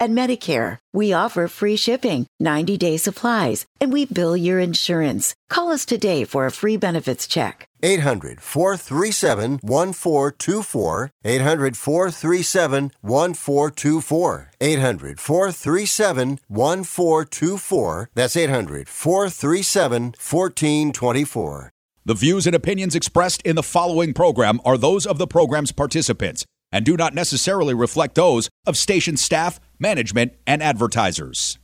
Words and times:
and 0.00 0.16
Medicare. 0.16 0.78
We 0.92 1.12
offer 1.12 1.48
free 1.48 1.76
shipping, 1.76 2.26
90 2.40 2.76
day 2.78 2.96
supplies, 2.96 3.66
and 3.80 3.92
we 3.92 4.04
bill 4.04 4.36
your 4.36 4.58
insurance. 4.58 5.34
Call 5.48 5.70
us 5.70 5.84
today 5.84 6.24
for 6.24 6.46
a 6.46 6.50
free 6.50 6.76
benefits 6.76 7.26
check. 7.26 7.66
800 7.82 8.40
437 8.40 9.58
1424. 9.62 11.10
800 11.24 11.76
437 11.76 12.90
1424. 13.00 14.50
800 14.60 15.20
437 15.20 16.38
1424. 16.48 18.10
That's 18.14 18.36
800 18.36 18.88
437 18.88 20.02
1424. 20.02 21.72
The 22.04 22.14
views 22.14 22.48
and 22.48 22.56
opinions 22.56 22.96
expressed 22.96 23.42
in 23.42 23.54
the 23.54 23.62
following 23.62 24.12
program 24.12 24.60
are 24.64 24.76
those 24.76 25.06
of 25.06 25.18
the 25.18 25.26
program's 25.28 25.70
participants 25.70 26.44
and 26.72 26.84
do 26.84 26.96
not 26.96 27.14
necessarily 27.14 27.74
reflect 27.74 28.14
those 28.14 28.48
of 28.66 28.76
station 28.76 29.16
staff, 29.16 29.60
management, 29.78 30.32
and 30.46 30.62
advertisers. 30.62 31.58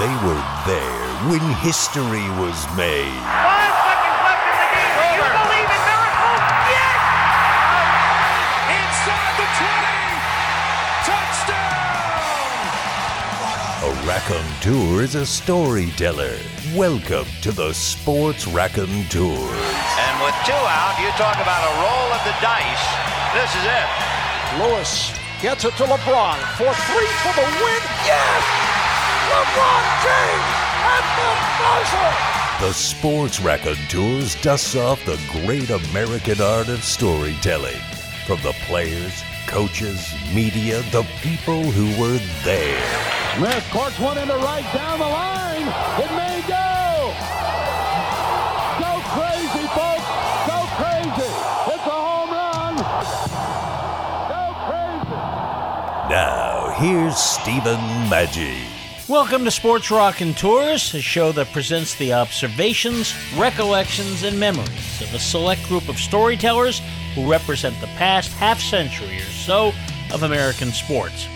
They 0.00 0.16
were 0.24 0.42
there 0.66 1.10
when 1.28 1.40
history 1.56 2.26
was 2.40 2.66
made. 2.74 3.49
Raconteur 14.06 15.02
is 15.02 15.14
a 15.14 15.26
storyteller. 15.26 16.36
Welcome 16.74 17.26
to 17.42 17.52
the 17.52 17.72
Sports 17.72 18.46
Raconteur. 18.46 19.20
And 19.20 20.14
with 20.24 20.34
two 20.46 20.52
out, 20.52 20.96
you 21.00 21.10
talk 21.18 21.36
about 21.36 21.62
a 21.64 21.74
roll 21.82 22.08
of 22.14 22.22
the 22.24 22.34
dice. 22.40 22.86
This 23.34 23.50
is 23.56 23.64
it. 23.64 23.88
Lewis 24.58 25.12
gets 25.42 25.64
it 25.64 25.74
to 25.76 25.84
LeBron 25.84 26.38
for 26.56 26.72
three 26.88 27.12
for 27.20 27.34
the 27.34 27.46
win. 27.60 27.82
Yes! 28.06 28.42
LeBron 29.28 29.84
James 30.04 30.50
at 30.86 31.04
the 31.18 31.30
buzzer! 31.60 32.66
The 32.66 32.72
Sports 32.72 33.40
Raconteurs 33.40 34.40
dusts 34.40 34.76
off 34.76 35.04
the 35.04 35.20
great 35.44 35.70
American 35.70 36.40
art 36.40 36.68
of 36.68 36.82
storytelling. 36.84 37.80
From 38.26 38.40
the 38.42 38.54
players, 38.66 39.22
coaches, 39.46 40.14
media, 40.34 40.82
the 40.90 41.06
people 41.22 41.62
who 41.62 42.00
were 42.00 42.18
there. 42.44 43.19
Smith 43.36 43.64
courts 43.70 43.98
one 43.98 44.18
into 44.18 44.34
right 44.34 44.64
down 44.74 44.98
the 44.98 45.06
line. 45.06 45.62
It 45.62 46.10
may 46.16 46.42
go. 46.48 47.14
Go 48.80 49.00
crazy, 49.14 49.66
folks. 49.68 50.08
Go 50.46 50.66
crazy. 50.76 51.30
It's 51.70 51.86
a 51.86 51.90
home 51.90 52.30
run. 52.30 52.76
Go 54.28 54.42
crazy. 54.66 55.14
Now, 56.10 56.74
here's 56.78 57.16
Stephen 57.16 57.78
Maggi. 58.10 58.64
Welcome 59.08 59.44
to 59.44 59.50
Sports 59.50 59.90
Raconteurs, 59.90 60.92
a 60.94 61.00
show 61.00 61.30
that 61.32 61.52
presents 61.52 61.94
the 61.94 62.12
observations, 62.12 63.14
recollections, 63.36 64.24
and 64.24 64.38
memories 64.40 65.00
of 65.00 65.14
a 65.14 65.20
select 65.20 65.62
group 65.68 65.88
of 65.88 65.98
storytellers 65.98 66.82
who 67.14 67.30
represent 67.30 67.80
the 67.80 67.86
past 67.86 68.32
half 68.32 68.60
century 68.60 69.18
or 69.18 69.30
so 69.30 69.72
of 70.12 70.24
American 70.24 70.72
sports. 70.72 71.28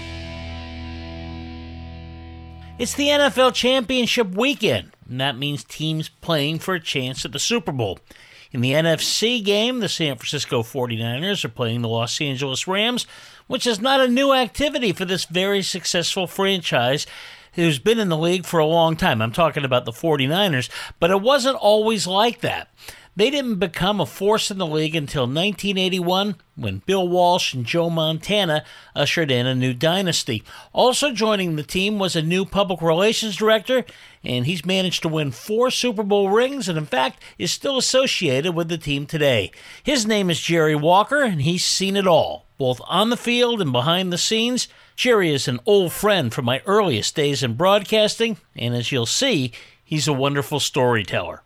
It's 2.77 2.95
the 2.95 3.07
NFL 3.07 3.55
Championship 3.55 4.35
weekend, 4.35 4.91
and 5.09 5.21
that 5.21 5.39
means 5.39 5.63
teams 5.63 6.09
playing 6.09 6.59
for 6.59 6.75
a 6.75 6.81
chance 6.81 7.25
at 7.25 7.31
the 7.31 7.39
Super 7.39 7.71
Bowl. 7.71 8.01
In 8.51 8.63
the 8.63 8.73
NFC 8.73 9.43
game, 9.45 9.79
the 9.79 9.89
San 9.89 10.17
Francisco 10.17 10.65
49ers 10.65 11.45
are 11.45 11.51
playing 11.51 11.83
the 11.83 11.89
Los 11.89 12.21
Angeles 12.21 12.67
Rams, 12.67 13.07
which 13.47 13.65
is 13.65 13.81
not 13.81 14.01
a 14.01 14.09
new 14.09 14.33
activity 14.33 14.93
for 14.93 15.05
this 15.05 15.25
very 15.25 15.63
successful 15.63 16.27
franchise 16.27 17.07
who's 17.53 17.79
been 17.79 18.01
in 18.01 18.09
the 18.09 18.17
league 18.17 18.45
for 18.45 18.59
a 18.59 18.67
long 18.67 18.97
time. 18.97 19.23
I'm 19.23 19.31
talking 19.31 19.65
about 19.65 19.85
the 19.85 19.93
49ers, 19.93 20.69
but 20.99 21.13
it 21.13 21.21
wasn't 21.21 21.57
always 21.57 22.09
like 22.09 22.41
that. 22.41 22.75
They 23.17 23.31
didn't 23.31 23.61
become 23.61 24.01
a 24.01 24.07
force 24.07 24.51
in 24.51 24.59
the 24.59 24.67
league 24.67 24.97
until 24.97 25.23
1981 25.23 26.35
when 26.57 26.83
Bill 26.85 27.07
Walsh 27.07 27.55
and 27.55 27.65
Joe 27.65 27.89
Montana 27.89 28.65
ushered 28.97 29.31
in 29.31 29.47
a 29.47 29.55
new 29.55 29.73
dynasty. 29.73 30.43
Also 30.73 31.13
joining 31.13 31.55
the 31.55 31.63
team 31.63 32.01
was 32.01 32.17
a 32.17 32.23
new 32.23 32.45
public 32.45 32.83
relations 32.83 33.37
director, 33.37 33.85
and 34.25 34.47
he's 34.47 34.65
managed 34.65 35.03
to 35.03 35.09
win 35.09 35.31
four 35.31 35.71
Super 35.71 36.03
Bowl 36.03 36.29
rings 36.29 36.69
and, 36.69 36.77
in 36.77 36.87
fact, 36.87 37.23
is 37.39 37.53
still 37.53 37.79
associated 37.79 38.53
with 38.53 38.69
the 38.69 38.79
team 38.79 39.07
today. 39.07 39.53
His 39.85 40.05
name 40.05 40.29
is 40.29 40.41
Jerry 40.41 40.75
Walker, 40.75 41.23
and 41.23 41.43
he's 41.43 41.65
seen 41.65 41.97
it 41.97 42.09
all, 42.09 42.47
both 42.59 42.81
on 42.89 43.11
the 43.11 43.17
field 43.17 43.63
and 43.63 43.71
behind 43.71 44.13
the 44.13 44.19
scenes. 44.19 44.67
Jerry 44.97 45.33
is 45.33 45.47
an 45.47 45.61
old 45.67 45.93
friend 45.93 46.35
from 46.35 46.47
my 46.47 46.63
earliest 46.67 47.15
days 47.15 47.45
in 47.45 47.55
broadcasting, 47.55 48.39
and 48.57 48.75
as 48.75 48.91
you'll 48.91 49.07
see, 49.07 49.53
he's 49.85 50.09
a 50.09 50.13
wonderful 50.13 50.59
storyteller. 50.59 51.44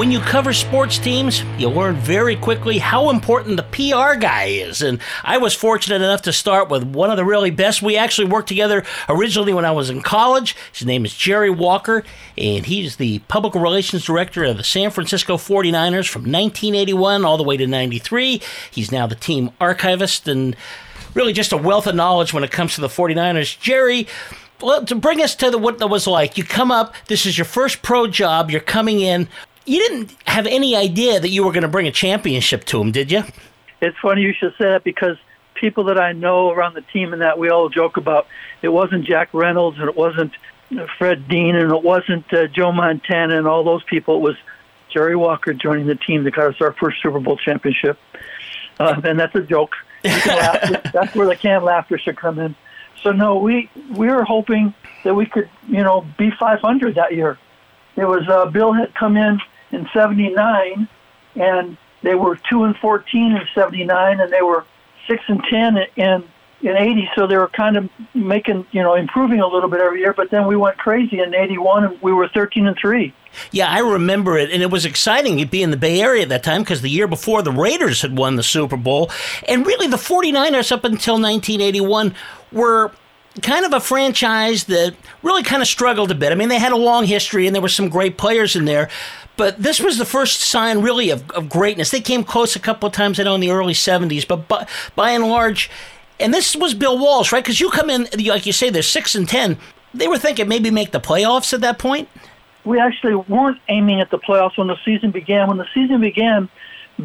When 0.00 0.10
you 0.10 0.20
cover 0.20 0.54
sports 0.54 0.96
teams, 0.96 1.42
you 1.58 1.68
learn 1.68 1.94
very 1.96 2.34
quickly 2.34 2.78
how 2.78 3.10
important 3.10 3.58
the 3.58 3.64
PR 3.64 4.18
guy 4.18 4.44
is. 4.44 4.80
And 4.80 4.98
I 5.24 5.36
was 5.36 5.54
fortunate 5.54 5.96
enough 5.96 6.22
to 6.22 6.32
start 6.32 6.70
with 6.70 6.84
one 6.84 7.10
of 7.10 7.18
the 7.18 7.24
really 7.26 7.50
best. 7.50 7.82
We 7.82 7.98
actually 7.98 8.28
worked 8.28 8.48
together 8.48 8.82
originally 9.10 9.52
when 9.52 9.66
I 9.66 9.72
was 9.72 9.90
in 9.90 10.00
college. 10.00 10.56
His 10.72 10.86
name 10.86 11.04
is 11.04 11.14
Jerry 11.14 11.50
Walker, 11.50 12.02
and 12.38 12.64
he's 12.64 12.96
the 12.96 13.18
public 13.28 13.54
relations 13.54 14.06
director 14.06 14.42
of 14.44 14.56
the 14.56 14.64
San 14.64 14.90
Francisco 14.90 15.36
49ers 15.36 16.08
from 16.08 16.22
1981 16.22 17.26
all 17.26 17.36
the 17.36 17.44
way 17.44 17.58
to 17.58 17.66
93. 17.66 18.40
He's 18.70 18.90
now 18.90 19.06
the 19.06 19.14
team 19.14 19.50
archivist 19.60 20.26
and 20.26 20.56
really 21.12 21.34
just 21.34 21.52
a 21.52 21.58
wealth 21.58 21.86
of 21.86 21.94
knowledge 21.94 22.32
when 22.32 22.42
it 22.42 22.50
comes 22.50 22.74
to 22.76 22.80
the 22.80 22.88
49ers. 22.88 23.60
Jerry, 23.60 24.06
well, 24.62 24.84
to 24.84 24.94
bring 24.94 25.20
us 25.20 25.34
to 25.36 25.50
the, 25.50 25.58
what 25.58 25.78
that 25.78 25.88
was 25.88 26.06
like, 26.06 26.36
you 26.36 26.44
come 26.44 26.70
up, 26.70 26.94
this 27.06 27.26
is 27.26 27.36
your 27.36 27.44
first 27.44 27.82
pro 27.82 28.06
job, 28.06 28.50
you're 28.50 28.60
coming 28.60 29.00
in 29.00 29.28
you 29.70 29.78
didn't 29.78 30.16
have 30.26 30.46
any 30.48 30.74
idea 30.74 31.20
that 31.20 31.28
you 31.28 31.44
were 31.44 31.52
going 31.52 31.62
to 31.62 31.68
bring 31.68 31.86
a 31.86 31.92
championship 31.92 32.64
to 32.64 32.80
him, 32.80 32.90
did 32.90 33.12
you? 33.12 33.22
It's 33.80 33.96
funny 33.98 34.22
you 34.22 34.32
should 34.32 34.52
say 34.58 34.64
that 34.64 34.82
because 34.82 35.16
people 35.54 35.84
that 35.84 35.98
I 35.98 36.12
know 36.12 36.50
around 36.50 36.74
the 36.74 36.82
team 36.82 37.12
and 37.12 37.22
that 37.22 37.38
we 37.38 37.50
all 37.50 37.68
joke 37.68 37.96
about, 37.96 38.26
it 38.62 38.68
wasn't 38.68 39.04
Jack 39.04 39.32
Reynolds 39.32 39.78
and 39.78 39.88
it 39.88 39.96
wasn't 39.96 40.32
Fred 40.98 41.28
Dean 41.28 41.54
and 41.54 41.70
it 41.70 41.82
wasn't 41.84 42.32
uh, 42.32 42.48
Joe 42.48 42.72
Montana 42.72 43.38
and 43.38 43.46
all 43.46 43.62
those 43.62 43.84
people. 43.84 44.16
It 44.16 44.22
was 44.22 44.36
Jerry 44.92 45.14
Walker 45.14 45.54
joining 45.54 45.86
the 45.86 45.94
team 45.94 46.24
that 46.24 46.34
got 46.34 46.48
us 46.48 46.60
our 46.60 46.72
first 46.72 47.00
Super 47.00 47.20
Bowl 47.20 47.36
championship. 47.36 47.96
Uh, 48.80 49.00
and 49.04 49.20
that's 49.20 49.36
a 49.36 49.42
joke. 49.42 49.74
that's 50.02 51.14
where 51.14 51.28
the 51.28 51.36
canned 51.36 51.64
laughter 51.64 51.96
should 51.96 52.16
come 52.16 52.40
in. 52.40 52.56
So 53.02 53.12
no, 53.12 53.36
we 53.36 53.70
we 53.90 54.08
were 54.08 54.24
hoping 54.24 54.74
that 55.04 55.14
we 55.14 55.26
could, 55.26 55.48
you 55.68 55.82
know, 55.82 56.04
be 56.18 56.30
500 56.30 56.96
that 56.96 57.14
year. 57.14 57.38
It 57.96 58.04
was 58.04 58.28
uh, 58.28 58.46
Bill 58.46 58.72
had 58.72 58.94
come 58.94 59.16
in 59.16 59.40
in 59.72 59.88
'79, 59.92 60.88
and 61.36 61.76
they 62.02 62.14
were 62.14 62.36
two 62.48 62.64
and 62.64 62.76
14 62.76 63.32
in 63.32 63.42
'79, 63.54 64.20
and 64.20 64.32
they 64.32 64.42
were 64.42 64.64
six 65.06 65.22
and 65.28 65.42
10 65.42 65.78
in 65.96 66.24
in 66.62 66.76
80. 66.76 67.08
So 67.14 67.26
they 67.26 67.36
were 67.36 67.48
kind 67.48 67.76
of 67.76 67.88
making, 68.14 68.66
you 68.70 68.82
know, 68.82 68.94
improving 68.94 69.40
a 69.40 69.46
little 69.46 69.70
bit 69.70 69.80
every 69.80 70.00
year. 70.00 70.12
But 70.12 70.30
then 70.30 70.46
we 70.46 70.56
went 70.56 70.76
crazy 70.76 71.20
in 71.20 71.34
'81, 71.34 71.84
and 71.84 72.02
we 72.02 72.12
were 72.12 72.28
13 72.28 72.66
and 72.66 72.76
three. 72.76 73.14
Yeah, 73.52 73.70
I 73.70 73.78
remember 73.78 74.36
it, 74.38 74.50
and 74.50 74.62
it 74.62 74.70
was 74.70 74.84
exciting 74.84 75.38
to 75.38 75.46
be 75.46 75.62
in 75.62 75.70
the 75.70 75.76
Bay 75.76 76.00
Area 76.00 76.22
at 76.22 76.28
that 76.30 76.42
time 76.42 76.62
because 76.62 76.82
the 76.82 76.90
year 76.90 77.06
before 77.06 77.42
the 77.42 77.52
Raiders 77.52 78.02
had 78.02 78.18
won 78.18 78.36
the 78.36 78.42
Super 78.42 78.76
Bowl, 78.76 79.10
and 79.48 79.64
really 79.64 79.86
the 79.86 79.96
49ers 79.96 80.72
up 80.72 80.84
until 80.84 81.14
1981 81.14 82.14
were 82.52 82.90
kind 83.42 83.64
of 83.64 83.72
a 83.72 83.80
franchise 83.80 84.64
that 84.64 84.94
really 85.22 85.42
kind 85.42 85.62
of 85.62 85.68
struggled 85.68 86.10
a 86.10 86.14
bit. 86.14 86.32
I 86.32 86.34
mean, 86.34 86.48
they 86.48 86.58
had 86.58 86.72
a 86.72 86.76
long 86.76 87.06
history 87.06 87.46
and 87.46 87.54
there 87.54 87.62
were 87.62 87.68
some 87.68 87.88
great 87.88 88.18
players 88.18 88.56
in 88.56 88.64
there, 88.64 88.88
but 89.36 89.62
this 89.62 89.80
was 89.80 89.98
the 89.98 90.04
first 90.04 90.40
sign 90.40 90.80
really 90.80 91.10
of, 91.10 91.30
of 91.30 91.48
greatness. 91.48 91.90
They 91.90 92.00
came 92.00 92.24
close 92.24 92.56
a 92.56 92.60
couple 92.60 92.88
of 92.88 92.92
times, 92.92 93.20
I 93.20 93.22
know, 93.22 93.34
in 93.34 93.40
the 93.40 93.50
early 93.50 93.72
70s, 93.72 94.26
but 94.26 94.48
by, 94.48 94.66
by 94.96 95.10
and 95.10 95.28
large, 95.28 95.70
And 96.18 96.34
this 96.34 96.54
was 96.56 96.74
Bill 96.74 96.98
Walsh, 96.98 97.32
right? 97.32 97.42
Because 97.42 97.60
you 97.60 97.70
come 97.70 97.88
in, 97.88 98.08
like 98.26 98.46
you 98.46 98.52
say, 98.52 98.68
they're 98.68 98.82
six 98.82 99.14
and 99.14 99.28
ten. 99.28 99.56
They 99.94 100.08
were 100.08 100.18
thinking 100.18 100.46
maybe 100.46 100.70
make 100.70 100.90
the 100.90 101.00
playoffs 101.00 101.52
at 101.52 101.62
that 101.62 101.78
point. 101.78 102.08
We 102.64 102.78
actually 102.78 103.14
weren't 103.14 103.58
aiming 103.68 104.00
at 104.00 104.10
the 104.10 104.18
playoffs 104.18 104.58
when 104.58 104.66
the 104.66 104.76
season 104.84 105.10
began. 105.12 105.48
When 105.48 105.56
the 105.56 105.66
season 105.72 106.00
began, 106.00 106.48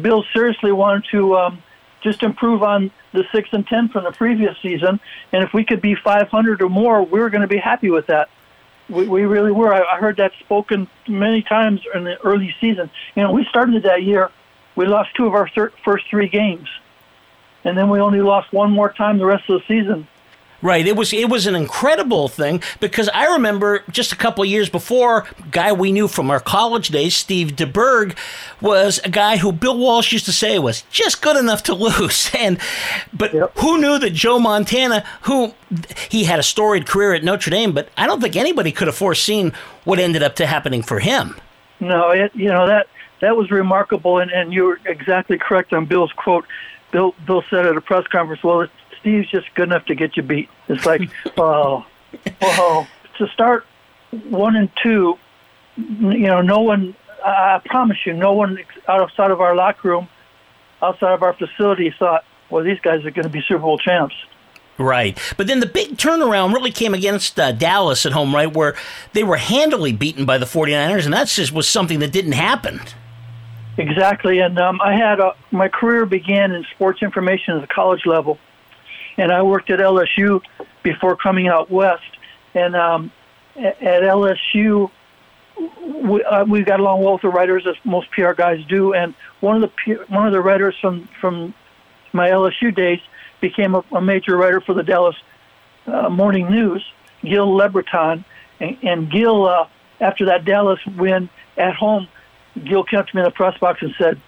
Bill 0.00 0.24
seriously 0.32 0.70
wanted 0.70 1.06
to 1.12 1.36
um, 1.36 1.62
just 2.02 2.22
improve 2.22 2.62
on 2.62 2.90
the 3.12 3.24
six 3.32 3.48
and 3.52 3.66
ten 3.66 3.88
from 3.88 4.04
the 4.04 4.12
previous 4.12 4.56
season, 4.62 5.00
and 5.32 5.44
if 5.44 5.52
we 5.52 5.64
could 5.64 5.80
be 5.80 5.94
500 5.94 6.62
or 6.62 6.68
more, 6.68 7.02
we 7.02 7.20
were 7.20 7.30
going 7.30 7.42
to 7.42 7.48
be 7.48 7.58
happy 7.58 7.90
with 7.90 8.06
that. 8.06 8.28
We, 8.88 9.08
we 9.08 9.22
really 9.24 9.52
were. 9.52 9.72
I, 9.72 9.96
I 9.96 9.98
heard 9.98 10.18
that 10.18 10.32
spoken 10.40 10.88
many 11.08 11.42
times 11.42 11.80
in 11.94 12.04
the 12.04 12.20
early 12.22 12.54
season. 12.60 12.90
You 13.14 13.22
know, 13.22 13.32
we 13.32 13.44
started 13.46 13.82
that 13.82 14.02
year. 14.02 14.30
We 14.76 14.86
lost 14.86 15.10
two 15.16 15.26
of 15.26 15.34
our 15.34 15.48
thir- 15.48 15.72
first 15.84 16.04
three 16.08 16.28
games, 16.28 16.68
and 17.64 17.76
then 17.76 17.88
we 17.88 17.98
only 18.00 18.20
lost 18.20 18.52
one 18.52 18.70
more 18.70 18.92
time 18.92 19.18
the 19.18 19.26
rest 19.26 19.48
of 19.48 19.60
the 19.60 19.66
season. 19.66 20.06
Right. 20.62 20.86
It 20.86 20.96
was 20.96 21.12
it 21.12 21.28
was 21.28 21.46
an 21.46 21.54
incredible 21.54 22.28
thing 22.28 22.62
because 22.80 23.10
I 23.10 23.26
remember 23.26 23.84
just 23.90 24.12
a 24.12 24.16
couple 24.16 24.44
years 24.44 24.70
before, 24.70 25.26
guy 25.50 25.72
we 25.72 25.92
knew 25.92 26.08
from 26.08 26.30
our 26.30 26.40
college 26.40 26.88
days, 26.88 27.14
Steve 27.14 27.56
DeBerg, 27.56 28.16
was 28.60 28.98
a 29.04 29.10
guy 29.10 29.36
who 29.36 29.52
Bill 29.52 29.76
Walsh 29.76 30.12
used 30.12 30.24
to 30.24 30.32
say 30.32 30.58
was 30.58 30.82
just 30.90 31.20
good 31.20 31.36
enough 31.36 31.62
to 31.64 31.74
lose. 31.86 32.30
And 32.34 32.58
but 33.12 33.34
yep. 33.34 33.52
who 33.58 33.78
knew 33.78 33.98
that 33.98 34.14
Joe 34.14 34.38
Montana, 34.38 35.04
who 35.22 35.54
he 36.08 36.24
had 36.24 36.38
a 36.38 36.42
storied 36.42 36.86
career 36.86 37.12
at 37.12 37.22
Notre 37.22 37.50
Dame, 37.50 37.72
but 37.72 37.90
I 37.96 38.06
don't 38.06 38.20
think 38.20 38.34
anybody 38.34 38.72
could 38.72 38.86
have 38.86 38.96
foreseen 38.96 39.52
what 39.84 39.98
ended 39.98 40.22
up 40.22 40.36
to 40.36 40.46
happening 40.46 40.82
for 40.82 41.00
him. 41.00 41.36
No, 41.80 42.10
it, 42.10 42.34
you 42.34 42.48
know 42.48 42.66
that 42.66 42.86
that 43.20 43.36
was 43.36 43.50
remarkable, 43.50 44.18
and, 44.18 44.30
and 44.30 44.52
you're 44.52 44.78
exactly 44.86 45.38
correct 45.38 45.72
on 45.72 45.86
Bill's 45.86 46.12
quote. 46.12 46.46
Bill 46.92 47.14
Bill 47.26 47.42
said 47.50 47.66
at 47.66 47.76
a 47.76 47.80
press 47.80 48.06
conference, 48.06 48.42
"Well, 48.42 48.68
Steve's 49.06 49.30
just 49.30 49.54
good 49.54 49.68
enough 49.68 49.84
to 49.84 49.94
get 49.94 50.16
you 50.16 50.22
beat. 50.24 50.48
It's 50.66 50.84
like, 50.84 51.00
oh, 51.36 51.86
oh, 52.42 52.88
to 53.18 53.28
start 53.28 53.64
one 54.10 54.56
and 54.56 54.68
two, 54.82 55.16
you 55.76 56.26
know, 56.26 56.40
no 56.40 56.60
one. 56.60 56.96
I 57.24 57.60
promise 57.64 57.98
you, 58.04 58.14
no 58.14 58.32
one 58.32 58.58
outside 58.88 59.30
of 59.30 59.40
our 59.40 59.54
locker 59.54 59.88
room, 59.88 60.08
outside 60.82 61.12
of 61.12 61.22
our 61.22 61.34
facility, 61.34 61.94
thought, 61.96 62.24
well, 62.50 62.64
these 62.64 62.80
guys 62.80 63.04
are 63.04 63.10
going 63.12 63.24
to 63.24 63.28
be 63.28 63.42
Super 63.46 63.60
Bowl 63.60 63.78
champs. 63.78 64.14
Right. 64.76 65.18
But 65.36 65.46
then 65.46 65.60
the 65.60 65.66
big 65.66 65.96
turnaround 65.96 66.52
really 66.52 66.72
came 66.72 66.92
against 66.92 67.38
uh, 67.38 67.52
Dallas 67.52 68.06
at 68.06 68.12
home, 68.12 68.34
right, 68.34 68.52
where 68.52 68.74
they 69.12 69.22
were 69.22 69.38
handily 69.38 69.92
beaten 69.92 70.24
by 70.24 70.36
the 70.38 70.46
49ers, 70.46 71.04
and 71.04 71.14
that 71.14 71.28
just 71.28 71.52
was 71.52 71.68
something 71.68 72.00
that 72.00 72.12
didn't 72.12 72.32
happen. 72.32 72.80
Exactly. 73.78 74.40
And 74.40 74.58
um, 74.58 74.80
I 74.80 74.94
had 74.94 75.20
a, 75.20 75.34
my 75.52 75.68
career 75.68 76.06
began 76.06 76.52
in 76.52 76.64
sports 76.74 77.02
information 77.02 77.54
at 77.54 77.60
the 77.60 77.72
college 77.72 78.04
level 78.04 78.38
and 79.16 79.32
I 79.32 79.42
worked 79.42 79.70
at 79.70 79.80
LSU 79.80 80.42
before 80.82 81.16
coming 81.16 81.48
out 81.48 81.70
west. 81.70 82.02
And 82.54 82.76
um, 82.76 83.10
at, 83.56 83.80
LSU, 83.80 84.90
we, 85.58 86.22
uh, 86.24 86.44
we 86.44 86.62
got 86.62 86.80
along 86.80 87.02
well 87.02 87.14
with 87.14 87.22
the 87.22 87.28
writers, 87.28 87.66
as 87.66 87.76
most 87.84 88.10
PR 88.10 88.32
guys 88.32 88.64
do. 88.66 88.94
And 88.94 89.14
one 89.40 89.62
of 89.62 89.70
the 89.86 90.04
one 90.08 90.26
of 90.26 90.32
the 90.32 90.40
writers 90.40 90.74
from 90.80 91.08
from 91.20 91.54
my 92.12 92.30
LSU 92.30 92.74
days 92.74 93.00
became 93.40 93.74
a, 93.74 93.84
a 93.92 94.00
major 94.00 94.36
writer 94.36 94.60
for 94.60 94.74
the 94.74 94.82
Dallas 94.82 95.16
uh, 95.86 96.08
Morning 96.08 96.50
News, 96.50 96.84
Gil 97.22 97.48
Lebreton. 97.48 98.24
And, 98.58 98.78
and 98.82 99.10
Gil, 99.10 99.46
uh, 99.46 99.68
after 100.00 100.26
that 100.26 100.44
Dallas 100.44 100.80
win 100.86 101.28
at 101.56 101.74
home, 101.74 102.08
Gil 102.64 102.84
came 102.84 103.04
to 103.04 103.16
me 103.16 103.20
in 103.20 103.24
the 103.24 103.30
press 103.30 103.58
box 103.58 103.82
and 103.82 103.94
said, 103.98 104.20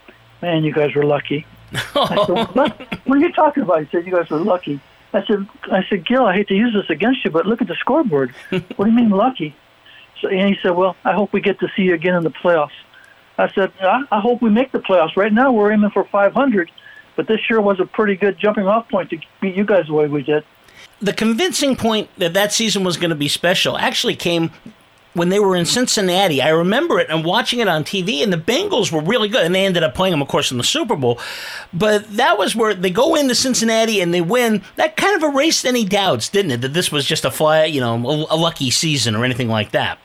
"Man, 0.43 0.65
you 0.65 0.73
guys 0.73 0.95
were 0.95 1.05
lucky." 1.05 1.47
I 1.73 2.25
said, 2.27 2.55
what, 2.55 2.79
what 3.07 3.19
are 3.19 3.21
you 3.21 3.33
talking 3.33 3.63
about? 3.63 3.85
He 3.85 3.89
said, 3.91 4.07
you 4.07 4.13
guys 4.13 4.31
were 4.31 4.39
lucky. 4.39 4.81
I 5.13 5.25
said, 5.25 5.47
I 5.71 5.85
said, 5.89 6.07
Gil, 6.07 6.25
I 6.25 6.35
hate 6.35 6.49
to 6.49 6.55
use 6.55 6.75
this 6.75 6.91
against 6.91 7.25
you, 7.25 7.31
but 7.31 7.47
look 7.47 7.63
at 7.63 7.69
the 7.69 7.77
scoreboard. 7.77 8.35
what 8.51 8.85
do 8.85 8.87
you 8.87 8.97
mean 8.97 9.11
lucky? 9.11 9.55
So, 10.21 10.29
and 10.29 10.49
he 10.49 10.57
said, 10.63 10.71
well, 10.73 10.97
I 11.05 11.13
hope 11.13 11.33
we 11.33 11.41
get 11.41 11.61
to 11.61 11.69
see 11.77 11.83
you 11.83 11.95
again 11.95 12.15
in 12.15 12.25
the 12.25 12.31
playoffs. 12.31 12.71
I 13.39 13.51
said, 13.53 13.73
I, 13.81 14.05
I 14.11 14.21
hope 14.21 14.43
we 14.43 14.51
make 14.51 14.73
the 14.73 14.81
playoffs. 14.81 15.17
Right 15.17 15.33
now, 15.33 15.53
we're 15.53 15.73
aiming 15.73 15.91
for 15.91 16.05
500, 16.05 16.71
but 17.17 17.27
this 17.27 17.41
sure 17.41 17.61
was 17.61 17.81
a 17.81 17.87
pretty 17.87 18.17
good 18.17 18.39
jumping 18.39 18.67
off 18.67 18.89
point 18.89 19.11
to 19.11 19.19
beat 19.41 19.55
you 19.55 19.65
guys 19.65 19.87
the 19.87 19.95
way 19.95 20.09
we 20.09 20.23
did. 20.23 20.45
The 21.01 21.13
convincing 21.13 21.77
point 21.77 22.11
that 22.19 22.35
that 22.35 22.53
season 22.53 22.83
was 22.83 22.97
going 22.97 23.11
to 23.11 23.17
be 23.17 23.29
special 23.29 23.79
actually 23.79 24.17
came 24.17 24.51
when 25.15 25.29
they 25.29 25.41
were 25.41 25.57
in 25.57 25.65
Cincinnati. 25.65 26.41
I 26.41 26.51
remember 26.51 26.99
it 26.99 27.09
and 27.11 27.25
watching 27.25 27.61
it 27.61 27.69
on 27.69 27.85
TV, 27.85 28.23
and 28.23 28.33
the 28.33 28.39
Bengals 28.39 28.93
were 28.93 29.01
really 29.01 29.29
good. 29.29 29.45
And 29.45 29.55
they 29.55 29.65
ended 29.65 29.83
up 29.83 29.95
playing 29.95 30.13
them, 30.13 30.23
of 30.23 30.29
course, 30.29 30.51
in 30.51 30.59
the 30.59 30.65
Super 30.65 30.97
Bowl. 30.97 31.19
But 31.73 32.17
that 32.17 32.39
was 32.39 32.55
where 32.55 32.75
they 32.75 32.91
go 32.91 33.15
into 33.15 33.35
Cincinnati 33.35 34.01
and 34.01 34.13
they 34.13 34.21
win. 34.21 34.63
That 34.77 34.97
kind 34.97 35.17
of 35.17 35.35
erased 35.35 35.65
any 35.65 35.85
doubts, 35.85 36.29
didn't 36.29 36.53
it? 36.53 36.61
That 36.61 36.75
this 36.75 36.93
was 36.93 37.05
just 37.05 37.25
a 37.25 37.31
fly, 37.31 37.65
you 37.65 37.81
know, 37.81 37.95
a, 38.31 38.37
lucky 38.37 38.71
season 38.71 39.17
or 39.17 39.25
anything 39.25 39.49
like 39.49 39.73
that. 39.73 39.99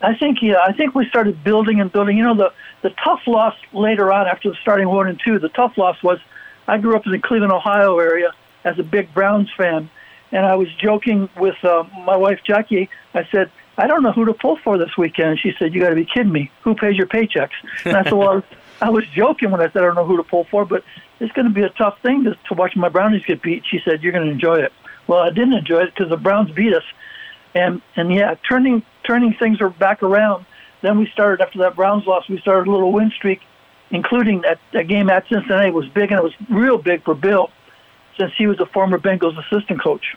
I 0.00 0.14
think 0.14 0.38
yeah. 0.42 0.58
I 0.62 0.72
think 0.72 0.94
we 0.94 1.08
started 1.08 1.42
building 1.42 1.80
and 1.80 1.90
building. 1.90 2.16
You 2.16 2.24
know, 2.24 2.34
the 2.34 2.52
the 2.82 2.90
tough 2.90 3.26
loss 3.26 3.54
later 3.72 4.12
on 4.12 4.28
after 4.28 4.50
the 4.50 4.56
starting 4.62 4.88
one 4.88 5.08
and 5.08 5.20
two. 5.24 5.38
The 5.38 5.48
tough 5.48 5.76
loss 5.76 6.00
was 6.02 6.20
I 6.68 6.78
grew 6.78 6.94
up 6.94 7.06
in 7.06 7.12
the 7.12 7.18
Cleveland, 7.18 7.52
Ohio 7.52 7.98
area 7.98 8.32
as 8.64 8.78
a 8.78 8.82
big 8.82 9.12
Browns 9.12 9.50
fan, 9.56 9.90
and 10.30 10.46
I 10.46 10.54
was 10.54 10.72
joking 10.74 11.28
with 11.36 11.56
uh, 11.64 11.84
my 12.04 12.16
wife 12.16 12.40
Jackie. 12.44 12.88
I 13.14 13.26
said, 13.32 13.50
I 13.78 13.86
don't 13.86 14.02
know 14.02 14.10
who 14.10 14.24
to 14.24 14.34
pull 14.34 14.56
for 14.56 14.76
this 14.76 14.96
weekend. 14.98 15.30
And 15.30 15.38
she 15.38 15.52
said, 15.58 15.72
You 15.72 15.80
got 15.80 15.90
to 15.90 15.94
be 15.94 16.04
kidding 16.04 16.32
me. 16.32 16.50
Who 16.62 16.74
pays 16.74 16.96
your 16.96 17.06
paychecks? 17.06 17.50
And 17.84 17.96
I 17.96 18.02
said, 18.02 18.12
Well, 18.12 18.42
I 18.82 18.90
was 18.90 19.06
joking 19.14 19.50
when 19.50 19.60
I 19.60 19.66
said 19.66 19.78
I 19.78 19.86
don't 19.86 19.94
know 19.94 20.04
who 20.04 20.16
to 20.16 20.24
pull 20.24 20.44
for, 20.44 20.64
but 20.64 20.84
it's 21.20 21.32
going 21.32 21.46
to 21.46 21.54
be 21.54 21.62
a 21.62 21.70
tough 21.70 22.00
thing 22.02 22.24
to, 22.24 22.36
to 22.48 22.54
watch 22.54 22.76
my 22.76 22.88
Brownies 22.88 23.24
get 23.24 23.40
beat. 23.40 23.64
She 23.70 23.80
said, 23.84 24.02
You're 24.02 24.12
going 24.12 24.26
to 24.26 24.32
enjoy 24.32 24.56
it. 24.56 24.72
Well, 25.06 25.20
I 25.20 25.30
didn't 25.30 25.54
enjoy 25.54 25.82
it 25.82 25.94
because 25.94 26.10
the 26.10 26.16
Browns 26.16 26.50
beat 26.50 26.74
us. 26.74 26.82
And, 27.54 27.80
and 27.96 28.12
yeah, 28.12 28.34
turning, 28.48 28.82
turning 29.04 29.32
things 29.34 29.60
are 29.60 29.70
back 29.70 30.02
around. 30.02 30.44
Then 30.82 30.98
we 30.98 31.08
started, 31.12 31.40
after 31.40 31.60
that 31.60 31.76
Browns 31.76 32.04
loss, 32.04 32.28
we 32.28 32.38
started 32.40 32.68
a 32.68 32.72
little 32.72 32.92
win 32.92 33.10
streak, 33.10 33.40
including 33.90 34.42
that, 34.42 34.58
that 34.72 34.86
game 34.86 35.08
at 35.08 35.26
Cincinnati 35.28 35.70
was 35.70 35.88
big, 35.88 36.10
and 36.10 36.18
it 36.18 36.22
was 36.22 36.34
real 36.50 36.78
big 36.78 37.04
for 37.04 37.14
Bill 37.14 37.50
since 38.18 38.32
he 38.36 38.46
was 38.46 38.60
a 38.60 38.66
former 38.66 38.98
Bengals 38.98 39.38
assistant 39.38 39.80
coach. 39.80 40.16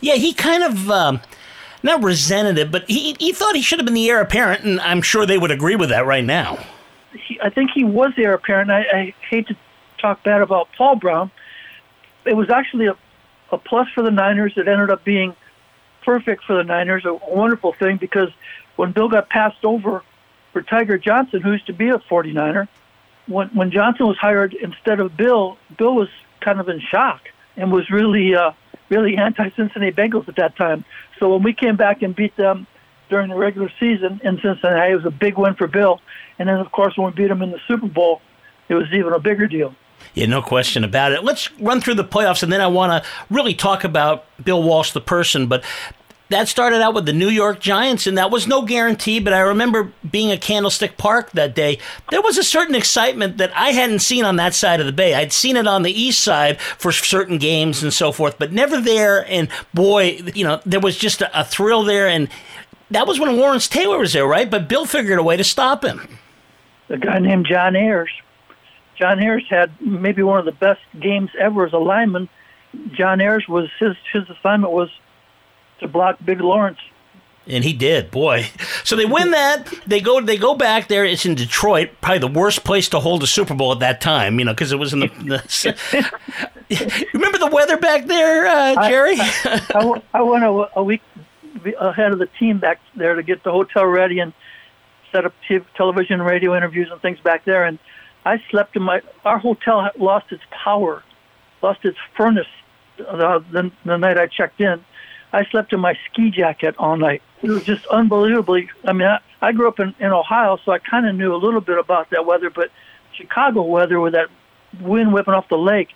Yeah, 0.00 0.14
he 0.14 0.32
kind 0.32 0.64
of. 0.64 0.90
Um 0.90 1.20
not 1.82 2.02
resented 2.02 2.58
it, 2.58 2.70
but 2.70 2.88
he, 2.88 3.16
he 3.18 3.32
thought 3.32 3.54
he 3.54 3.62
should 3.62 3.78
have 3.78 3.86
been 3.86 3.94
the 3.94 4.08
heir 4.08 4.20
apparent, 4.20 4.64
and 4.64 4.80
I'm 4.80 5.02
sure 5.02 5.26
they 5.26 5.38
would 5.38 5.50
agree 5.50 5.76
with 5.76 5.90
that 5.90 6.06
right 6.06 6.24
now. 6.24 6.64
He, 7.12 7.40
I 7.40 7.50
think 7.50 7.70
he 7.72 7.84
was 7.84 8.12
the 8.16 8.24
heir 8.24 8.34
apparent. 8.34 8.70
I, 8.70 8.80
I 8.80 9.14
hate 9.28 9.48
to 9.48 9.56
talk 9.98 10.22
bad 10.22 10.42
about 10.42 10.68
Paul 10.76 10.96
Brown. 10.96 11.30
It 12.24 12.34
was 12.34 12.50
actually 12.50 12.86
a, 12.86 12.96
a 13.50 13.58
plus 13.58 13.88
for 13.94 14.02
the 14.02 14.10
Niners. 14.10 14.52
It 14.56 14.68
ended 14.68 14.90
up 14.90 15.04
being 15.04 15.34
perfect 16.04 16.44
for 16.44 16.56
the 16.56 16.64
Niners, 16.64 17.04
a 17.04 17.14
wonderful 17.14 17.72
thing 17.72 17.96
because 17.96 18.30
when 18.76 18.92
Bill 18.92 19.08
got 19.08 19.28
passed 19.28 19.64
over 19.64 20.02
for 20.52 20.62
Tiger 20.62 20.98
Johnson, 20.98 21.40
who 21.40 21.52
used 21.52 21.66
to 21.66 21.72
be 21.72 21.88
a 21.88 21.98
49er, 21.98 22.68
when, 23.26 23.48
when 23.48 23.70
Johnson 23.70 24.06
was 24.06 24.18
hired 24.18 24.54
instead 24.54 25.00
of 25.00 25.16
Bill, 25.16 25.56
Bill 25.76 25.94
was 25.94 26.08
kind 26.40 26.60
of 26.60 26.68
in 26.68 26.80
shock 26.80 27.28
and 27.56 27.72
was 27.72 27.88
really 27.90 28.34
uh, 28.34 28.52
really 28.92 29.16
anti-Cincinnati 29.16 29.92
Bengals 29.92 30.28
at 30.28 30.36
that 30.36 30.54
time. 30.56 30.84
So 31.18 31.32
when 31.32 31.42
we 31.42 31.54
came 31.54 31.76
back 31.76 32.02
and 32.02 32.14
beat 32.14 32.36
them 32.36 32.66
during 33.08 33.30
the 33.30 33.36
regular 33.36 33.70
season 33.80 34.20
in 34.22 34.38
Cincinnati, 34.40 34.92
it 34.92 34.96
was 34.96 35.06
a 35.06 35.10
big 35.10 35.38
win 35.38 35.54
for 35.54 35.66
Bill. 35.66 36.00
And 36.38 36.48
then, 36.48 36.58
of 36.58 36.70
course, 36.72 36.96
when 36.96 37.06
we 37.06 37.12
beat 37.12 37.28
them 37.28 37.42
in 37.42 37.50
the 37.50 37.60
Super 37.66 37.88
Bowl, 37.88 38.20
it 38.68 38.74
was 38.74 38.86
even 38.92 39.12
a 39.12 39.18
bigger 39.18 39.46
deal. 39.46 39.74
Yeah, 40.14 40.26
no 40.26 40.42
question 40.42 40.84
about 40.84 41.12
it. 41.12 41.24
Let's 41.24 41.50
run 41.58 41.80
through 41.80 41.94
the 41.94 42.04
playoffs, 42.04 42.42
and 42.42 42.52
then 42.52 42.60
I 42.60 42.66
want 42.66 42.90
to 42.92 43.08
really 43.30 43.54
talk 43.54 43.84
about 43.84 44.24
Bill 44.44 44.62
Walsh, 44.62 44.92
the 44.92 45.00
person. 45.00 45.46
But 45.46 45.64
that 46.32 46.48
started 46.48 46.80
out 46.80 46.94
with 46.94 47.06
the 47.06 47.12
New 47.12 47.28
York 47.28 47.60
Giants, 47.60 48.06
and 48.06 48.18
that 48.18 48.30
was 48.30 48.46
no 48.46 48.62
guarantee. 48.62 49.20
But 49.20 49.32
I 49.32 49.40
remember 49.40 49.92
being 50.10 50.30
at 50.30 50.40
Candlestick 50.40 50.96
Park 50.96 51.32
that 51.32 51.54
day. 51.54 51.78
There 52.10 52.22
was 52.22 52.38
a 52.38 52.42
certain 52.42 52.74
excitement 52.74 53.38
that 53.38 53.56
I 53.56 53.70
hadn't 53.70 54.00
seen 54.00 54.24
on 54.24 54.36
that 54.36 54.54
side 54.54 54.80
of 54.80 54.86
the 54.86 54.92
bay. 54.92 55.14
I'd 55.14 55.32
seen 55.32 55.56
it 55.56 55.66
on 55.66 55.82
the 55.82 55.92
east 55.92 56.22
side 56.22 56.60
for 56.60 56.92
certain 56.92 57.38
games 57.38 57.82
and 57.82 57.92
so 57.92 58.12
forth, 58.12 58.38
but 58.38 58.52
never 58.52 58.80
there. 58.80 59.26
And 59.28 59.48
boy, 59.72 60.20
you 60.34 60.44
know, 60.44 60.60
there 60.66 60.80
was 60.80 60.96
just 60.96 61.22
a, 61.22 61.40
a 61.40 61.44
thrill 61.44 61.82
there. 61.82 62.08
And 62.08 62.28
that 62.90 63.06
was 63.06 63.18
when 63.18 63.36
Lawrence 63.36 63.68
Taylor 63.68 63.98
was 63.98 64.12
there, 64.12 64.26
right? 64.26 64.50
But 64.50 64.68
Bill 64.68 64.86
figured 64.86 65.18
a 65.18 65.22
way 65.22 65.36
to 65.36 65.44
stop 65.44 65.84
him. 65.84 66.18
A 66.88 66.98
guy 66.98 67.18
named 67.18 67.46
John 67.46 67.74
Ayers. 67.74 68.10
John 68.96 69.18
Ayers 69.20 69.44
had 69.48 69.72
maybe 69.80 70.22
one 70.22 70.38
of 70.38 70.44
the 70.44 70.52
best 70.52 70.80
games 71.00 71.30
ever 71.38 71.66
as 71.66 71.72
a 71.72 71.78
lineman. 71.78 72.28
John 72.92 73.20
Ayers 73.20 73.46
was 73.48 73.68
his 73.78 73.96
his 74.12 74.28
assignment 74.30 74.72
was 74.72 74.90
to 75.82 75.88
block 75.88 76.18
Big 76.24 76.40
Lawrence. 76.40 76.78
And 77.46 77.64
he 77.64 77.72
did, 77.72 78.10
boy. 78.10 78.46
So 78.84 78.94
they 78.94 79.04
win 79.04 79.32
that. 79.32 79.66
They 79.84 80.00
go. 80.00 80.20
They 80.20 80.36
go 80.36 80.54
back 80.54 80.86
there. 80.86 81.04
It's 81.04 81.26
in 81.26 81.34
Detroit, 81.34 81.90
probably 82.00 82.20
the 82.20 82.28
worst 82.28 82.62
place 82.62 82.88
to 82.90 83.00
hold 83.00 83.22
a 83.24 83.26
Super 83.26 83.54
Bowl 83.54 83.72
at 83.72 83.80
that 83.80 84.00
time. 84.00 84.38
You 84.38 84.44
know, 84.44 84.52
because 84.52 84.70
it 84.70 84.78
was 84.78 84.92
in 84.92 85.00
the. 85.00 85.08
the 85.08 87.06
remember 87.12 87.38
the 87.38 87.48
weather 87.48 87.76
back 87.76 88.06
there, 88.06 88.46
uh, 88.46 88.88
Jerry? 88.88 89.16
I, 89.18 89.60
I, 89.74 90.02
I 90.14 90.22
went 90.22 90.44
a, 90.44 90.70
a, 90.76 90.84
week 90.84 91.02
ahead 91.78 92.12
of 92.12 92.20
the 92.20 92.28
team 92.38 92.58
back 92.58 92.80
there 92.94 93.16
to 93.16 93.24
get 93.24 93.42
the 93.42 93.50
hotel 93.50 93.86
ready 93.86 94.20
and 94.20 94.32
set 95.10 95.26
up 95.26 95.34
television 95.76 96.20
and 96.20 96.28
radio 96.28 96.56
interviews 96.56 96.88
and 96.92 97.02
things 97.02 97.18
back 97.20 97.44
there. 97.44 97.64
And 97.64 97.80
I 98.24 98.40
slept 98.50 98.76
in 98.76 98.82
my. 98.82 99.02
Our 99.24 99.38
hotel 99.38 99.90
lost 99.98 100.30
its 100.30 100.44
power, 100.50 101.02
lost 101.60 101.84
its 101.84 101.98
furnace 102.16 102.46
the, 102.96 103.44
the, 103.50 103.72
the 103.84 103.96
night 103.96 104.18
I 104.18 104.26
checked 104.26 104.60
in, 104.60 104.84
I 105.32 105.44
slept 105.46 105.72
in 105.72 105.80
my 105.80 105.98
ski 106.06 106.30
jacket 106.30 106.74
all 106.78 106.96
night. 106.96 107.22
It 107.42 107.50
was 107.50 107.64
just 107.64 107.86
unbelievably. 107.86 108.70
I 108.84 108.92
mean, 108.92 109.08
I, 109.08 109.18
I 109.40 109.52
grew 109.52 109.68
up 109.68 109.80
in, 109.80 109.94
in 109.98 110.12
Ohio, 110.12 110.58
so 110.64 110.72
I 110.72 110.78
kind 110.78 111.08
of 111.08 111.14
knew 111.14 111.34
a 111.34 111.36
little 111.36 111.60
bit 111.60 111.78
about 111.78 112.10
that 112.10 112.26
weather, 112.26 112.50
but 112.50 112.70
Chicago 113.14 113.62
weather 113.62 114.00
with 114.00 114.12
that 114.12 114.28
wind 114.80 115.12
whipping 115.12 115.34
off 115.34 115.48
the 115.48 115.58
lake, 115.58 115.88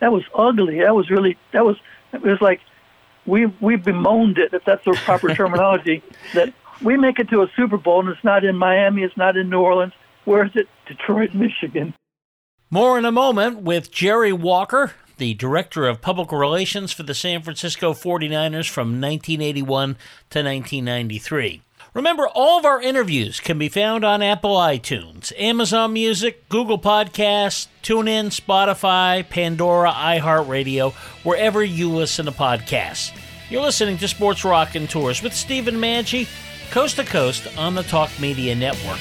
that 0.00 0.12
was 0.12 0.24
ugly. 0.34 0.80
That 0.80 0.94
was 0.94 1.10
really 1.10 1.36
that 1.52 1.64
was 1.64 1.76
it 2.12 2.22
was 2.22 2.40
like 2.40 2.60
we 3.26 3.46
we 3.60 3.76
bemoaned 3.76 4.38
it 4.38 4.52
if 4.52 4.64
that's 4.64 4.84
the 4.84 4.92
proper 5.04 5.28
terminology 5.34 6.02
that 6.34 6.52
we 6.82 6.96
make 6.96 7.18
it 7.18 7.28
to 7.30 7.42
a 7.42 7.50
Super 7.56 7.76
Bowl 7.76 8.00
and 8.00 8.08
it's 8.08 8.24
not 8.24 8.44
in 8.44 8.56
Miami, 8.56 9.02
it's 9.02 9.16
not 9.16 9.36
in 9.36 9.48
New 9.48 9.60
Orleans. 9.60 9.92
Where 10.24 10.44
is 10.44 10.52
it? 10.54 10.68
Detroit, 10.86 11.34
Michigan. 11.34 11.94
More 12.70 12.98
in 12.98 13.04
a 13.04 13.12
moment 13.12 13.58
with 13.58 13.90
Jerry 13.90 14.32
Walker, 14.32 14.94
the 15.22 15.34
Director 15.34 15.86
of 15.86 16.00
Public 16.00 16.32
Relations 16.32 16.90
for 16.90 17.04
the 17.04 17.14
San 17.14 17.42
Francisco 17.42 17.92
49ers 17.92 18.68
from 18.68 19.00
1981 19.00 19.94
to 20.30 20.42
1993. 20.42 21.62
Remember, 21.94 22.26
all 22.26 22.58
of 22.58 22.64
our 22.64 22.82
interviews 22.82 23.38
can 23.38 23.56
be 23.56 23.68
found 23.68 24.04
on 24.04 24.20
Apple 24.20 24.56
iTunes, 24.56 25.32
Amazon 25.38 25.92
Music, 25.92 26.48
Google 26.48 26.76
Podcasts, 26.76 27.68
TuneIn, 27.84 28.36
Spotify, 28.36 29.28
Pandora, 29.28 29.92
iHeartRadio, 29.92 30.92
wherever 31.22 31.62
you 31.62 31.88
listen 31.88 32.26
to 32.26 32.32
podcasts. 32.32 33.16
You're 33.48 33.62
listening 33.62 33.98
to 33.98 34.08
Sports 34.08 34.44
Raconteurs 34.44 35.22
with 35.22 35.34
Stephen 35.34 35.76
Maggi, 35.76 36.26
coast 36.72 36.96
to 36.96 37.04
coast 37.04 37.46
on 37.56 37.76
the 37.76 37.84
Talk 37.84 38.10
Media 38.18 38.56
Network. 38.56 38.98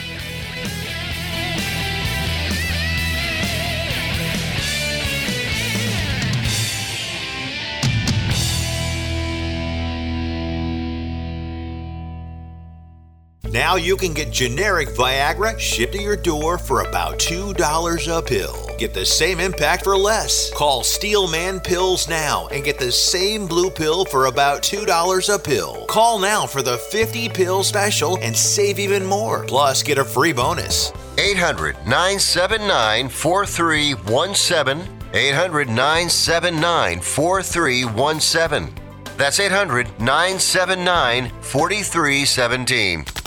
Now 13.51 13.75
you 13.75 13.97
can 13.97 14.13
get 14.13 14.31
generic 14.31 14.87
Viagra 14.89 15.59
shipped 15.59 15.91
to 15.91 16.01
your 16.01 16.15
door 16.15 16.57
for 16.57 16.87
about 16.87 17.19
$2 17.19 18.17
a 18.17 18.21
pill. 18.21 18.69
Get 18.77 18.93
the 18.93 19.05
same 19.05 19.41
impact 19.41 19.83
for 19.83 19.97
less. 19.97 20.49
Call 20.53 20.83
Steelman 20.83 21.59
Pills 21.59 22.07
now 22.07 22.47
and 22.47 22.63
get 22.63 22.79
the 22.79 22.93
same 22.93 23.47
blue 23.47 23.69
pill 23.69 24.05
for 24.05 24.27
about 24.27 24.61
$2 24.61 25.35
a 25.35 25.37
pill. 25.37 25.85
Call 25.87 26.17
now 26.17 26.45
for 26.45 26.61
the 26.61 26.77
50 26.77 27.27
pill 27.27 27.61
special 27.61 28.17
and 28.21 28.33
save 28.37 28.79
even 28.79 29.05
more. 29.05 29.43
Plus, 29.47 29.83
get 29.83 29.97
a 29.97 30.05
free 30.05 30.31
bonus. 30.31 30.93
800 31.17 31.75
979 31.85 33.09
4317. 33.09 34.99
800 35.13 35.67
979 35.67 37.01
4317. 37.01 38.73
That's 39.17 39.41
800 39.41 39.87
979 39.99 41.29
4317. 41.41 43.20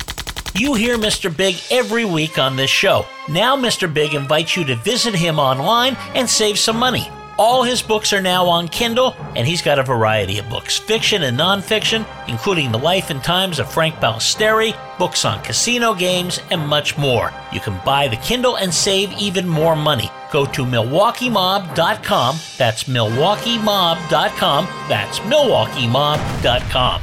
You 0.57 0.75
hear 0.75 0.97
Mr. 0.97 1.37
Big 1.37 1.57
every 1.69 2.05
week 2.05 2.39
on 2.39 2.55
this 2.55 2.71
show. 2.71 3.07
Now, 3.29 3.57
Mr. 3.57 3.93
Big 3.93 4.15
invites 4.15 4.57
you 4.57 4.63
to 4.67 4.77
visit 4.77 5.13
him 5.13 5.41
online 5.41 5.97
and 6.15 6.31
save 6.31 6.61
some 6.61 6.77
money. 6.77 7.09
All 7.37 7.65
his 7.65 7.83
books 7.83 8.13
are 8.13 8.23
now 8.23 8.47
on 8.47 8.69
Kindle, 8.69 9.17
and 9.35 9.49
he's 9.49 9.63
got 9.63 9.81
a 9.81 9.83
variety 9.83 10.39
of 10.39 10.49
books 10.49 10.79
fiction 10.79 11.25
and 11.25 11.37
nonfiction, 11.37 12.07
including 12.29 12.71
The 12.71 12.79
Life 12.79 13.11
and 13.11 13.21
Times 13.21 13.59
of 13.59 13.69
Frank 13.69 13.97
Ballesteri, 13.97 14.77
books 14.97 15.25
on 15.25 15.43
casino 15.43 15.93
games, 15.93 16.41
and 16.53 16.65
much 16.69 16.97
more. 16.97 17.33
You 17.53 17.59
can 17.59 17.81
buy 17.85 18.07
the 18.07 18.15
Kindle 18.19 18.55
and 18.55 18.73
save 18.73 19.13
even 19.15 19.49
more 19.49 19.75
money. 19.75 20.09
Go 20.31 20.47
to 20.47 20.65
MilwaukeeMob.com. 20.65 22.37
That's 22.59 22.85
MilwaukeeMob.com. 22.85 24.69
That's 24.89 25.19
MilwaukeeMob.com. 25.19 27.03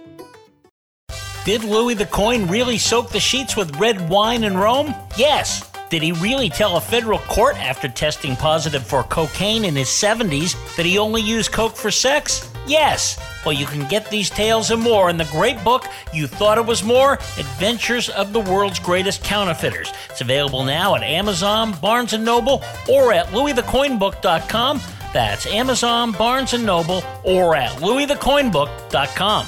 Did 1.43 1.63
Louis 1.63 1.95
the 1.95 2.05
Coin 2.05 2.45
really 2.45 2.77
soak 2.77 3.09
the 3.09 3.19
sheets 3.19 3.57
with 3.57 3.75
red 3.77 4.09
wine 4.09 4.43
in 4.43 4.55
Rome? 4.55 4.93
Yes. 5.17 5.67
Did 5.89 6.03
he 6.03 6.11
really 6.11 6.49
tell 6.49 6.77
a 6.77 6.81
federal 6.81 7.17
court 7.17 7.57
after 7.57 7.87
testing 7.87 8.35
positive 8.35 8.85
for 8.85 9.01
cocaine 9.01 9.65
in 9.65 9.75
his 9.75 9.87
70s 9.87 10.55
that 10.75 10.85
he 10.85 10.99
only 10.99 11.19
used 11.19 11.51
coke 11.51 11.75
for 11.75 11.89
sex? 11.89 12.47
Yes. 12.67 13.19
Well, 13.43 13.53
you 13.53 13.65
can 13.65 13.87
get 13.87 14.07
these 14.11 14.29
tales 14.29 14.69
and 14.69 14.83
more 14.83 15.09
in 15.09 15.17
the 15.17 15.25
great 15.25 15.61
book, 15.63 15.87
You 16.13 16.27
Thought 16.27 16.59
It 16.59 16.65
Was 16.67 16.83
More 16.83 17.13
Adventures 17.13 18.09
of 18.09 18.33
the 18.33 18.39
World's 18.39 18.77
Greatest 18.77 19.23
Counterfeiters. 19.23 19.91
It's 20.11 20.21
available 20.21 20.63
now 20.63 20.93
at 20.93 21.01
Amazon, 21.01 21.73
Barnes 21.81 22.13
& 22.13 22.19
Noble, 22.19 22.63
or 22.87 23.13
at 23.13 23.25
louisthecoinbook.com. 23.29 24.79
That's 25.11 25.47
Amazon, 25.47 26.11
Barnes 26.11 26.53
& 26.53 26.63
Noble, 26.63 27.03
or 27.23 27.55
at 27.55 27.71
louisthecoinbook.com. 27.79 29.47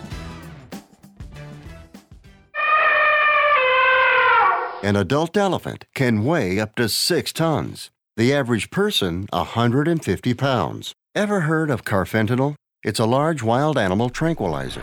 An 4.83 4.95
adult 4.95 5.37
elephant 5.37 5.85
can 5.93 6.25
weigh 6.25 6.59
up 6.59 6.75
to 6.77 6.89
six 6.89 7.31
tons. 7.31 7.91
The 8.17 8.33
average 8.33 8.71
person, 8.71 9.27
150 9.31 10.33
pounds. 10.33 10.93
Ever 11.13 11.41
heard 11.41 11.69
of 11.69 11.85
carfentanil? 11.85 12.55
It's 12.83 12.99
a 12.99 13.05
large 13.05 13.43
wild 13.43 13.77
animal 13.77 14.09
tranquilizer. 14.09 14.81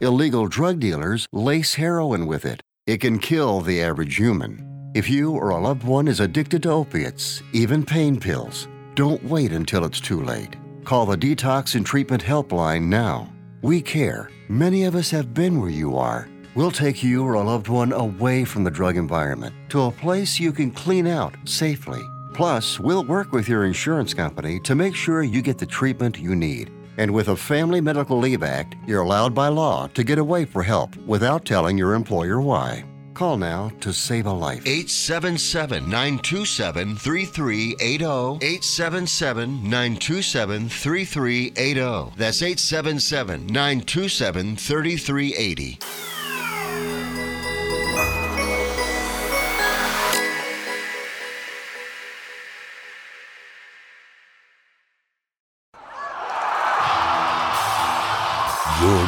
Illegal 0.00 0.48
drug 0.48 0.80
dealers 0.80 1.28
lace 1.32 1.74
heroin 1.74 2.26
with 2.26 2.44
it. 2.44 2.60
It 2.88 2.98
can 2.98 3.20
kill 3.20 3.60
the 3.60 3.80
average 3.80 4.16
human. 4.16 4.90
If 4.96 5.08
you 5.08 5.30
or 5.30 5.50
a 5.50 5.60
loved 5.60 5.84
one 5.84 6.08
is 6.08 6.18
addicted 6.18 6.64
to 6.64 6.70
opiates, 6.70 7.44
even 7.52 7.86
pain 7.86 8.18
pills, 8.18 8.66
don't 8.96 9.22
wait 9.22 9.52
until 9.52 9.84
it's 9.84 10.00
too 10.00 10.22
late. 10.22 10.56
Call 10.82 11.06
the 11.06 11.16
Detox 11.16 11.76
and 11.76 11.86
Treatment 11.86 12.24
Helpline 12.24 12.86
now. 12.86 13.32
We 13.62 13.80
care. 13.80 14.28
Many 14.48 14.84
of 14.84 14.96
us 14.96 15.10
have 15.10 15.32
been 15.34 15.60
where 15.60 15.70
you 15.70 15.96
are. 15.96 16.28
We'll 16.56 16.70
take 16.70 17.04
you 17.04 17.22
or 17.22 17.34
a 17.34 17.42
loved 17.42 17.68
one 17.68 17.92
away 17.92 18.46
from 18.46 18.64
the 18.64 18.70
drug 18.70 18.96
environment 18.96 19.54
to 19.68 19.82
a 19.82 19.90
place 19.90 20.40
you 20.40 20.52
can 20.52 20.70
clean 20.70 21.06
out 21.06 21.36
safely. 21.44 22.00
Plus, 22.32 22.80
we'll 22.80 23.04
work 23.04 23.30
with 23.30 23.46
your 23.46 23.66
insurance 23.66 24.14
company 24.14 24.58
to 24.60 24.74
make 24.74 24.94
sure 24.94 25.22
you 25.22 25.42
get 25.42 25.58
the 25.58 25.66
treatment 25.66 26.18
you 26.18 26.34
need. 26.34 26.72
And 26.96 27.10
with 27.10 27.28
a 27.28 27.36
Family 27.36 27.82
Medical 27.82 28.18
Leave 28.18 28.42
Act, 28.42 28.74
you're 28.86 29.02
allowed 29.02 29.34
by 29.34 29.48
law 29.48 29.88
to 29.88 30.02
get 30.02 30.18
away 30.18 30.46
for 30.46 30.62
help 30.62 30.96
without 31.04 31.44
telling 31.44 31.76
your 31.76 31.92
employer 31.92 32.40
why. 32.40 32.86
Call 33.12 33.36
now 33.36 33.70
to 33.80 33.92
save 33.92 34.24
a 34.24 34.32
life. 34.32 34.62
877 34.66 35.90
927 35.90 36.96
3380. 36.96 38.04
877 38.46 39.62
927 39.62 40.68
3380. 40.70 42.14
That's 42.16 42.40
877 42.40 43.46
927 43.46 44.56
3380. 44.56 45.78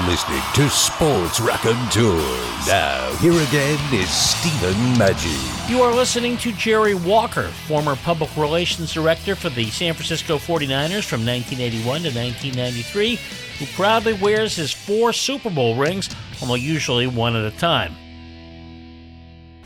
Listening 0.09 0.41
to 0.55 0.71
Sports 0.71 1.39
Raconteurs. 1.39 2.67
Now, 2.67 3.15
here 3.17 3.31
again 3.31 3.79
is 3.93 4.09
Stephen 4.09 4.75
Maggi. 4.95 5.69
You 5.69 5.83
are 5.83 5.93
listening 5.93 6.39
to 6.39 6.53
Jerry 6.53 6.95
Walker, 6.95 7.49
former 7.67 7.95
public 7.95 8.35
relations 8.35 8.95
director 8.95 9.35
for 9.35 9.51
the 9.51 9.67
San 9.67 9.93
Francisco 9.93 10.39
49ers 10.39 11.05
from 11.05 11.27
1981 11.27 11.83
to 11.83 12.09
1993, 12.09 13.17
who 13.59 13.67
proudly 13.77 14.15
wears 14.15 14.57
his 14.57 14.73
four 14.73 15.13
Super 15.13 15.51
Bowl 15.51 15.77
rings, 15.77 16.09
although 16.41 16.55
usually 16.55 17.07
one 17.07 17.37
at 17.37 17.45
a 17.45 17.55
time. 17.59 17.95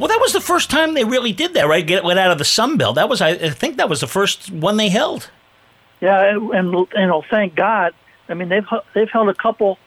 Well, 0.00 0.08
that 0.08 0.18
was 0.20 0.32
the 0.32 0.40
first 0.40 0.70
time 0.70 0.94
they 0.94 1.04
really 1.04 1.32
did 1.32 1.54
that, 1.54 1.68
right? 1.68 1.86
Get 1.86 2.02
went 2.02 2.18
out 2.18 2.32
of 2.32 2.38
the 2.38 2.44
Sun 2.44 2.78
Belt. 2.78 2.96
That 2.96 3.08
was, 3.08 3.20
I 3.20 3.50
think, 3.50 3.76
that 3.76 3.88
was 3.88 4.00
the 4.00 4.08
first 4.08 4.50
one 4.50 4.76
they 4.76 4.88
held. 4.88 5.30
Yeah, 6.00 6.34
and, 6.34 6.50
and 6.50 6.72
you 6.72 7.06
know, 7.06 7.22
thank 7.30 7.54
God. 7.54 7.94
I 8.28 8.34
mean, 8.34 8.48
they've 8.48 8.66
they've 8.92 9.10
held 9.10 9.28
a 9.28 9.34
couple 9.34 9.78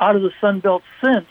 out 0.00 0.16
of 0.16 0.22
the 0.22 0.32
Sun 0.40 0.60
Belt 0.60 0.82
since 1.00 1.26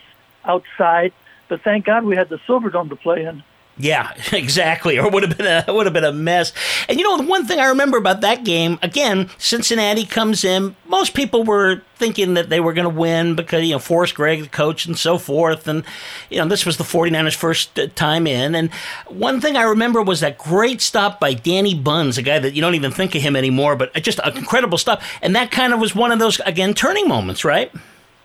outside, 0.46 1.14
but 1.48 1.62
thank 1.62 1.86
God 1.86 2.04
we 2.04 2.16
had 2.16 2.30
the 2.30 2.38
Silverdome 2.40 2.90
to 2.90 2.96
play 2.96 3.24
in. 3.24 3.44
Yeah, 3.80 4.12
exactly. 4.34 5.00
Or 5.00 5.08
it 5.08 5.14
would 5.14 5.24
have 5.24 5.38
been 5.38 5.64
a 5.68 5.74
would 5.74 5.86
have 5.86 5.94
been 5.94 6.04
a 6.04 6.12
mess. 6.12 6.52
And 6.90 7.00
you 7.00 7.06
know, 7.06 7.18
the 7.18 7.24
one 7.24 7.48
thing 7.48 7.60
I 7.60 7.68
remember 7.68 7.98
about 7.98 8.22
that 8.22 8.44
game, 8.44 8.78
again, 8.82 9.30
Cincinnati 9.38 10.06
comes 10.06 10.44
in. 10.44 10.76
Most 10.86 11.14
people 11.14 11.44
were 11.44 11.82
thinking 11.96 12.34
that 12.34 12.50
they 12.50 12.60
were 12.60 12.74
going 12.74 12.84
to 12.84 13.00
win 13.00 13.36
because 13.36 13.66
you 13.66 13.72
know 13.72 13.80
Forrest 13.80 14.16
Gregg, 14.16 14.44
the 14.44 14.50
coach, 14.50 14.86
and 14.86 14.98
so 14.98 15.18
forth. 15.18 15.68
And 15.68 15.86
you 16.30 16.38
know, 16.38 16.48
this 16.48 16.66
was 16.66 16.76
the 16.76 16.84
49ers' 16.84 17.36
first 17.36 17.80
uh, 17.80 17.88
time 17.96 18.28
in. 18.28 18.54
And 18.54 18.72
one 19.08 19.40
thing 19.40 19.56
I 19.56 19.64
remember 19.64 20.02
was 20.02 20.20
that 20.20 20.38
great 20.38 20.82
stop 20.82 21.20
by 21.20 21.34
Danny 21.34 21.74
Bunz, 21.74 22.18
a 22.18 22.22
guy 22.22 22.38
that 22.38 22.54
you 22.54 22.62
don't 22.62 22.76
even 22.76 22.92
think 22.92 23.16
of 23.16 23.22
him 23.22 23.38
anymore, 23.38 23.78
but 23.78 23.94
just 24.04 24.20
an 24.26 24.36
incredible 24.38 24.78
stop. 24.78 25.02
And 25.22 25.36
that 25.38 25.52
kind 25.52 25.74
of 25.74 25.80
was 25.80 25.96
one 25.96 26.12
of 26.12 26.20
those 26.20 26.42
again 26.42 26.74
turning 26.74 27.08
moments, 27.08 27.46
right? 27.46 27.72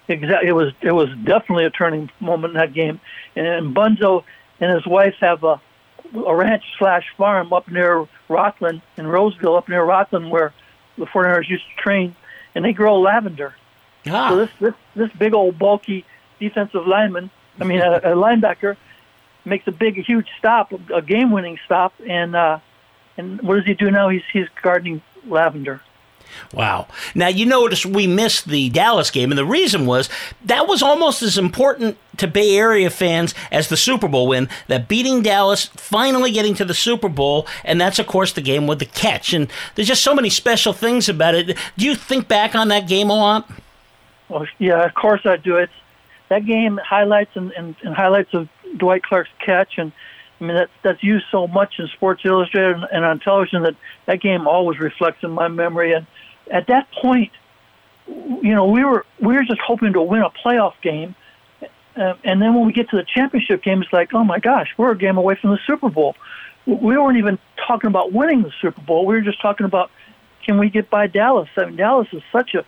Exactly. 0.08 0.48
It 0.48 0.52
was 0.52 0.72
it 0.82 0.92
was 0.92 1.08
definitely 1.24 1.64
a 1.64 1.70
turning 1.70 2.10
moment 2.20 2.52
in 2.52 2.60
that 2.60 2.74
game. 2.74 3.00
And 3.36 3.74
Bunzo 3.74 4.24
and 4.60 4.70
his 4.70 4.86
wife 4.86 5.14
have 5.20 5.44
a 5.44 5.60
a 6.14 6.34
ranch 6.34 6.64
slash 6.78 7.06
farm 7.16 7.52
up 7.52 7.68
near 7.68 8.06
Rocklin 8.28 8.82
in 8.96 9.06
Roseville, 9.06 9.56
up 9.56 9.68
near 9.68 9.82
Rocklin, 9.82 10.30
where 10.30 10.52
the 10.96 11.06
49ers 11.06 11.48
used 11.48 11.64
to 11.64 11.82
train, 11.82 12.14
and 12.54 12.64
they 12.64 12.72
grow 12.72 13.00
lavender. 13.00 13.54
Ah. 14.06 14.30
So 14.30 14.36
this 14.36 14.50
this 14.60 14.74
this 14.94 15.10
big 15.18 15.34
old 15.34 15.58
bulky 15.58 16.04
defensive 16.38 16.86
lineman, 16.86 17.30
I 17.60 17.64
mean 17.64 17.80
a, 17.80 17.96
a 17.96 18.14
linebacker, 18.14 18.76
makes 19.44 19.66
a 19.66 19.72
big 19.72 19.96
huge 20.04 20.28
stop, 20.38 20.72
a 20.92 21.02
game 21.02 21.30
winning 21.30 21.58
stop, 21.64 21.94
and 22.06 22.36
uh, 22.36 22.58
and 23.16 23.40
what 23.42 23.56
does 23.56 23.64
he 23.64 23.74
do 23.74 23.90
now? 23.90 24.08
He's 24.08 24.22
he's 24.32 24.48
gardening 24.60 25.02
lavender. 25.26 25.80
Wow. 26.52 26.86
Now, 27.14 27.28
you 27.28 27.46
notice 27.46 27.84
we 27.84 28.06
missed 28.06 28.46
the 28.46 28.70
Dallas 28.70 29.10
game, 29.10 29.30
and 29.30 29.38
the 29.38 29.44
reason 29.44 29.86
was 29.86 30.08
that 30.44 30.68
was 30.68 30.82
almost 30.82 31.22
as 31.22 31.38
important 31.38 31.98
to 32.16 32.26
Bay 32.26 32.56
Area 32.56 32.90
fans 32.90 33.34
as 33.50 33.68
the 33.68 33.76
Super 33.76 34.08
Bowl 34.08 34.28
win. 34.28 34.48
That 34.68 34.88
beating 34.88 35.22
Dallas, 35.22 35.66
finally 35.66 36.30
getting 36.30 36.54
to 36.54 36.64
the 36.64 36.74
Super 36.74 37.08
Bowl, 37.08 37.46
and 37.64 37.80
that's, 37.80 37.98
of 37.98 38.06
course, 38.06 38.32
the 38.32 38.40
game 38.40 38.66
with 38.66 38.78
the 38.78 38.86
catch. 38.86 39.32
And 39.32 39.50
there's 39.74 39.88
just 39.88 40.02
so 40.02 40.14
many 40.14 40.30
special 40.30 40.72
things 40.72 41.08
about 41.08 41.34
it. 41.34 41.56
Do 41.76 41.84
you 41.84 41.94
think 41.94 42.28
back 42.28 42.54
on 42.54 42.68
that 42.68 42.88
game 42.88 43.10
a 43.10 43.16
lot? 43.16 43.50
Well, 44.28 44.46
yeah, 44.58 44.84
of 44.84 44.94
course 44.94 45.22
I 45.24 45.36
do. 45.36 45.56
It's 45.56 45.72
that 46.28 46.46
game 46.46 46.80
highlights 46.82 47.36
and, 47.36 47.52
and, 47.52 47.74
and 47.82 47.94
highlights 47.94 48.32
of 48.32 48.48
Dwight 48.76 49.02
Clark's 49.02 49.30
catch, 49.44 49.78
and 49.78 49.92
I 50.40 50.44
mean 50.44 50.56
that's 50.56 50.72
that's 50.82 51.02
used 51.02 51.26
so 51.30 51.46
much 51.46 51.74
in 51.78 51.88
Sports 51.88 52.22
Illustrated 52.24 52.76
and, 52.76 52.86
and 52.90 53.04
on 53.04 53.20
television 53.20 53.62
that 53.62 53.76
that 54.06 54.20
game 54.20 54.46
always 54.46 54.78
reflects 54.78 55.22
in 55.22 55.30
my 55.30 55.48
memory. 55.48 55.92
And 55.92 56.06
at 56.50 56.66
that 56.68 56.90
point, 56.92 57.32
you 58.06 58.54
know, 58.54 58.66
we 58.66 58.84
were 58.84 59.06
we 59.20 59.34
were 59.34 59.44
just 59.44 59.60
hoping 59.60 59.92
to 59.92 60.02
win 60.02 60.22
a 60.22 60.30
playoff 60.30 60.74
game, 60.82 61.14
uh, 61.96 62.14
and 62.24 62.42
then 62.42 62.54
when 62.54 62.66
we 62.66 62.72
get 62.72 62.90
to 62.90 62.96
the 62.96 63.04
championship 63.04 63.62
game, 63.62 63.82
it's 63.82 63.92
like, 63.92 64.12
oh 64.12 64.24
my 64.24 64.38
gosh, 64.38 64.68
we're 64.76 64.92
a 64.92 64.98
game 64.98 65.16
away 65.16 65.36
from 65.40 65.50
the 65.50 65.58
Super 65.66 65.88
Bowl. 65.88 66.16
We 66.66 66.96
weren't 66.96 67.18
even 67.18 67.38
talking 67.66 67.88
about 67.88 68.12
winning 68.12 68.42
the 68.42 68.52
Super 68.60 68.80
Bowl. 68.80 69.06
We 69.06 69.14
were 69.14 69.20
just 69.20 69.40
talking 69.40 69.66
about 69.66 69.90
can 70.44 70.58
we 70.58 70.68
get 70.68 70.90
by 70.90 71.06
Dallas? 71.06 71.48
I 71.56 71.66
mean, 71.66 71.76
Dallas 71.76 72.08
is 72.12 72.22
such 72.32 72.54
a 72.54 72.64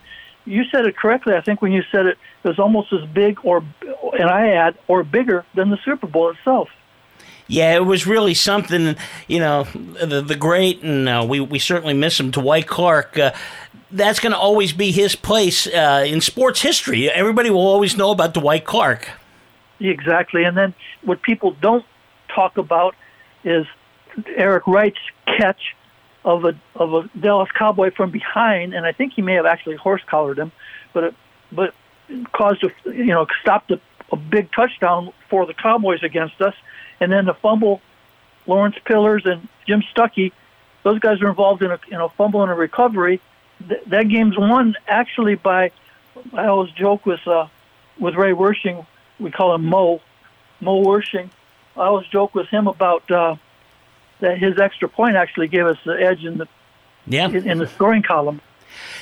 you 0.46 0.64
said 0.70 0.86
it 0.86 0.96
correctly. 0.96 1.34
I 1.34 1.40
think 1.40 1.60
when 1.60 1.72
you 1.72 1.82
said 1.90 2.06
it, 2.06 2.18
it 2.44 2.48
was 2.48 2.58
almost 2.58 2.92
as 2.92 3.04
big, 3.10 3.40
or 3.42 3.64
and 4.18 4.30
I 4.30 4.50
add, 4.50 4.78
or 4.86 5.02
bigger 5.02 5.44
than 5.54 5.70
the 5.70 5.78
Super 5.84 6.06
Bowl 6.06 6.30
itself. 6.30 6.68
Yeah, 7.48 7.76
it 7.76 7.84
was 7.84 8.06
really 8.06 8.34
something. 8.34 8.96
You 9.28 9.38
know, 9.38 9.64
the 9.64 10.20
the 10.20 10.36
great, 10.36 10.82
and 10.82 11.08
uh, 11.08 11.24
we 11.28 11.40
we 11.40 11.58
certainly 11.58 11.94
miss 11.94 12.18
him. 12.18 12.30
Dwight 12.30 12.66
Clark. 12.66 13.18
Uh, 13.18 13.32
that's 13.92 14.18
going 14.18 14.32
to 14.32 14.38
always 14.38 14.72
be 14.72 14.90
his 14.90 15.14
place 15.14 15.66
uh, 15.68 16.04
in 16.06 16.20
sports 16.20 16.60
history. 16.60 17.08
Everybody 17.08 17.50
will 17.50 17.66
always 17.66 17.96
know 17.96 18.10
about 18.10 18.34
Dwight 18.34 18.64
Clark. 18.64 19.08
Exactly, 19.78 20.42
and 20.44 20.56
then 20.56 20.74
what 21.02 21.22
people 21.22 21.52
don't 21.52 21.84
talk 22.28 22.58
about 22.58 22.94
is 23.44 23.66
Eric 24.34 24.66
Wright's 24.66 24.98
catch 25.26 25.76
of 26.24 26.44
a 26.44 26.58
of 26.74 26.94
a 26.94 27.08
Dallas 27.18 27.48
Cowboy 27.56 27.90
from 27.92 28.10
behind, 28.10 28.74
and 28.74 28.84
I 28.84 28.92
think 28.92 29.12
he 29.14 29.22
may 29.22 29.34
have 29.34 29.46
actually 29.46 29.76
horse 29.76 30.02
collared 30.06 30.38
him, 30.38 30.50
but 30.92 31.04
it, 31.04 31.14
but 31.52 31.74
caused 32.32 32.64
a 32.64 32.70
you 32.86 33.06
know 33.06 33.26
stopped 33.40 33.70
a, 33.70 33.80
a 34.10 34.16
big 34.16 34.50
touchdown 34.52 35.12
for 35.30 35.46
the 35.46 35.54
Cowboys 35.54 36.02
against 36.02 36.40
us, 36.40 36.54
and 37.00 37.12
then 37.12 37.26
the 37.26 37.34
fumble, 37.34 37.80
Lawrence 38.46 38.76
Pillers 38.84 39.24
and 39.30 39.48
Jim 39.66 39.82
Stuckey, 39.94 40.32
those 40.82 40.98
guys 40.98 41.20
are 41.20 41.28
involved 41.28 41.62
in 41.62 41.70
a 41.70 41.78
in 41.90 42.00
a 42.00 42.08
fumble 42.08 42.42
and 42.42 42.50
a 42.50 42.54
recovery. 42.54 43.20
Th- 43.66 43.82
that 43.86 44.08
game's 44.08 44.36
won 44.36 44.74
actually 44.86 45.34
by 45.34 45.72
I 46.32 46.46
always 46.46 46.70
joke 46.72 47.06
with 47.06 47.26
uh, 47.26 47.46
with 47.98 48.14
Ray 48.14 48.32
Wersching, 48.32 48.86
we 49.18 49.30
call 49.30 49.54
him 49.54 49.64
Mo, 49.64 50.00
Mo 50.60 50.82
Wersching. 50.82 51.30
I 51.76 51.86
always 51.86 52.06
joke 52.06 52.34
with 52.34 52.48
him 52.48 52.66
about. 52.66 53.10
Uh, 53.10 53.36
that 54.20 54.38
his 54.38 54.58
extra 54.58 54.88
point 54.88 55.16
actually 55.16 55.48
gave 55.48 55.66
us 55.66 55.78
the 55.84 55.92
edge 55.92 56.24
in 56.24 56.38
the 56.38 56.48
yeah 57.06 57.28
in, 57.28 57.48
in 57.48 57.58
the 57.58 57.66
scoring 57.66 58.02
column. 58.02 58.40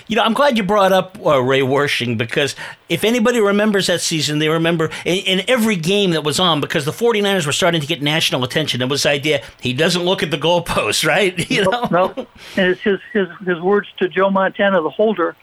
You 0.07 0.17
know, 0.17 0.23
I'm 0.23 0.35
glad 0.35 0.57
you 0.57 0.63
brought 0.63 0.93
up 0.93 1.19
uh, 1.25 1.41
Ray 1.41 1.61
Wersching 1.61 2.19
because 2.19 2.55
if 2.89 3.05
anybody 3.05 3.41
remembers 3.41 3.87
that 3.87 4.01
season, 4.01 4.39
they 4.39 4.49
remember 4.49 4.91
in, 5.05 5.19
in, 5.25 5.43
every 5.49 5.77
game 5.77 6.11
that 6.13 6.25
was 6.25 6.39
on 6.39 6.61
because 6.61 6.85
the 6.85 6.93
49ers 6.93 7.47
were 7.47 7.53
starting 7.53 7.81
to 7.81 7.87
get 7.87 8.03
national 8.03 8.45
attention. 8.45 8.83
It 8.83 8.89
was 8.89 9.05
the 9.05 9.11
idea 9.11 9.43
he 9.61 9.73
doesn't 9.73 10.03
look 10.03 10.23
at 10.23 10.31
the 10.31 10.39
goalpost, 10.39 11.07
right? 11.07 11.51
You 11.51 11.65
know, 11.65 11.89
no, 11.91 12.13
no. 12.17 12.27
and 12.57 12.71
it's 12.71 12.81
his 12.83 13.01
his 13.13 13.29
his 13.47 13.61
words 13.61 13.89
to 13.99 14.09
Joe 14.09 14.31
Montana, 14.31 14.83
the 14.83 14.91
holder, 14.91 15.37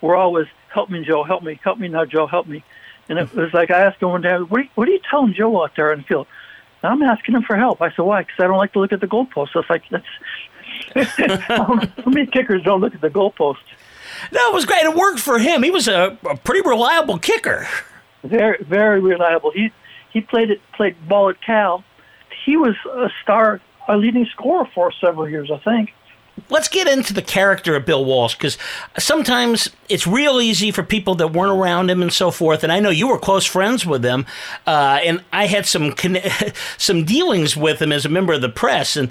were 0.00 0.16
always 0.16 0.46
"Help 0.68 0.90
me, 0.90 1.04
Joe. 1.04 1.24
Help 1.24 1.42
me. 1.42 1.58
Help 1.62 1.78
me 1.78 1.88
now, 1.88 2.04
Joe. 2.04 2.26
Help 2.26 2.46
me." 2.46 2.64
And 3.08 3.18
it 3.18 3.34
was 3.34 3.52
like 3.52 3.70
I 3.70 3.80
asked 3.80 4.02
him 4.02 4.10
one 4.10 4.22
day, 4.22 4.36
"What 4.36 4.60
are 4.60 4.64
you, 4.64 4.70
what 4.74 4.88
are 4.88 4.92
you 4.92 5.00
telling 5.10 5.34
Joe 5.34 5.62
out 5.62 5.72
there 5.76 5.92
in 5.92 6.00
the 6.00 6.04
field?" 6.04 6.26
I'm 6.82 7.02
asking 7.02 7.34
him 7.34 7.42
for 7.42 7.56
help. 7.56 7.82
I 7.82 7.90
said, 7.90 8.02
why? 8.02 8.22
Because 8.22 8.38
I 8.38 8.46
don't 8.46 8.56
like 8.56 8.72
to 8.74 8.78
look 8.80 8.92
at 8.92 9.00
the 9.00 9.08
goalpost. 9.08 9.52
So 9.52 9.60
it's 9.60 9.70
like, 9.70 9.82
that's, 9.90 10.06
how 11.40 11.80
many 12.06 12.26
kickers 12.26 12.62
don't 12.62 12.80
look 12.80 12.94
at 12.94 13.00
the 13.00 13.10
goalpost? 13.10 13.56
No, 14.32 14.50
it 14.50 14.54
was 14.54 14.64
great. 14.64 14.84
It 14.84 14.94
worked 14.94 15.20
for 15.20 15.38
him. 15.38 15.62
He 15.62 15.70
was 15.70 15.88
a, 15.88 16.18
a 16.28 16.36
pretty 16.36 16.66
reliable 16.68 17.18
kicker. 17.18 17.68
Very, 18.24 18.62
very 18.62 19.00
reliable. 19.00 19.50
He 19.52 19.70
he 20.12 20.20
played 20.20 20.50
it 20.50 20.60
played 20.72 20.96
ball 21.08 21.30
at 21.30 21.40
Cal. 21.40 21.84
He 22.44 22.56
was 22.56 22.74
a 22.86 23.10
star, 23.22 23.60
a 23.88 23.96
leading 23.96 24.26
scorer 24.26 24.66
for 24.74 24.92
several 24.92 25.28
years, 25.28 25.50
I 25.50 25.58
think. 25.58 25.92
Let's 26.50 26.68
get 26.68 26.86
into 26.86 27.12
the 27.12 27.22
character 27.22 27.74
of 27.74 27.84
Bill 27.84 28.04
Walsh 28.04 28.34
because 28.34 28.56
sometimes 28.96 29.70
it's 29.88 30.06
real 30.06 30.40
easy 30.40 30.70
for 30.70 30.82
people 30.82 31.16
that 31.16 31.32
weren't 31.32 31.52
around 31.52 31.90
him 31.90 32.00
and 32.00 32.12
so 32.12 32.30
forth. 32.30 32.62
And 32.62 32.72
I 32.72 32.78
know 32.80 32.90
you 32.90 33.08
were 33.08 33.18
close 33.18 33.44
friends 33.44 33.84
with 33.84 34.04
him, 34.04 34.24
uh, 34.66 35.00
and 35.02 35.22
I 35.32 35.46
had 35.46 35.66
some 35.66 35.94
some 36.78 37.04
dealings 37.04 37.56
with 37.56 37.82
him 37.82 37.92
as 37.92 38.04
a 38.04 38.08
member 38.08 38.32
of 38.32 38.40
the 38.40 38.48
press, 38.48 38.96
and 38.96 39.10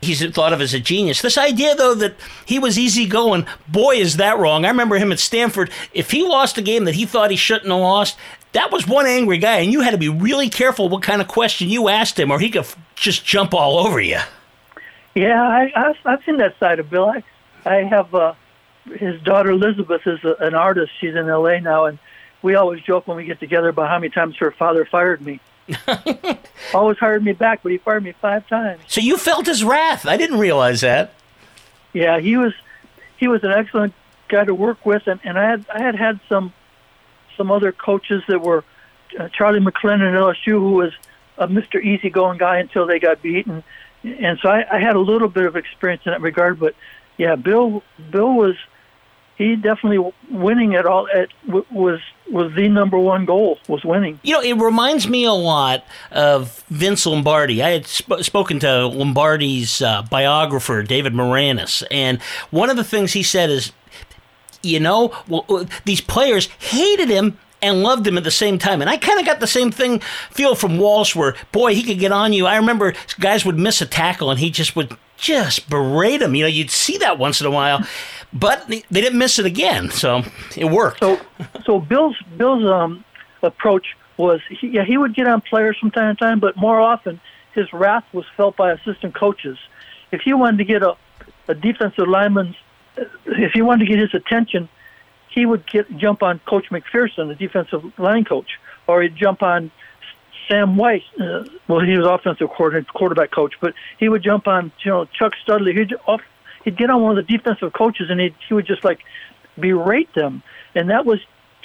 he's 0.00 0.24
thought 0.30 0.52
of 0.52 0.60
as 0.60 0.74
a 0.74 0.80
genius. 0.80 1.22
This 1.22 1.38
idea, 1.38 1.74
though, 1.74 1.94
that 1.94 2.14
he 2.46 2.58
was 2.58 2.78
easygoing, 2.78 3.46
boy, 3.66 3.96
is 3.96 4.16
that 4.16 4.38
wrong. 4.38 4.64
I 4.64 4.68
remember 4.68 4.96
him 4.96 5.12
at 5.12 5.18
Stanford. 5.18 5.70
If 5.92 6.10
he 6.10 6.22
lost 6.22 6.58
a 6.58 6.62
game 6.62 6.84
that 6.84 6.94
he 6.94 7.06
thought 7.06 7.30
he 7.30 7.36
shouldn't 7.36 7.70
have 7.70 7.80
lost, 7.80 8.16
that 8.52 8.72
was 8.72 8.86
one 8.86 9.06
angry 9.06 9.38
guy, 9.38 9.58
and 9.58 9.72
you 9.72 9.80
had 9.80 9.90
to 9.90 9.98
be 9.98 10.08
really 10.08 10.48
careful 10.48 10.88
what 10.88 11.02
kind 11.02 11.20
of 11.20 11.28
question 11.28 11.68
you 11.68 11.88
asked 11.88 12.18
him, 12.18 12.30
or 12.30 12.38
he 12.38 12.50
could 12.50 12.66
just 12.94 13.24
jump 13.24 13.52
all 13.52 13.78
over 13.78 14.00
you. 14.00 14.20
Yeah, 15.14 15.42
I, 15.42 15.72
I've, 15.74 15.96
I've 16.04 16.24
seen 16.24 16.38
that 16.38 16.58
side 16.58 16.78
of 16.78 16.88
Bill. 16.88 17.10
I, 17.10 17.22
I 17.66 17.82
have 17.84 18.14
uh, 18.14 18.34
his 18.84 19.20
daughter 19.22 19.50
Elizabeth 19.50 20.06
is 20.06 20.22
a, 20.24 20.34
an 20.40 20.54
artist. 20.54 20.92
She's 21.00 21.14
in 21.14 21.28
L.A. 21.28 21.60
now, 21.60 21.86
and 21.86 21.98
we 22.40 22.54
always 22.54 22.80
joke 22.82 23.06
when 23.06 23.16
we 23.16 23.24
get 23.24 23.40
together 23.40 23.68
about 23.68 23.88
how 23.88 23.98
many 23.98 24.10
times 24.10 24.36
her 24.38 24.52
father 24.52 24.84
fired 24.84 25.20
me. 25.20 25.40
Always 26.74 26.98
hired 26.98 27.24
me 27.24 27.32
back, 27.32 27.62
but 27.62 27.72
he 27.72 27.78
fired 27.78 28.04
me 28.04 28.12
five 28.20 28.46
times. 28.48 28.80
So 28.86 29.00
you 29.00 29.16
felt 29.16 29.46
his 29.46 29.64
wrath. 29.64 30.06
I 30.06 30.16
didn't 30.16 30.38
realize 30.38 30.80
that. 30.80 31.12
Yeah, 31.92 32.20
he 32.20 32.36
was 32.36 32.52
he 33.16 33.28
was 33.28 33.42
an 33.44 33.52
excellent 33.52 33.94
guy 34.28 34.44
to 34.44 34.54
work 34.54 34.84
with, 34.86 35.06
and, 35.06 35.20
and 35.24 35.38
I 35.38 35.50
had 35.50 35.66
I 35.72 35.82
had 35.82 35.94
had 35.94 36.20
some 36.28 36.52
some 37.36 37.50
other 37.50 37.72
coaches 37.72 38.22
that 38.28 38.40
were 38.40 38.64
uh, 39.18 39.28
Charlie 39.28 39.60
McClendon 39.60 40.12
at 40.12 40.20
LSU, 40.20 40.52
who 40.52 40.72
was 40.72 40.92
a 41.38 41.48
Mr. 41.48 41.82
Easygoing 41.82 42.38
guy 42.38 42.58
until 42.58 42.86
they 42.86 42.98
got 42.98 43.22
beaten, 43.22 43.62
and 44.02 44.38
so 44.40 44.48
I, 44.48 44.76
I 44.76 44.80
had 44.80 44.96
a 44.96 45.00
little 45.00 45.28
bit 45.28 45.44
of 45.44 45.56
experience 45.56 46.02
in 46.04 46.12
that 46.12 46.20
regard. 46.20 46.58
But 46.58 46.74
yeah, 47.16 47.36
Bill 47.36 47.82
Bill 48.10 48.32
was 48.32 48.56
he 49.36 49.56
definitely 49.56 50.12
winning 50.30 50.72
it 50.72 50.84
all 50.84 51.08
at 51.08 51.28
was 51.70 52.00
was 52.30 52.54
the 52.54 52.68
number 52.68 52.98
one 52.98 53.24
goal 53.24 53.58
was 53.68 53.84
winning. 53.84 54.20
You 54.22 54.34
know, 54.34 54.40
it 54.42 54.54
reminds 54.54 55.08
me 55.08 55.24
a 55.24 55.32
lot 55.32 55.84
of 56.10 56.62
Vince 56.68 57.06
Lombardi. 57.06 57.62
I 57.62 57.70
had 57.70 57.86
sp- 57.86 58.20
spoken 58.22 58.58
to 58.60 58.86
Lombardi's 58.86 59.82
uh, 59.82 60.02
biographer 60.02 60.82
David 60.82 61.14
Maraniss, 61.14 61.82
and 61.90 62.20
one 62.50 62.70
of 62.70 62.76
the 62.76 62.84
things 62.84 63.12
he 63.12 63.22
said 63.22 63.50
is, 63.50 63.72
you 64.62 64.80
know, 64.80 65.12
well, 65.28 65.44
uh, 65.48 65.64
these 65.84 66.00
players 66.00 66.46
hated 66.58 67.08
him 67.08 67.38
and 67.60 67.82
loved 67.82 68.06
him 68.06 68.16
at 68.16 68.24
the 68.24 68.30
same 68.30 68.58
time. 68.58 68.80
And 68.80 68.88
I 68.88 68.96
kind 68.96 69.18
of 69.18 69.26
got 69.26 69.40
the 69.40 69.46
same 69.46 69.70
thing 69.70 70.00
feel 70.30 70.54
from 70.54 70.78
Walsh, 70.78 71.16
where 71.16 71.34
boy, 71.52 71.74
he 71.74 71.82
could 71.82 71.98
get 71.98 72.12
on 72.12 72.32
you. 72.32 72.46
I 72.46 72.56
remember 72.56 72.94
guys 73.18 73.44
would 73.44 73.58
miss 73.58 73.80
a 73.80 73.86
tackle, 73.86 74.30
and 74.30 74.38
he 74.38 74.50
just 74.50 74.76
would 74.76 74.96
just 75.18 75.68
berate 75.68 76.22
him. 76.22 76.34
You 76.34 76.44
know, 76.44 76.48
you'd 76.48 76.70
see 76.70 76.96
that 76.98 77.18
once 77.18 77.40
in 77.40 77.46
a 77.46 77.50
while, 77.50 77.84
but 78.32 78.66
they 78.68 78.82
didn't 78.90 79.18
miss 79.18 79.38
it 79.38 79.46
again, 79.46 79.90
so 79.90 80.22
it 80.56 80.66
worked. 80.66 81.00
So, 81.00 81.20
so 81.64 81.80
Bill's 81.80 82.16
Bill's 82.36 82.64
um, 82.64 83.04
approach 83.42 83.96
was, 84.16 84.40
he, 84.48 84.68
yeah, 84.68 84.84
he 84.84 84.96
would 84.96 85.14
get 85.14 85.26
on 85.26 85.40
players 85.40 85.76
from 85.78 85.90
time 85.90 86.16
to 86.16 86.18
time, 86.18 86.40
but 86.40 86.56
more 86.56 86.80
often 86.80 87.20
his 87.54 87.72
wrath 87.72 88.04
was 88.12 88.24
felt 88.36 88.56
by 88.56 88.72
assistant 88.72 89.14
coaches. 89.14 89.58
If 90.10 90.22
he 90.22 90.32
wanted 90.32 90.58
to 90.58 90.64
get 90.64 90.82
a, 90.82 90.96
a 91.48 91.54
defensive 91.54 92.08
lineman's, 92.08 92.56
if 93.26 93.52
he 93.52 93.62
wanted 93.62 93.86
to 93.86 93.90
get 93.90 94.00
his 94.00 94.14
attention, 94.14 94.68
he 95.28 95.46
would 95.46 95.66
get 95.70 95.96
jump 95.96 96.22
on 96.22 96.40
Coach 96.46 96.70
McPherson, 96.70 97.28
the 97.28 97.34
defensive 97.34 97.98
line 97.98 98.24
coach, 98.24 98.58
or 98.86 99.02
he'd 99.02 99.14
jump 99.14 99.42
on 99.42 99.70
Sam 100.48 100.76
Wyche. 100.76 101.02
Uh, 101.18 101.48
well, 101.68 101.80
he 101.80 101.96
was 101.96 102.06
offensive 102.06 102.48
coordinator, 102.50 102.90
quarterback 102.92 103.30
coach, 103.30 103.54
but 103.60 103.74
he 103.98 104.08
would 104.08 104.22
jump 104.22 104.48
on 104.48 104.72
you 104.82 104.90
know 104.90 105.04
Chuck 105.06 105.34
Studley. 105.42 105.74
He'd 105.74 105.94
off, 106.06 106.22
he'd 106.64 106.76
get 106.76 106.90
on 106.90 107.02
one 107.02 107.18
of 107.18 107.26
the 107.26 107.36
defensive 107.36 107.72
coaches, 107.72 108.10
and 108.10 108.20
he 108.20 108.34
he 108.46 108.54
would 108.54 108.66
just 108.66 108.84
like 108.84 109.00
berate 109.58 110.12
them, 110.14 110.42
and 110.74 110.90
that 110.90 111.04
was 111.04 111.20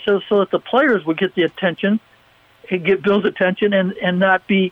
so 0.06 0.22
so 0.28 0.40
that 0.40 0.52
the 0.52 0.60
players 0.60 1.06
would 1.06 1.18
get 1.18 1.36
the 1.36 1.44
attention, 1.44 2.00
he'd 2.70 2.86
get 2.86 3.02
Bill's 3.02 3.26
attention, 3.26 3.74
and 3.74 3.94
and 3.94 4.20
not 4.20 4.46
be 4.48 4.72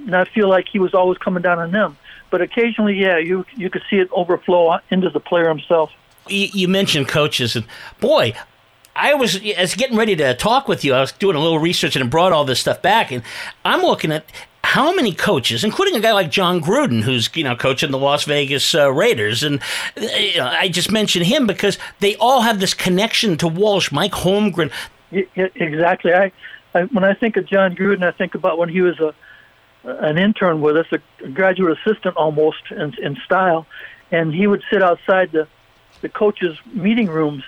not 0.00 0.28
feel 0.28 0.48
like 0.48 0.68
he 0.68 0.78
was 0.78 0.94
always 0.94 1.18
coming 1.18 1.42
down 1.42 1.58
on 1.58 1.70
them. 1.70 1.96
But 2.30 2.40
occasionally, 2.40 3.00
yeah, 3.00 3.18
you 3.18 3.44
you 3.56 3.70
could 3.70 3.82
see 3.90 3.96
it 3.96 4.08
overflow 4.12 4.78
into 4.90 5.10
the 5.10 5.20
player 5.20 5.48
himself 5.48 5.92
you 6.30 6.68
mentioned 6.68 7.08
coaches, 7.08 7.56
and 7.56 7.64
boy, 8.00 8.34
I 9.00 9.14
was 9.14 9.40
as 9.56 9.74
getting 9.74 9.96
ready 9.96 10.14
to 10.16 10.34
talk 10.34 10.68
with 10.68 10.84
you. 10.84 10.94
I 10.94 11.00
was 11.00 11.12
doing 11.12 11.34
a 11.34 11.40
little 11.40 11.58
research 11.58 11.96
and 11.96 12.10
brought 12.10 12.32
all 12.32 12.44
this 12.44 12.60
stuff 12.60 12.82
back, 12.82 13.10
and 13.10 13.22
I'm 13.64 13.80
looking 13.80 14.12
at 14.12 14.26
how 14.62 14.94
many 14.94 15.14
coaches, 15.14 15.64
including 15.64 15.96
a 15.96 16.00
guy 16.00 16.12
like 16.12 16.30
Jon 16.30 16.60
Gruden, 16.60 17.02
who's 17.02 17.30
you 17.34 17.42
know 17.42 17.56
coaching 17.56 17.90
the 17.90 17.98
Las 17.98 18.24
Vegas 18.24 18.74
uh, 18.74 18.92
Raiders, 18.92 19.42
and 19.42 19.60
uh, 19.96 20.02
you 20.02 20.36
know, 20.36 20.46
I 20.46 20.68
just 20.68 20.92
mentioned 20.92 21.26
him 21.26 21.46
because 21.46 21.78
they 22.00 22.14
all 22.16 22.42
have 22.42 22.60
this 22.60 22.74
connection 22.74 23.36
to 23.38 23.48
Walsh, 23.48 23.90
Mike 23.90 24.12
Holmgren. 24.12 24.70
Exactly. 25.10 26.12
I, 26.12 26.30
I 26.74 26.82
when 26.84 27.04
I 27.04 27.14
think 27.14 27.36
of 27.36 27.46
Jon 27.46 27.74
Gruden, 27.74 28.02
I 28.02 28.12
think 28.12 28.34
about 28.34 28.58
when 28.58 28.68
he 28.68 28.82
was 28.82 29.00
a 29.00 29.14
an 29.82 30.18
intern 30.18 30.60
with 30.60 30.76
us, 30.76 30.86
a 30.92 31.28
graduate 31.28 31.78
assistant 31.78 32.16
almost 32.16 32.70
in, 32.70 32.94
in 33.02 33.16
style, 33.24 33.66
and 34.10 34.34
he 34.34 34.46
would 34.46 34.62
sit 34.70 34.82
outside 34.82 35.32
the 35.32 35.48
the 36.02 36.08
coaches' 36.08 36.56
meeting 36.72 37.08
rooms, 37.08 37.44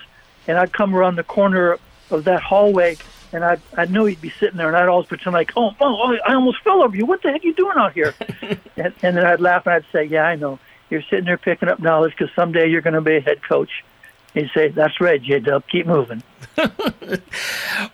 and 0.47 0.57
I'd 0.57 0.73
come 0.73 0.95
around 0.95 1.15
the 1.15 1.23
corner 1.23 1.77
of 2.09 2.25
that 2.25 2.41
hallway, 2.41 2.97
and 3.31 3.43
I 3.43 3.57
I 3.77 3.85
knew 3.85 4.05
he'd 4.05 4.21
be 4.21 4.29
sitting 4.29 4.57
there, 4.57 4.67
and 4.67 4.77
I'd 4.77 4.87
always 4.87 5.07
pretend 5.07 5.33
like, 5.33 5.53
oh, 5.55 5.71
oh, 5.79 5.97
oh 6.03 6.17
I 6.25 6.33
almost 6.33 6.61
fell 6.63 6.83
over 6.83 6.95
you. 6.95 7.05
What 7.05 7.21
the 7.21 7.31
heck 7.31 7.43
are 7.43 7.47
you 7.47 7.53
doing 7.53 7.77
out 7.77 7.93
here? 7.93 8.13
and, 8.41 8.93
and 9.01 9.17
then 9.17 9.25
I'd 9.25 9.41
laugh 9.41 9.65
and 9.65 9.75
I'd 9.75 9.85
say, 9.91 10.05
yeah, 10.05 10.23
I 10.23 10.35
know. 10.35 10.59
You're 10.89 11.01
sitting 11.09 11.25
there 11.25 11.37
picking 11.37 11.69
up 11.69 11.79
knowledge 11.79 12.13
because 12.17 12.33
someday 12.35 12.67
you're 12.69 12.81
going 12.81 12.93
to 12.93 13.01
be 13.01 13.17
a 13.17 13.21
head 13.21 13.41
coach. 13.41 13.83
He'd 14.33 14.51
say, 14.53 14.67
that's 14.69 14.99
right, 15.01 15.21
J 15.21 15.39
Dub, 15.39 15.63
keep 15.67 15.87
moving. 15.87 16.21
Well, 16.57 17.21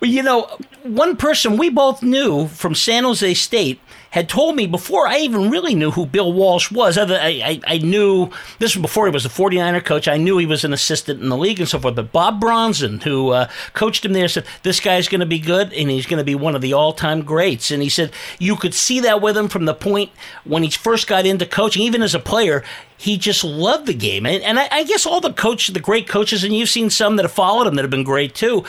you 0.02 0.22
know, 0.22 0.48
one 0.82 1.16
person 1.16 1.56
we 1.56 1.70
both 1.70 2.02
knew 2.02 2.48
from 2.48 2.74
San 2.74 3.04
Jose 3.04 3.34
State 3.34 3.80
had 4.10 4.28
told 4.28 4.56
me 4.56 4.66
before 4.66 5.06
I 5.06 5.18
even 5.18 5.50
really 5.50 5.74
knew 5.74 5.92
who 5.92 6.04
Bill 6.04 6.32
Walsh 6.32 6.70
was. 6.70 6.98
I, 6.98 7.04
I, 7.04 7.60
I 7.66 7.78
knew 7.78 8.30
this 8.58 8.74
was 8.74 8.82
before 8.82 9.06
he 9.06 9.12
was 9.12 9.24
a 9.24 9.28
49er 9.28 9.84
coach. 9.84 10.08
I 10.08 10.16
knew 10.16 10.36
he 10.38 10.46
was 10.46 10.64
an 10.64 10.72
assistant 10.72 11.22
in 11.22 11.28
the 11.28 11.36
league 11.36 11.60
and 11.60 11.68
so 11.68 11.78
forth. 11.78 11.94
But 11.94 12.12
Bob 12.12 12.40
Bronzan, 12.40 13.02
who 13.02 13.30
uh, 13.30 13.48
coached 13.72 14.04
him 14.04 14.12
there, 14.12 14.28
said, 14.28 14.46
This 14.64 14.80
guy's 14.80 15.08
going 15.08 15.20
to 15.20 15.26
be 15.26 15.38
good 15.38 15.72
and 15.72 15.90
he's 15.90 16.06
going 16.06 16.18
to 16.18 16.24
be 16.24 16.34
one 16.34 16.56
of 16.56 16.60
the 16.60 16.72
all 16.72 16.92
time 16.92 17.22
greats. 17.22 17.70
And 17.70 17.82
he 17.82 17.88
said, 17.88 18.12
You 18.38 18.56
could 18.56 18.74
see 18.74 19.00
that 19.00 19.22
with 19.22 19.36
him 19.36 19.48
from 19.48 19.64
the 19.64 19.74
point 19.74 20.10
when 20.44 20.64
he 20.64 20.70
first 20.70 21.06
got 21.06 21.24
into 21.24 21.46
coaching, 21.46 21.82
even 21.82 22.02
as 22.02 22.14
a 22.14 22.20
player 22.20 22.64
he 23.00 23.16
just 23.16 23.42
loved 23.44 23.86
the 23.86 23.94
game. 23.94 24.26
And, 24.26 24.42
and 24.44 24.60
I, 24.60 24.68
I, 24.70 24.84
guess 24.84 25.06
all 25.06 25.22
the 25.22 25.32
coaches, 25.32 25.72
the 25.72 25.80
great 25.80 26.06
coaches, 26.06 26.44
and 26.44 26.54
you've 26.54 26.68
seen 26.68 26.90
some 26.90 27.16
that 27.16 27.22
have 27.22 27.32
followed 27.32 27.66
him 27.66 27.76
that 27.76 27.82
have 27.82 27.90
been 27.90 28.04
great 28.04 28.34
too 28.40 28.64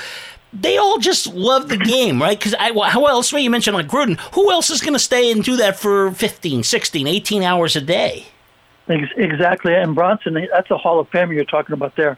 they 0.54 0.78
all 0.78 0.98
just 0.98 1.34
love 1.34 1.70
the 1.70 1.78
game, 1.78 2.22
right? 2.22 2.38
Because 2.38 2.54
how 2.54 3.06
else, 3.06 3.32
you 3.32 3.50
mentioned 3.50 3.76
like 3.76 3.88
Gruden, 3.88 4.20
who 4.34 4.52
else 4.52 4.70
is 4.70 4.82
going 4.82 4.94
to 4.94 5.00
stay 5.00 5.32
and 5.32 5.44
do 5.44 5.56
that 5.58 5.80
for 5.80 6.12
15, 6.12 6.64
16, 6.64 7.08
18 7.08 7.44
hours 7.44 7.76
a 7.76 7.82
day? 7.82 8.26
Exactly. 8.88 9.74
And 9.74 9.96
Bronzan, 9.96 10.48
that's 10.52 10.70
a 10.70 10.78
Hall 10.78 11.00
of 11.00 11.10
Famer 11.10 11.34
you're 11.34 11.46
talking 11.46 11.74
about 11.74 11.96
there. 11.96 12.18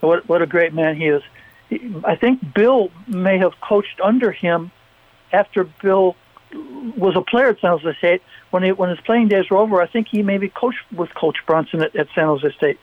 What, 0.00 0.28
what 0.28 0.42
a 0.42 0.46
great 0.46 0.74
man 0.74 0.96
he 0.96 1.06
is. 1.06 1.22
I 2.04 2.16
think 2.16 2.54
Bill 2.54 2.90
may 3.06 3.38
have 3.38 3.52
coached 3.62 4.00
under 4.02 4.30
him 4.30 4.70
after 5.32 5.64
Bill 5.64 6.16
was 6.98 7.16
a 7.16 7.22
player 7.22 7.48
at 7.48 7.60
San 7.60 7.70
Jose 7.70 7.96
State. 7.96 8.22
When, 8.50 8.62
he, 8.62 8.72
when 8.72 8.90
his 8.90 9.00
playing 9.00 9.28
days 9.28 9.48
were 9.48 9.56
over, 9.56 9.80
I 9.80 9.86
think 9.86 10.08
he 10.08 10.22
maybe 10.22 10.50
coached 10.50 10.82
with 10.92 11.14
Coach 11.14 11.38
Bronzan 11.46 11.82
at, 11.82 11.96
at 11.96 12.08
San 12.14 12.26
Jose 12.26 12.52
State. 12.56 12.78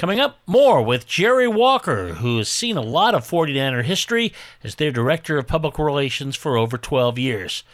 Coming 0.00 0.18
up, 0.18 0.38
more 0.46 0.80
with 0.80 1.06
Jerry 1.06 1.46
Walker, 1.46 2.14
who 2.14 2.38
has 2.38 2.48
seen 2.48 2.78
a 2.78 2.80
lot 2.80 3.14
of 3.14 3.28
49er 3.28 3.84
history 3.84 4.32
as 4.64 4.76
their 4.76 4.90
Director 4.90 5.36
of 5.36 5.46
Public 5.46 5.78
Relations 5.78 6.36
for 6.36 6.56
over 6.56 6.78
12 6.78 7.18
years. 7.18 7.64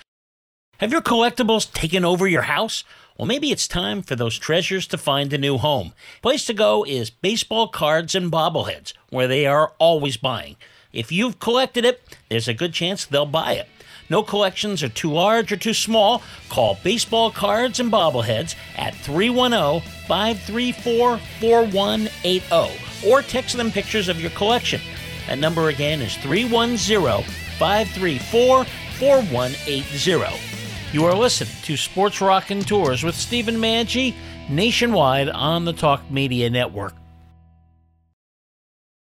Have 0.79 0.91
your 0.91 1.03
collectibles 1.03 1.73
taken 1.73 2.05
over 2.05 2.27
your 2.27 2.43
house? 2.43 2.83
Well, 3.17 3.27
maybe 3.27 3.53
it's 3.53 3.69
time 3.69 4.03
for 4.03 4.17
those 4.17 4.41
treasures 4.41 4.89
to 4.89 4.99
find 4.99 5.33
a 5.33 5.39
new 5.39 5.57
home. 5.57 5.93
Place 6.21 6.45
to 6.47 6.53
go 6.53 6.85
is 6.85 7.11
baseball 7.11 7.69
cards 7.69 8.17
and 8.17 8.33
bobbleheads, 8.33 8.93
where 9.09 9.29
they 9.29 9.47
are 9.47 9.75
always 9.79 10.17
buying. 10.17 10.57
If 10.93 11.13
you've 11.13 11.39
collected 11.39 11.85
it, 11.85 12.03
there's 12.29 12.49
a 12.49 12.55
good 12.55 12.73
chance 12.73 13.05
they'll 13.05 13.27
buy 13.27 13.53
it. 13.53 13.69
No 14.09 14.23
collections 14.23 14.83
are 14.83 14.89
too 14.89 15.13
large 15.13 15.53
or 15.53 15.57
too 15.57 15.75
small. 15.75 16.23
Call 16.49 16.79
Baseball 16.83 17.31
Cards 17.31 17.81
and 17.81 17.91
Bobbleheads 17.91 18.55
at 18.77 18.95
310 18.95 19.81
534 20.07 21.19
4180 21.41 23.09
or 23.09 23.23
text 23.23 23.57
them 23.57 23.71
pictures 23.71 24.09
of 24.09 24.21
your 24.21 24.31
collection. 24.31 24.81
That 25.27 25.39
number 25.39 25.69
again 25.69 26.01
is 26.01 26.17
310 26.19 27.23
534 27.59 28.65
4180. 28.65 30.57
You 30.93 31.05
are 31.05 31.15
listening 31.15 31.55
to 31.65 31.77
Sports 31.77 32.21
Raconteurs 32.21 33.03
with 33.03 33.15
Stephen 33.15 33.57
Manchi 33.57 34.15
nationwide 34.49 35.29
on 35.29 35.65
the 35.65 35.73
Talk 35.73 36.09
Media 36.11 36.49
Network. 36.49 36.95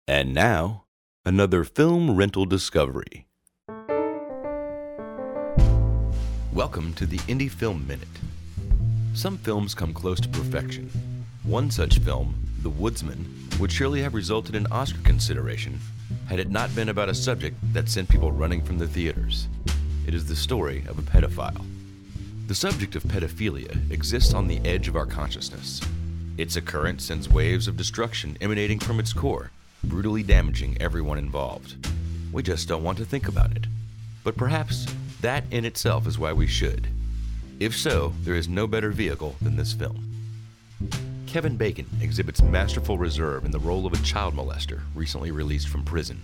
And 0.07 0.35
now, 0.35 0.85
another 1.25 1.65
film 1.65 2.17
rental 2.17 2.45
discovery. 2.45 3.27
Welcome 6.53 6.93
to 6.95 7.07
the 7.07 7.17
Indie 7.21 7.51
Film 7.51 7.87
Minute. 7.87 8.07
Some 9.15 9.39
films 9.39 9.75
come 9.75 9.95
close 9.95 10.21
to 10.21 10.29
perfection. 10.29 10.91
One 11.45 11.71
such 11.71 11.99
film, 12.01 12.35
The 12.61 12.69
Woodsman, 12.69 13.49
would 13.59 13.73
surely 13.73 14.03
have 14.03 14.13
resulted 14.13 14.55
in 14.55 14.67
Oscar 14.67 15.01
consideration 15.03 15.81
had 16.29 16.39
it 16.39 16.51
not 16.51 16.75
been 16.75 16.91
about 16.91 17.09
a 17.09 17.15
subject 17.15 17.57
that 17.73 17.89
sent 17.89 18.11
people 18.11 18.33
running 18.33 18.63
from 18.63 18.77
the 18.77 18.87
theaters. 18.87 19.49
It 20.07 20.13
is 20.13 20.27
the 20.27 20.37
story 20.37 20.85
of 20.89 20.99
a 20.99 21.03
pedophile. 21.03 21.65
The 22.49 22.55
subject 22.55 22.97
of 22.97 23.05
pedophilia 23.05 23.91
exists 23.91 24.35
on 24.35 24.47
the 24.47 24.61
edge 24.63 24.89
of 24.89 24.97
our 24.97 25.07
consciousness. 25.07 25.81
Its 26.37 26.57
occurrence 26.57 27.07
sends 27.07 27.31
waves 27.31 27.67
of 27.67 27.79
destruction 27.79 28.37
emanating 28.43 28.79
from 28.79 29.01
its 29.01 29.15
core, 29.15 29.51
brutally 29.85 30.23
damaging 30.23 30.77
everyone 30.83 31.17
involved. 31.17 31.77
We 32.31 32.43
just 32.43 32.69
don't 32.69 32.85
want 32.85 32.99
to 32.99 33.07
think 33.07 33.27
about 33.27 33.57
it. 33.57 33.65
But 34.23 34.37
perhaps 34.37 34.87
that 35.23 35.45
in 35.51 35.65
itself 35.65 36.07
is 36.07 36.19
why 36.19 36.33
we 36.33 36.47
should. 36.47 36.89
If 37.61 37.77
so, 37.77 38.13
there 38.23 38.35
is 38.35 38.49
no 38.49 38.67
better 38.67 38.91
vehicle 38.91 39.37
than 39.41 39.57
this 39.57 39.73
film. 39.73 40.09
Kevin 41.27 41.57
Bacon 41.57 41.87
exhibits 42.01 42.43
masterful 42.43 42.99
reserve 42.99 43.45
in 43.45 43.53
the 43.53 43.59
role 43.59 43.87
of 43.87 43.93
a 43.93 44.03
child 44.03 44.35
molester 44.35 44.81
recently 44.95 45.31
released 45.31 45.69
from 45.69 45.85
prison. 45.85 46.21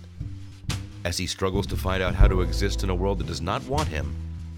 As 1.05 1.17
he 1.17 1.27
struggles 1.27 1.65
to 1.67 1.77
find 1.77 2.03
out 2.03 2.13
how 2.13 2.27
to 2.27 2.41
exist 2.41 2.83
in 2.83 2.89
a 2.89 2.95
world 2.95 3.19
that 3.19 3.27
does 3.27 3.41
not 3.41 3.63
want 3.63 3.87
him, 3.87 4.15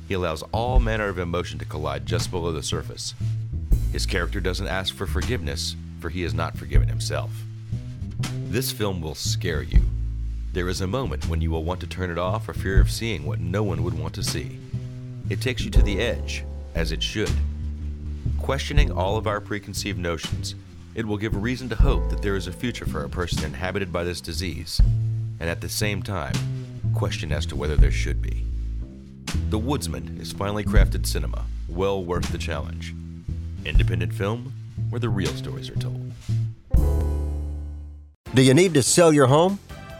he 0.08 0.15
allows 0.15 0.43
all 0.51 0.80
manner 0.80 1.08
of 1.08 1.19
emotion 1.19 1.60
to 1.60 1.65
collide 1.65 2.06
just 2.06 2.32
below 2.32 2.51
the 2.51 2.63
surface. 2.63 3.13
His 3.91 4.08
character 4.08 4.41
doesn't 4.41 4.67
ask 4.67 4.95
for 4.95 5.06
forgiveness, 5.06 5.75
for 5.99 6.10
he 6.10 6.23
has 6.23 6.34
not 6.34 6.58
forgiven 6.58 6.88
himself. 6.88 7.32
This 8.47 8.71
film 8.71 9.01
will 9.01 9.15
scare 9.15 9.62
you. 9.62 9.82
There 10.53 10.67
is 10.67 10.81
a 10.81 10.87
moment 10.87 11.29
when 11.29 11.39
you 11.39 11.49
will 11.49 11.63
want 11.63 11.79
to 11.79 11.87
turn 11.87 12.11
it 12.11 12.17
off 12.17 12.45
for 12.45 12.53
fear 12.53 12.81
of 12.81 12.91
seeing 12.91 13.25
what 13.25 13.39
no 13.39 13.63
one 13.63 13.83
would 13.83 13.97
want 13.97 14.13
to 14.15 14.23
see. 14.23 14.59
It 15.29 15.39
takes 15.39 15.63
you 15.63 15.71
to 15.71 15.81
the 15.81 16.01
edge, 16.01 16.43
as 16.75 16.91
it 16.91 17.01
should. 17.01 17.31
Questioning 18.37 18.91
all 18.91 19.15
of 19.15 19.27
our 19.27 19.39
preconceived 19.39 19.97
notions, 19.97 20.55
it 20.93 21.05
will 21.05 21.15
give 21.15 21.41
reason 21.41 21.69
to 21.69 21.75
hope 21.75 22.09
that 22.09 22.21
there 22.21 22.35
is 22.35 22.47
a 22.47 22.51
future 22.51 22.85
for 22.85 23.05
a 23.05 23.09
person 23.09 23.45
inhabited 23.45 23.93
by 23.93 24.03
this 24.03 24.19
disease, 24.19 24.81
and 25.39 25.49
at 25.49 25.61
the 25.61 25.69
same 25.69 26.03
time, 26.03 26.35
question 26.93 27.31
as 27.31 27.45
to 27.45 27.55
whether 27.55 27.77
there 27.77 27.89
should 27.89 28.21
be. 28.21 28.43
The 29.49 29.57
Woodsman 29.57 30.19
is 30.19 30.33
finely 30.33 30.65
crafted 30.65 31.05
cinema, 31.05 31.45
well 31.69 32.03
worth 32.03 32.29
the 32.29 32.37
challenge. 32.37 32.93
Independent 33.63 34.13
film 34.13 34.51
where 34.89 34.99
the 34.99 35.07
real 35.07 35.31
stories 35.31 35.69
are 35.69 35.77
told. 35.77 36.11
Do 38.33 38.41
you 38.41 38.53
need 38.53 38.73
to 38.73 38.83
sell 38.83 39.13
your 39.13 39.27
home? 39.27 39.59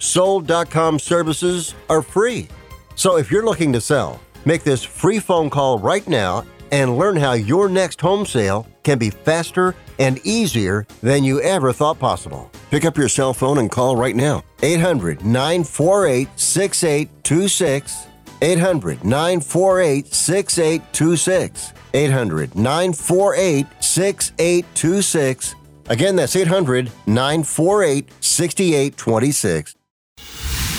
Sold.com 0.00 0.98
services 0.98 1.74
are 1.88 2.02
free. 2.02 2.48
So 2.96 3.16
if 3.18 3.30
you're 3.30 3.44
looking 3.44 3.72
to 3.74 3.80
sell, 3.80 4.20
make 4.44 4.64
this 4.64 4.82
free 4.82 5.20
phone 5.20 5.50
call 5.50 5.78
right 5.78 6.06
now 6.08 6.44
and 6.72 6.98
learn 6.98 7.16
how 7.16 7.34
your 7.34 7.68
next 7.68 8.00
home 8.00 8.24
sale 8.26 8.66
can 8.82 8.98
be 8.98 9.10
faster 9.10 9.74
and 9.98 10.18
easier 10.24 10.86
than 11.02 11.22
you 11.22 11.40
ever 11.42 11.72
thought 11.72 11.98
possible. 11.98 12.50
Pick 12.70 12.84
up 12.84 12.96
your 12.96 13.08
cell 13.08 13.34
phone 13.34 13.58
and 13.58 13.70
call 13.70 13.96
right 13.96 14.16
now. 14.16 14.42
800 14.62 15.24
948 15.24 16.28
6826. 16.34 18.06
800 18.42 19.04
948 19.04 20.14
6826. 20.14 21.72
800 21.92 22.54
948 22.56 23.66
6826. 23.80 25.54
Again, 25.88 26.16
that's 26.16 26.36
800 26.36 26.90
948 27.06 28.10
6826. 28.20 29.74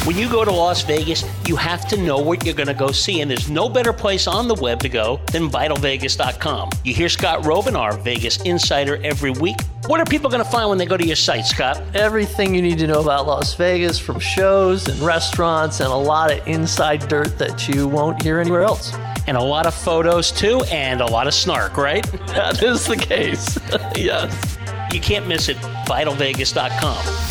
When 0.06 0.18
you 0.18 0.28
go 0.28 0.44
to 0.44 0.52
Las 0.52 0.82
Vegas, 0.82 1.24
you 1.48 1.56
have 1.56 1.88
to 1.90 1.96
know 1.96 2.18
what 2.18 2.44
you're 2.44 2.56
going 2.56 2.66
to 2.68 2.74
go 2.74 2.92
see, 2.92 3.22
and 3.22 3.30
there's 3.30 3.52
no 3.52 3.70
better 3.70 3.94
place 3.94 4.26
on 4.26 4.48
the 4.48 4.56
web 4.56 4.80
to 4.80 4.90
go 4.90 5.22
than 5.32 5.48
VitalVegas.com. 5.48 6.72
You 6.84 6.96
hear 6.96 7.08
Scott 7.08 7.44
Roeben, 7.44 7.78
our 7.78 7.96
Vegas 7.98 8.42
insider, 8.42 9.00
every 9.04 9.30
week. 9.30 9.58
What 9.86 10.00
are 10.00 10.06
people 10.06 10.32
going 10.32 10.44
to 10.44 10.50
find 10.50 10.70
when 10.70 10.80
they 10.80 10.88
go 10.88 10.98
to 10.98 11.06
your 11.06 11.16
site, 11.16 11.46
Scott? 11.46 11.80
Everything 11.94 12.56
you 12.56 12.64
need 12.64 12.80
to 12.80 12.88
know 12.88 13.00
about 13.00 13.28
Las 13.28 13.54
Vegas, 13.54 14.00
from 14.00 14.20
shows 14.20 14.88
and 14.88 15.00
restaurants, 15.02 15.82
and 15.82 15.90
a 15.90 15.96
lot 15.96 16.32
of 16.32 16.48
inside 16.48 17.08
dirt 17.08 17.38
that 17.38 17.68
you 17.68 17.88
won't 17.88 18.24
hear 18.24 18.40
anywhere 18.40 18.64
else. 18.64 18.96
And 19.28 19.38
a 19.38 19.44
lot 19.44 19.68
of 19.68 19.76
photos, 19.76 20.32
too, 20.32 20.64
and 20.72 21.02
a 21.02 21.06
lot 21.06 21.28
of 21.28 21.36
snark, 21.36 21.78
right? 21.78 22.04
That 22.32 22.64
is 22.64 22.88
the 22.88 22.98
case. 22.98 23.60
yes. 23.96 24.58
You 24.92 25.00
can't 25.00 25.28
miss 25.28 25.48
it. 25.48 25.58
VitalVegas.com. 25.58 27.31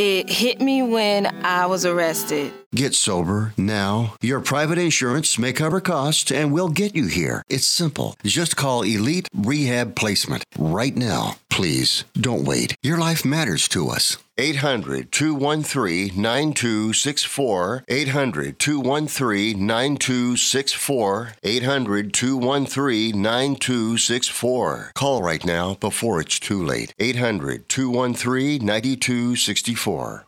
It 0.00 0.30
hit 0.30 0.62
me 0.62 0.82
when 0.82 1.26
I 1.44 1.66
was 1.66 1.84
arrested. 1.84 2.54
Get 2.74 2.94
sober 2.94 3.52
now. 3.58 4.14
Your 4.22 4.40
private 4.40 4.78
insurance 4.78 5.38
may 5.38 5.52
cover 5.52 5.78
costs 5.78 6.32
and 6.32 6.54
we'll 6.54 6.70
get 6.70 6.96
you 6.96 7.04
here. 7.04 7.42
It's 7.50 7.66
simple. 7.66 8.16
Just 8.24 8.56
call 8.56 8.80
Elite 8.80 9.28
Rehab 9.34 9.94
Placement 9.94 10.44
right 10.58 10.96
now. 10.96 11.34
Please 11.50 12.04
don't 12.18 12.46
wait. 12.46 12.74
Your 12.82 12.96
life 12.96 13.26
matters 13.26 13.68
to 13.68 13.90
us. 13.90 14.16
800 14.40 15.12
213 15.12 16.12
9264. 16.16 17.84
800 17.88 18.58
213 18.58 19.66
9264. 19.66 21.32
800 21.42 22.14
213 22.14 23.20
9264. 23.20 24.92
Call 24.94 25.22
right 25.22 25.44
now 25.44 25.74
before 25.74 26.22
it's 26.22 26.38
too 26.38 26.64
late. 26.64 26.94
800 26.98 27.68
213 27.68 28.64
9264. 28.64 30.24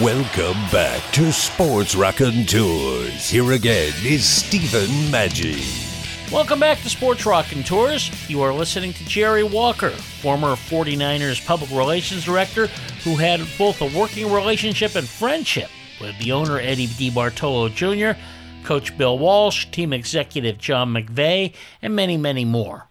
Welcome 0.00 0.56
back 0.72 1.02
to 1.12 1.30
Sports 1.30 1.94
Raconteurs. 1.94 3.28
Here 3.28 3.52
again 3.52 3.92
is 4.02 4.24
Stephen 4.24 4.88
Maggi. 5.12 6.32
Welcome 6.32 6.58
back 6.58 6.80
to 6.80 6.88
Sports 6.88 7.26
Raconteurs. 7.26 8.10
You 8.30 8.40
are 8.40 8.54
listening 8.54 8.94
to 8.94 9.04
Jerry 9.04 9.42
Walker, 9.42 9.90
former 9.90 10.54
49ers 10.54 11.44
public 11.44 11.70
relations 11.70 12.24
director 12.24 12.68
who 13.04 13.16
had 13.16 13.46
both 13.58 13.82
a 13.82 13.98
working 13.98 14.32
relationship 14.32 14.94
and 14.94 15.06
friendship 15.06 15.68
with 16.00 16.16
the 16.16 16.32
owner 16.32 16.58
Eddie 16.58 16.86
DeBartolo 16.86 17.68
Jr., 17.74 18.18
Coach 18.64 18.96
Bill 18.96 19.18
Walsh, 19.18 19.66
team 19.66 19.92
executive 19.92 20.56
John 20.56 20.94
McVay, 20.94 21.52
and 21.82 21.94
many, 21.94 22.16
many 22.16 22.46
more. 22.46 22.89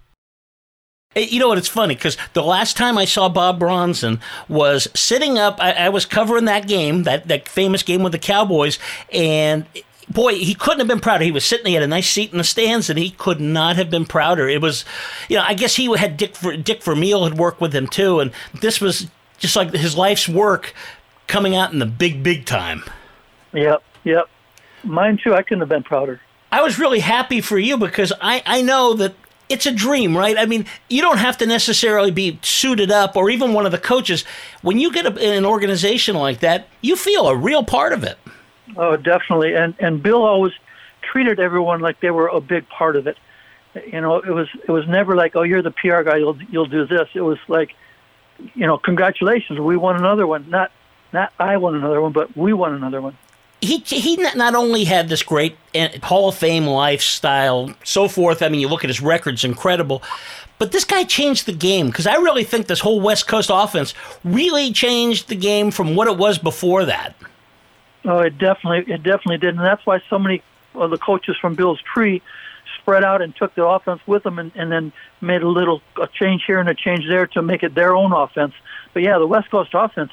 You 1.16 1.40
know 1.40 1.48
what? 1.48 1.58
It's 1.58 1.68
funny 1.68 1.96
because 1.96 2.18
the 2.34 2.44
last 2.44 2.78
time 2.78 2.96
I 2.96 3.06
saw 3.06 3.30
Bob 3.30 3.60
Bronzan 3.60 4.22
was 4.48 4.88
sitting 4.94 5.40
up. 5.40 5.58
I, 5.60 5.72
I 5.72 5.90
was 5.90 6.06
covering 6.06 6.46
that 6.46 6.68
game, 6.68 7.02
that, 7.04 7.28
that 7.30 7.48
famous 7.48 7.82
game 7.82 8.04
with 8.04 8.12
the 8.12 8.20
Cowboys, 8.20 8.78
and 9.12 9.66
boy, 10.08 10.36
he 10.36 10.54
couldn't 10.54 10.78
have 10.78 10.88
been 10.88 11.00
prouder. 11.00 11.24
He 11.24 11.32
was 11.32 11.44
sitting, 11.44 11.66
he 11.66 11.74
had 11.74 11.82
a 11.82 11.88
nice 11.88 12.08
seat 12.08 12.32
in 12.32 12.38
the 12.38 12.44
stands, 12.44 12.92
and 12.92 13.00
he 13.00 13.10
could 13.10 13.42
not 13.42 13.76
have 13.76 13.90
been 13.90 14.06
prouder. 14.06 14.48
It 14.48 14.62
was, 14.62 14.86
you 15.30 15.38
know, 15.38 15.44
I 15.44 15.56
guess 15.56 15.76
he 15.78 15.92
had 15.98 16.16
Dick, 16.16 16.36
Dick 16.64 16.84
Vermeil 16.84 17.24
had 17.24 17.40
worked 17.40 17.60
with 17.60 17.74
him 17.74 17.88
too, 17.88 18.20
and 18.20 18.32
this 18.62 18.80
was 18.80 19.10
just 19.40 19.56
like 19.56 19.74
his 19.74 19.98
life's 19.98 20.30
work 20.30 20.76
coming 21.26 21.56
out 21.56 21.74
in 21.74 21.80
the 21.80 21.88
big, 21.88 22.22
big 22.22 22.46
time. 22.46 22.84
Yep, 23.54 23.82
yep. 24.04 24.30
Mine 24.84 25.18
too. 25.18 25.34
I 25.34 25.42
couldn't 25.42 25.62
have 25.62 25.70
been 25.70 25.82
prouder. 25.82 26.22
I 26.52 26.62
was 26.62 26.78
really 26.78 27.00
happy 27.00 27.42
for 27.42 27.58
you 27.58 27.78
because 27.78 28.14
I, 28.22 28.44
I 28.46 28.62
know 28.62 28.94
that 28.94 29.16
it's 29.50 29.66
a 29.66 29.72
dream, 29.72 30.16
right? 30.16 30.38
I 30.38 30.46
mean, 30.46 30.66
you 30.90 31.02
don't 31.02 31.18
have 31.18 31.38
to 31.40 31.46
necessarily 31.46 32.12
be 32.12 32.40
suited 32.44 32.92
up 32.92 33.16
or 33.16 33.30
even 33.32 33.54
one 33.54 33.66
of 33.66 33.72
the 33.72 33.80
coaches. 33.80 34.24
When 34.62 34.78
you 34.78 34.92
get 34.94 35.06
a, 35.06 35.16
in 35.18 35.34
an 35.34 35.46
organization 35.46 36.16
like 36.16 36.40
that, 36.40 36.68
you 36.82 36.96
feel 36.96 37.28
a 37.28 37.36
real 37.36 37.64
part 37.64 37.92
of 37.92 38.04
it. 38.04 38.18
Oh, 38.78 38.96
definitely. 38.96 39.56
And 39.56 39.74
and 39.80 40.02
Bill 40.02 40.24
always 40.24 40.54
treated 41.02 41.40
everyone 41.40 41.80
like 41.80 42.00
they 42.00 42.12
were 42.12 42.28
a 42.28 42.40
big 42.40 42.70
part 42.70 42.96
of 42.96 43.08
it. 43.08 43.18
You 43.92 44.02
know, 44.02 44.18
it 44.18 44.30
was 44.30 44.48
it 44.68 44.72
was 44.72 44.88
never 44.88 45.16
like, 45.16 45.36
oh, 45.36 45.42
you're 45.42 45.64
the 45.64 45.72
PR 45.72 46.04
guy, 46.04 46.18
you'll 46.18 46.42
you'll 46.44 46.68
do 46.68 46.86
this. 46.86 47.10
It 47.16 47.22
was 47.22 47.40
like, 47.48 47.74
you 48.54 48.68
know, 48.68 48.78
congratulations, 48.78 49.60
we 49.60 49.76
won 49.76 49.96
another 49.96 50.28
one. 50.28 50.50
Not 50.50 50.72
not 51.12 51.34
I 51.40 51.58
won 51.58 51.74
another 51.74 52.00
one, 52.00 52.12
but 52.12 52.38
we 52.38 52.54
won 52.54 52.76
another 52.76 53.02
one 53.02 53.18
he 53.62 53.80
he 53.80 54.16
not 54.16 54.56
only 54.56 54.84
had 54.86 55.10
this 55.10 55.24
great 55.24 55.58
eh, 55.74 55.98
Hall 56.04 56.30
of 56.30 56.36
Fame 56.36 56.66
lifestyle, 56.66 57.74
so 57.84 58.08
forth. 58.08 58.42
I 58.42 58.50
mean, 58.50 58.62
you 58.62 58.68
look 58.68 58.84
at 58.84 58.90
his 58.90 59.02
records, 59.02 59.44
incredible. 59.44 60.02
But 60.58 60.74
this 60.74 60.84
guy 60.84 61.06
changed 61.06 61.46
the 61.46 61.54
game 61.54 61.88
because 61.88 62.06
I 62.06 62.16
really 62.16 62.44
think 62.44 62.68
this 62.68 62.82
whole 62.82 63.00
West 63.00 63.28
Coast 63.28 63.50
offense 63.52 63.94
really 64.24 64.74
changed 64.74 65.30
the 65.30 65.36
game 65.36 65.72
from 65.72 65.96
what 65.96 66.08
it 66.08 66.18
was 66.18 66.38
before 66.38 66.86
that. 66.86 67.16
Oh, 68.06 68.20
it 68.20 68.38
definitely 68.38 68.94
it 68.94 69.04
definitely 69.04 69.38
did, 69.38 69.56
and 69.56 69.66
that's 69.66 69.86
why 69.86 70.02
so 70.10 70.20
many 70.20 70.42
of 70.76 70.92
the 70.92 70.98
coaches 70.98 71.36
from 71.40 71.56
Bill's 71.56 71.82
tree 71.82 72.22
spread 72.78 73.04
out 73.04 73.22
and 73.22 73.36
took 73.36 73.56
the 73.56 73.66
offense 73.66 74.02
with 74.08 74.24
them, 74.24 74.40
and, 74.40 74.52
and 74.56 74.72
then 74.72 74.94
made 75.22 75.42
a 75.42 75.48
little 75.48 75.82
a 76.02 76.08
change 76.08 76.44
here 76.46 76.60
and 76.60 76.70
a 76.70 76.76
change 76.76 77.08
there 77.08 77.28
to 77.28 77.42
make 77.42 77.64
it 77.64 77.76
their 77.76 77.96
own 77.96 78.14
offense. 78.14 78.54
But 78.94 79.04
yeah, 79.04 79.18
the 79.18 79.28
West 79.28 79.50
Coast 79.52 79.72
offense 79.74 80.12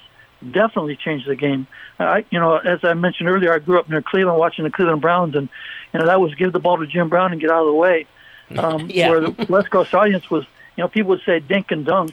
definitely 0.52 0.96
changed 0.96 1.26
the 1.28 1.36
game. 1.36 1.66
I, 1.98 2.24
you 2.30 2.38
know, 2.38 2.56
as 2.56 2.80
I 2.82 2.94
mentioned 2.94 3.28
earlier, 3.28 3.52
I 3.52 3.58
grew 3.58 3.78
up 3.78 3.88
near 3.88 4.02
Cleveland, 4.02 4.38
watching 4.38 4.64
the 4.64 4.70
Cleveland 4.70 5.00
Browns, 5.00 5.34
and 5.34 5.48
you 5.92 6.00
know 6.00 6.06
that 6.06 6.20
was 6.20 6.34
give 6.34 6.52
the 6.52 6.58
ball 6.58 6.78
to 6.78 6.86
Jim 6.86 7.08
Brown 7.08 7.32
and 7.32 7.40
get 7.40 7.50
out 7.50 7.60
of 7.60 7.66
the 7.66 7.74
way. 7.74 8.06
Um, 8.56 8.88
Yeah. 8.88 9.10
Where 9.10 9.20
the 9.22 9.46
West 9.48 9.70
Coast 9.72 9.92
audience 9.92 10.30
was, 10.30 10.44
you 10.76 10.84
know, 10.84 10.86
people 10.86 11.08
would 11.08 11.22
say 11.26 11.40
dink 11.40 11.72
and 11.72 11.84
dunk, 11.84 12.12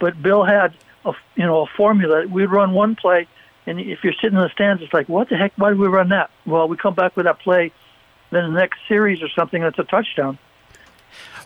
but 0.00 0.20
Bill 0.22 0.42
had 0.42 0.72
a 1.04 1.12
you 1.36 1.44
know 1.44 1.60
a 1.60 1.66
formula. 1.66 2.26
We'd 2.26 2.46
run 2.46 2.72
one 2.72 2.96
play, 2.96 3.28
and 3.66 3.78
if 3.78 4.02
you're 4.02 4.14
sitting 4.14 4.38
in 4.38 4.42
the 4.42 4.48
stands, 4.48 4.82
it's 4.82 4.94
like, 4.94 5.10
what 5.10 5.28
the 5.28 5.36
heck? 5.36 5.52
Why 5.56 5.68
did 5.68 5.78
we 5.78 5.88
run 5.88 6.08
that? 6.08 6.30
Well, 6.46 6.68
we 6.68 6.78
come 6.78 6.94
back 6.94 7.16
with 7.16 7.26
that 7.26 7.40
play, 7.40 7.70
then 8.30 8.54
the 8.54 8.58
next 8.58 8.78
series 8.88 9.22
or 9.22 9.28
something, 9.28 9.62
and 9.62 9.68
it's 9.68 9.78
a 9.78 9.84
touchdown. 9.84 10.38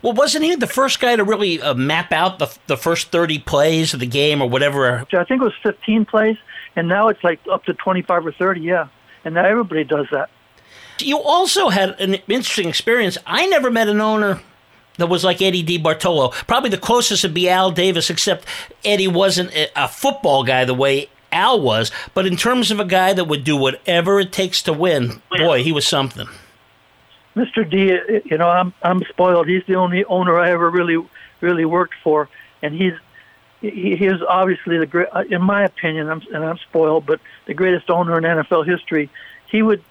Well, 0.02 0.14
wasn't 0.14 0.44
he 0.44 0.56
the 0.56 0.66
first 0.66 1.00
guy 1.00 1.14
to 1.14 1.22
really 1.22 1.62
uh, 1.62 1.74
map 1.74 2.12
out 2.12 2.38
the 2.38 2.56
the 2.66 2.76
first 2.76 3.12
thirty 3.12 3.38
plays 3.38 3.94
of 3.94 4.00
the 4.00 4.06
game 4.06 4.42
or 4.42 4.48
whatever? 4.48 5.06
I 5.12 5.24
think 5.24 5.40
it 5.40 5.44
was 5.44 5.54
15 5.62 6.04
plays, 6.06 6.36
and 6.74 6.88
now 6.88 7.08
it's 7.08 7.22
like 7.22 7.40
up 7.50 7.64
to 7.64 7.74
25 7.74 8.26
or 8.26 8.32
30. 8.32 8.60
Yeah, 8.60 8.88
and 9.24 9.34
now 9.34 9.44
everybody 9.44 9.84
does 9.84 10.06
that. 10.10 10.28
You 10.98 11.18
also 11.18 11.68
had 11.68 12.00
an 12.00 12.14
interesting 12.28 12.68
experience. 12.68 13.16
I 13.26 13.46
never 13.46 13.70
met 13.70 13.88
an 13.88 14.00
owner 14.00 14.40
that 14.98 15.06
was 15.06 15.24
like 15.24 15.40
Eddie 15.40 15.64
DeBartolo. 15.64 16.32
Probably 16.46 16.70
the 16.70 16.78
closest 16.78 17.22
would 17.22 17.34
be 17.34 17.48
Al 17.48 17.70
Davis, 17.70 18.10
except 18.10 18.46
Eddie 18.84 19.08
wasn't 19.08 19.52
a 19.74 19.88
football 19.88 20.44
guy 20.44 20.64
the 20.64 20.74
way 20.74 21.08
Al 21.32 21.60
was. 21.60 21.90
But 22.14 22.26
in 22.26 22.36
terms 22.36 22.70
of 22.70 22.78
a 22.78 22.84
guy 22.84 23.12
that 23.12 23.24
would 23.24 23.44
do 23.44 23.56
whatever 23.56 24.20
it 24.20 24.32
takes 24.32 24.62
to 24.62 24.72
win, 24.72 25.22
boy, 25.30 25.62
he 25.62 25.72
was 25.72 25.86
something. 25.86 26.28
Mr. 27.36 27.68
D, 27.68 28.22
you 28.24 28.38
know, 28.38 28.48
I'm 28.48 28.74
I'm 28.82 29.02
spoiled. 29.04 29.48
He's 29.48 29.64
the 29.66 29.76
only 29.76 30.04
owner 30.04 30.38
I 30.38 30.50
ever 30.50 30.68
really 30.70 31.02
really 31.40 31.64
worked 31.64 31.94
for, 32.02 32.28
and 32.62 32.74
he's 32.74 32.94
he, 33.62 33.94
is 33.94 34.20
obviously 34.28 34.78
the 34.78 34.86
great, 34.86 35.08
uh, 35.12 35.24
in 35.30 35.40
my 35.40 35.62
opinion, 35.64 36.10
I'm, 36.10 36.22
and 36.32 36.44
I'm 36.44 36.58
spoiled, 36.58 37.06
but 37.06 37.20
the 37.46 37.54
greatest 37.54 37.90
owner 37.90 38.18
in 38.18 38.24
NFL 38.24 38.66
history. 38.66 39.08
He 39.50 39.62
would, 39.62 39.82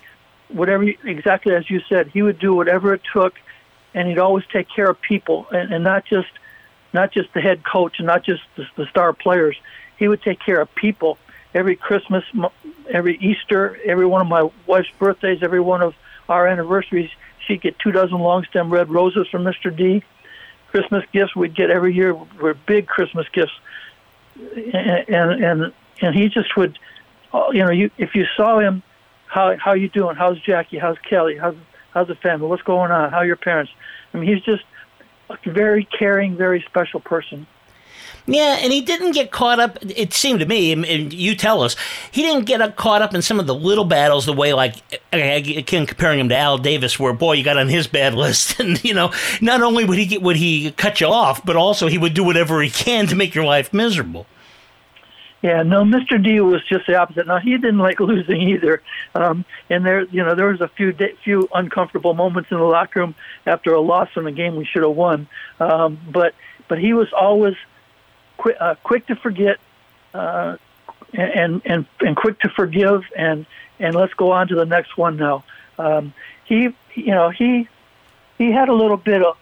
whatever 0.50 0.84
exactly 0.84 1.56
as 1.56 1.70
you 1.70 1.82
said, 1.88 2.08
he 2.08 2.22
would 2.22 2.38
do 2.38 2.54
whatever 2.54 2.94
it 2.94 3.02
took, 3.12 3.40
and 3.94 4.08
he'd 4.08 4.20
always 4.20 4.46
take 4.52 4.68
care 4.70 4.90
of 4.90 5.00
people, 5.02 5.48
and, 5.52 5.74
and 5.74 5.84
not 5.84 6.06
just 6.06 6.30
not 6.94 7.12
just 7.12 7.34
the 7.34 7.40
head 7.40 7.64
coach 7.64 8.00
and 8.00 8.08
not 8.08 8.24
just 8.24 8.42
the, 8.58 8.68
the 8.76 8.86
star 8.88 9.14
players. 9.14 9.56
He 9.98 10.10
would 10.10 10.22
take 10.22 10.40
care 10.40 10.60
of 10.60 10.74
people. 10.76 11.18
Every 11.54 11.78
Christmas, 11.78 12.26
every 12.90 13.18
Easter, 13.18 13.80
every 13.86 14.06
one 14.06 14.22
of 14.22 14.28
my 14.28 14.50
wife's 14.68 14.90
birthdays, 15.00 15.42
every 15.42 15.62
one 15.62 15.82
of 15.82 15.96
our 16.32 16.48
anniversaries, 16.48 17.10
she'd 17.46 17.62
get 17.62 17.78
two 17.78 17.92
dozen 17.92 18.18
long 18.18 18.46
stem 18.46 18.70
red 18.72 18.90
roses 18.90 19.28
from 19.28 19.44
Mr. 19.44 19.76
D. 19.76 20.04
Christmas 20.70 21.04
gifts 21.12 21.36
we'd 21.36 21.54
get 21.54 21.70
every 21.70 21.94
year 21.94 22.14
were 22.14 22.54
big 22.54 22.88
Christmas 22.88 23.28
gifts, 23.34 23.52
and 24.38 25.44
and 25.44 25.74
and, 26.02 26.16
he 26.16 26.30
just 26.30 26.56
would, 26.56 26.80
uh, 27.34 27.50
you 27.52 27.64
know, 27.64 27.72
you 27.72 27.92
if 27.98 28.16
you 28.16 28.26
saw 28.38 28.60
him, 28.60 28.82
how 29.28 29.58
how 29.58 29.74
you 29.74 29.90
doing? 29.90 30.16
How's 30.16 30.40
Jackie? 30.40 30.78
How's 30.78 30.98
Kelly? 31.00 31.38
How's 31.38 31.56
how's 31.94 32.08
the 32.08 32.16
family? 32.16 32.48
What's 32.48 32.64
going 32.64 32.92
on? 32.92 33.12
How 33.12 33.18
are 33.18 33.26
your 33.26 33.36
parents? 33.36 33.72
I 34.14 34.18
mean, 34.18 34.34
he's 34.34 34.44
just 34.44 34.64
a 35.30 35.38
very 35.52 35.84
caring, 35.84 36.38
very 36.38 36.62
special 36.62 37.02
person. 37.02 37.46
Yeah, 38.28 38.58
and 38.62 38.72
he 38.72 38.82
didn't 38.82 39.14
get 39.14 39.32
caught 39.32 39.60
up. 39.60 39.80
It 39.82 40.14
seemed 40.14 40.42
to 40.42 40.46
me, 40.46 40.72
and- 40.72 41.12
you 41.12 41.36
tell 41.36 41.64
us, 41.64 41.76
he 42.12 42.22
didn't 42.22 42.46
get 42.46 42.76
caught 42.76 43.02
up 43.02 43.16
in 43.16 43.22
some 43.22 43.40
of 43.40 43.48
the 43.48 43.56
little 43.56 43.84
battles 43.84 44.26
the 44.26 44.34
way, 44.34 44.54
like, 44.54 44.76
again, 45.12 45.86
comparing 45.86 46.20
him 46.20 46.30
to 46.30 46.38
Al 46.38 46.58
Davis, 46.58 47.00
where 47.00 47.14
boy, 47.14 47.34
you 47.34 47.44
got 47.44 47.58
on 47.58 47.68
his 47.68 47.88
bad 47.88 48.14
list, 48.22 48.60
and 48.60 48.84
you 48.84 48.94
know, 48.94 49.12
not 49.42 49.62
only 49.62 49.86
would 49.86 49.98
he 49.98 50.06
get 50.06 50.22
would 50.22 50.36
he 50.36 50.72
cut 50.72 51.02
you 51.02 51.08
off, 51.08 51.44
but 51.46 51.56
also 51.56 51.88
he 51.88 51.98
would 51.98 52.14
do 52.14 52.24
whatever 52.24 52.62
he 52.62 52.70
can 52.70 53.08
to 53.08 53.16
make 53.16 53.34
your 53.34 53.46
life 53.46 53.74
miserable. 53.74 54.28
Yeah, 55.42 55.64
no, 55.64 55.84
Mr. 55.84 56.24
D 56.24 56.40
was 56.40 56.64
just 56.66 56.86
the 56.86 56.96
opposite. 56.96 57.26
Now 57.26 57.40
he 57.40 57.58
didn't 57.58 57.80
like 57.80 58.00
losing 58.00 58.42
either, 58.42 58.84
um, 59.16 59.44
and 59.70 59.84
there, 59.84 60.04
you 60.04 60.24
know, 60.24 60.36
there 60.36 60.48
was 60.48 60.62
a 60.62 60.68
few 60.68 60.94
few 61.24 61.50
uncomfortable 61.54 62.14
moments 62.14 62.52
in 62.52 62.58
the 62.58 62.64
locker 62.64 63.00
room 63.00 63.16
after 63.48 63.74
a 63.74 63.82
loss 63.82 64.10
in 64.16 64.28
a 64.28 64.32
game 64.32 64.56
we 64.56 64.66
should 64.66 64.84
have 64.84 64.96
won. 64.96 65.28
Um, 65.60 66.00
but 66.12 66.36
but 66.68 66.78
he 66.78 66.94
was 66.94 67.12
always 67.12 67.56
quick, 68.42 68.58
uh, 68.60 68.76
quick 68.82 69.06
to 69.08 69.16
forget, 69.16 69.58
uh, 70.16 70.58
and 71.14 71.62
and 71.64 71.86
and 72.00 72.16
quick 72.16 72.40
to 72.40 72.50
forgive, 72.50 73.04
and 73.16 73.46
and 73.80 73.96
let's 73.96 74.14
go 74.16 74.32
on 74.32 74.48
to 74.48 74.56
the 74.56 74.66
next 74.66 74.98
one 74.98 75.18
now. 75.18 75.44
Um, 75.78 76.14
he, 76.46 76.76
you 76.96 77.14
know, 77.14 77.30
he 77.30 77.68
he 78.38 78.52
had 78.52 78.70
a 78.70 78.74
little 78.74 78.98
bit 78.98 79.22
of 79.22 79.38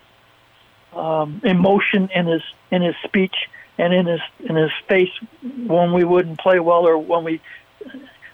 um, 0.93 1.41
emotion 1.45 2.09
in 2.13 2.27
his 2.27 2.41
in 2.71 2.81
his 2.81 2.95
speech 3.05 3.35
and 3.77 3.93
in 3.93 4.05
his 4.05 4.21
in 4.39 4.55
his 4.55 4.71
face 4.87 5.11
when 5.41 5.93
we 5.93 6.03
wouldn't 6.03 6.37
play 6.39 6.59
well 6.59 6.85
or 6.85 6.97
when 6.97 7.23
we. 7.23 7.41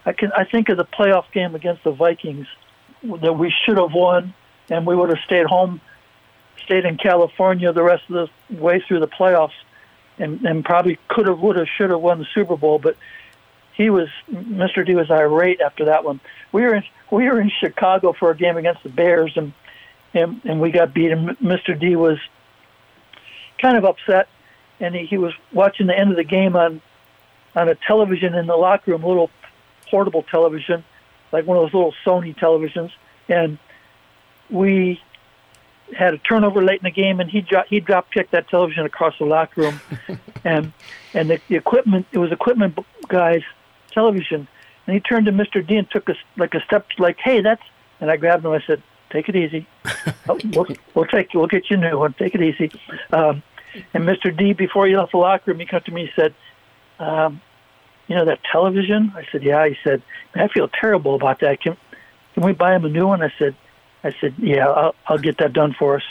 I 0.06 0.14
can 0.14 0.32
I 0.34 0.46
think 0.46 0.70
of 0.70 0.78
the 0.78 0.86
playoff 0.86 1.32
game 1.32 1.54
against 1.54 1.84
the 1.84 1.92
Vikings 1.92 2.48
that 3.04 3.34
we 3.34 3.54
should 3.66 3.78
have 3.78 3.94
won, 3.94 4.34
and 4.72 4.88
we 4.88 4.96
would 4.96 5.10
have 5.10 5.20
stayed 5.26 5.46
home, 5.46 5.80
stayed 6.64 6.86
in 6.86 6.98
California 6.98 7.72
the 7.72 7.84
rest 7.84 8.04
of 8.10 8.30
the 8.50 8.56
way 8.56 8.84
through 8.88 9.00
the 9.00 9.08
playoffs, 9.08 9.60
and 10.18 10.44
and 10.46 10.64
probably 10.64 10.98
could 11.08 11.28
have, 11.28 11.40
would 11.40 11.56
have, 11.58 11.68
should 11.78 11.90
have 11.90 12.00
won 12.00 12.20
the 12.20 12.28
Super 12.34 12.56
Bowl. 12.56 12.80
But 12.80 12.98
he 13.74 13.90
was 13.90 14.10
Mr. 14.32 14.86
D 14.86 14.96
was 14.96 15.12
irate 15.12 15.62
after 15.62 15.86
that 15.86 16.04
one. 16.04 16.20
We 16.52 16.62
were 16.64 16.76
in 16.76 16.84
we 17.12 17.26
were 17.26 17.40
in 17.40 17.52
Chicago 17.60 18.14
for 18.14 18.32
a 18.32 18.36
game 18.36 18.58
against 18.58 18.84
the 18.84 18.90
Bears, 18.90 19.34
and 19.36 19.54
and 20.14 20.42
and 20.46 20.62
we 20.62 20.72
got 20.72 20.94
beat. 20.94 21.12
And 21.12 21.30
Mr. 21.40 21.78
D 21.78 21.96
was 21.96 22.18
kind 23.60 23.78
of 23.78 23.86
upset, 23.86 24.28
and 24.80 24.96
he, 24.96 25.06
he 25.06 25.18
was 25.18 25.34
watching 25.52 25.88
the 25.88 25.98
end 25.98 26.12
of 26.12 26.18
the 26.18 26.24
game 26.24 26.56
on 26.56 26.82
on 27.56 27.70
a 27.70 27.76
television 27.76 28.34
in 28.36 28.48
the 28.48 28.56
locker 28.56 28.92
room, 28.92 29.04
a 29.04 29.08
little 29.08 29.30
portable 29.90 30.24
television, 30.24 30.84
like 31.32 31.46
one 31.46 31.58
of 31.58 31.64
those 31.64 31.74
little 31.74 31.94
Sony 32.06 32.36
televisions, 32.36 32.92
and 33.30 33.58
we 34.50 35.02
had 35.94 36.14
a 36.14 36.18
turnover 36.18 36.64
late 36.64 36.80
in 36.80 36.84
the 36.84 36.92
game, 36.92 37.20
and 37.20 37.30
he 37.30 37.42
dro- 37.42 37.64
he 37.70 37.80
drop 37.80 38.12
kicked 38.12 38.32
that 38.32 38.48
television 38.50 38.86
across 38.86 39.18
the 39.20 39.26
locker 39.26 39.62
room, 39.62 39.82
and 40.44 40.74
and 41.14 41.30
the, 41.30 41.40
the 41.48 41.56
equipment 41.56 42.06
it 42.12 42.18
was 42.18 42.32
equipment 42.32 42.78
guy's 43.08 43.44
television, 43.92 44.48
and 44.88 44.94
he 44.94 45.00
turned 45.00 45.26
to 45.26 45.32
Mr. 45.32 45.66
D 45.66 45.76
and 45.76 45.90
took 45.90 46.10
a 46.10 46.16
like 46.38 46.54
a 46.54 46.62
step 46.62 46.88
like, 46.98 47.18
hey, 47.20 47.42
that's, 47.42 47.62
and 48.00 48.10
I 48.10 48.18
grabbed 48.18 48.46
him. 48.46 48.52
I 48.52 48.62
said, 48.66 48.82
take 49.12 49.30
it 49.30 49.36
easy. 49.36 49.68
Oh, 50.28 50.40
we'll, 50.54 50.66
we'll 50.96 51.06
take 51.06 51.36
we'll 51.36 51.46
get 51.46 51.70
you 51.70 51.78
a 51.78 51.80
new 51.80 52.00
one. 52.00 52.14
Take 52.18 52.34
it 52.34 52.42
easy. 52.42 52.72
Um, 53.12 53.44
and 53.94 54.06
Mr. 54.06 54.36
D, 54.36 54.54
before 54.54 54.88
he 54.88 54.98
left 54.98 55.12
the 55.12 55.20
locker 55.20 55.52
room, 55.52 55.60
he 55.60 55.68
came 55.68 55.82
to 55.82 55.92
me 55.92 56.02
and 56.02 56.12
said, 56.16 56.36
um, 56.98 57.42
"You 58.08 58.16
know 58.16 58.26
that 58.26 58.40
television?" 58.52 59.14
I 59.16 59.24
said, 59.32 59.44
"Yeah." 59.44 59.68
He 59.68 59.78
said, 59.84 60.02
"I 60.34 60.48
feel 60.48 60.68
terrible 60.68 61.14
about 61.14 61.42
that. 61.42 61.62
Can 61.62 61.78
can 62.34 62.44
we 62.44 62.54
buy 62.54 62.76
him 62.76 62.86
a 62.86 62.90
new 62.90 63.06
one?" 63.06 63.22
I 63.22 63.32
said, 63.38 63.56
"I 64.06 64.16
said, 64.22 64.36
yeah, 64.38 64.68
I'll, 64.68 64.96
I'll 65.08 65.18
get 65.18 65.40
that 65.40 65.52
done 65.54 65.76
for 65.78 65.96
us." 65.98 66.04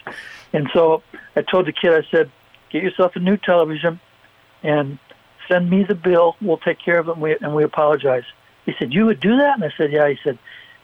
And 0.52 0.68
so 0.74 1.02
I 1.36 1.42
told 1.42 1.66
the 1.66 1.72
kid, 1.72 1.92
I 1.92 2.06
said, 2.10 2.30
"Get 2.70 2.82
yourself 2.82 3.16
a 3.16 3.20
new 3.20 3.36
television, 3.36 4.00
and 4.62 4.98
send 5.48 5.70
me 5.70 5.84
the 5.84 5.94
bill. 5.94 6.36
We'll 6.40 6.58
take 6.58 6.78
care 6.78 6.98
of 6.98 7.08
it, 7.08 7.12
and 7.12 7.22
we, 7.22 7.36
and 7.40 7.54
we 7.54 7.64
apologize." 7.64 8.24
He 8.66 8.74
said, 8.78 8.92
"You 8.92 9.06
would 9.06 9.20
do 9.20 9.36
that?" 9.36 9.54
And 9.54 9.64
I 9.64 9.72
said, 9.76 9.92
"Yeah." 9.92 10.08
He 10.08 10.18
said, 10.24 10.38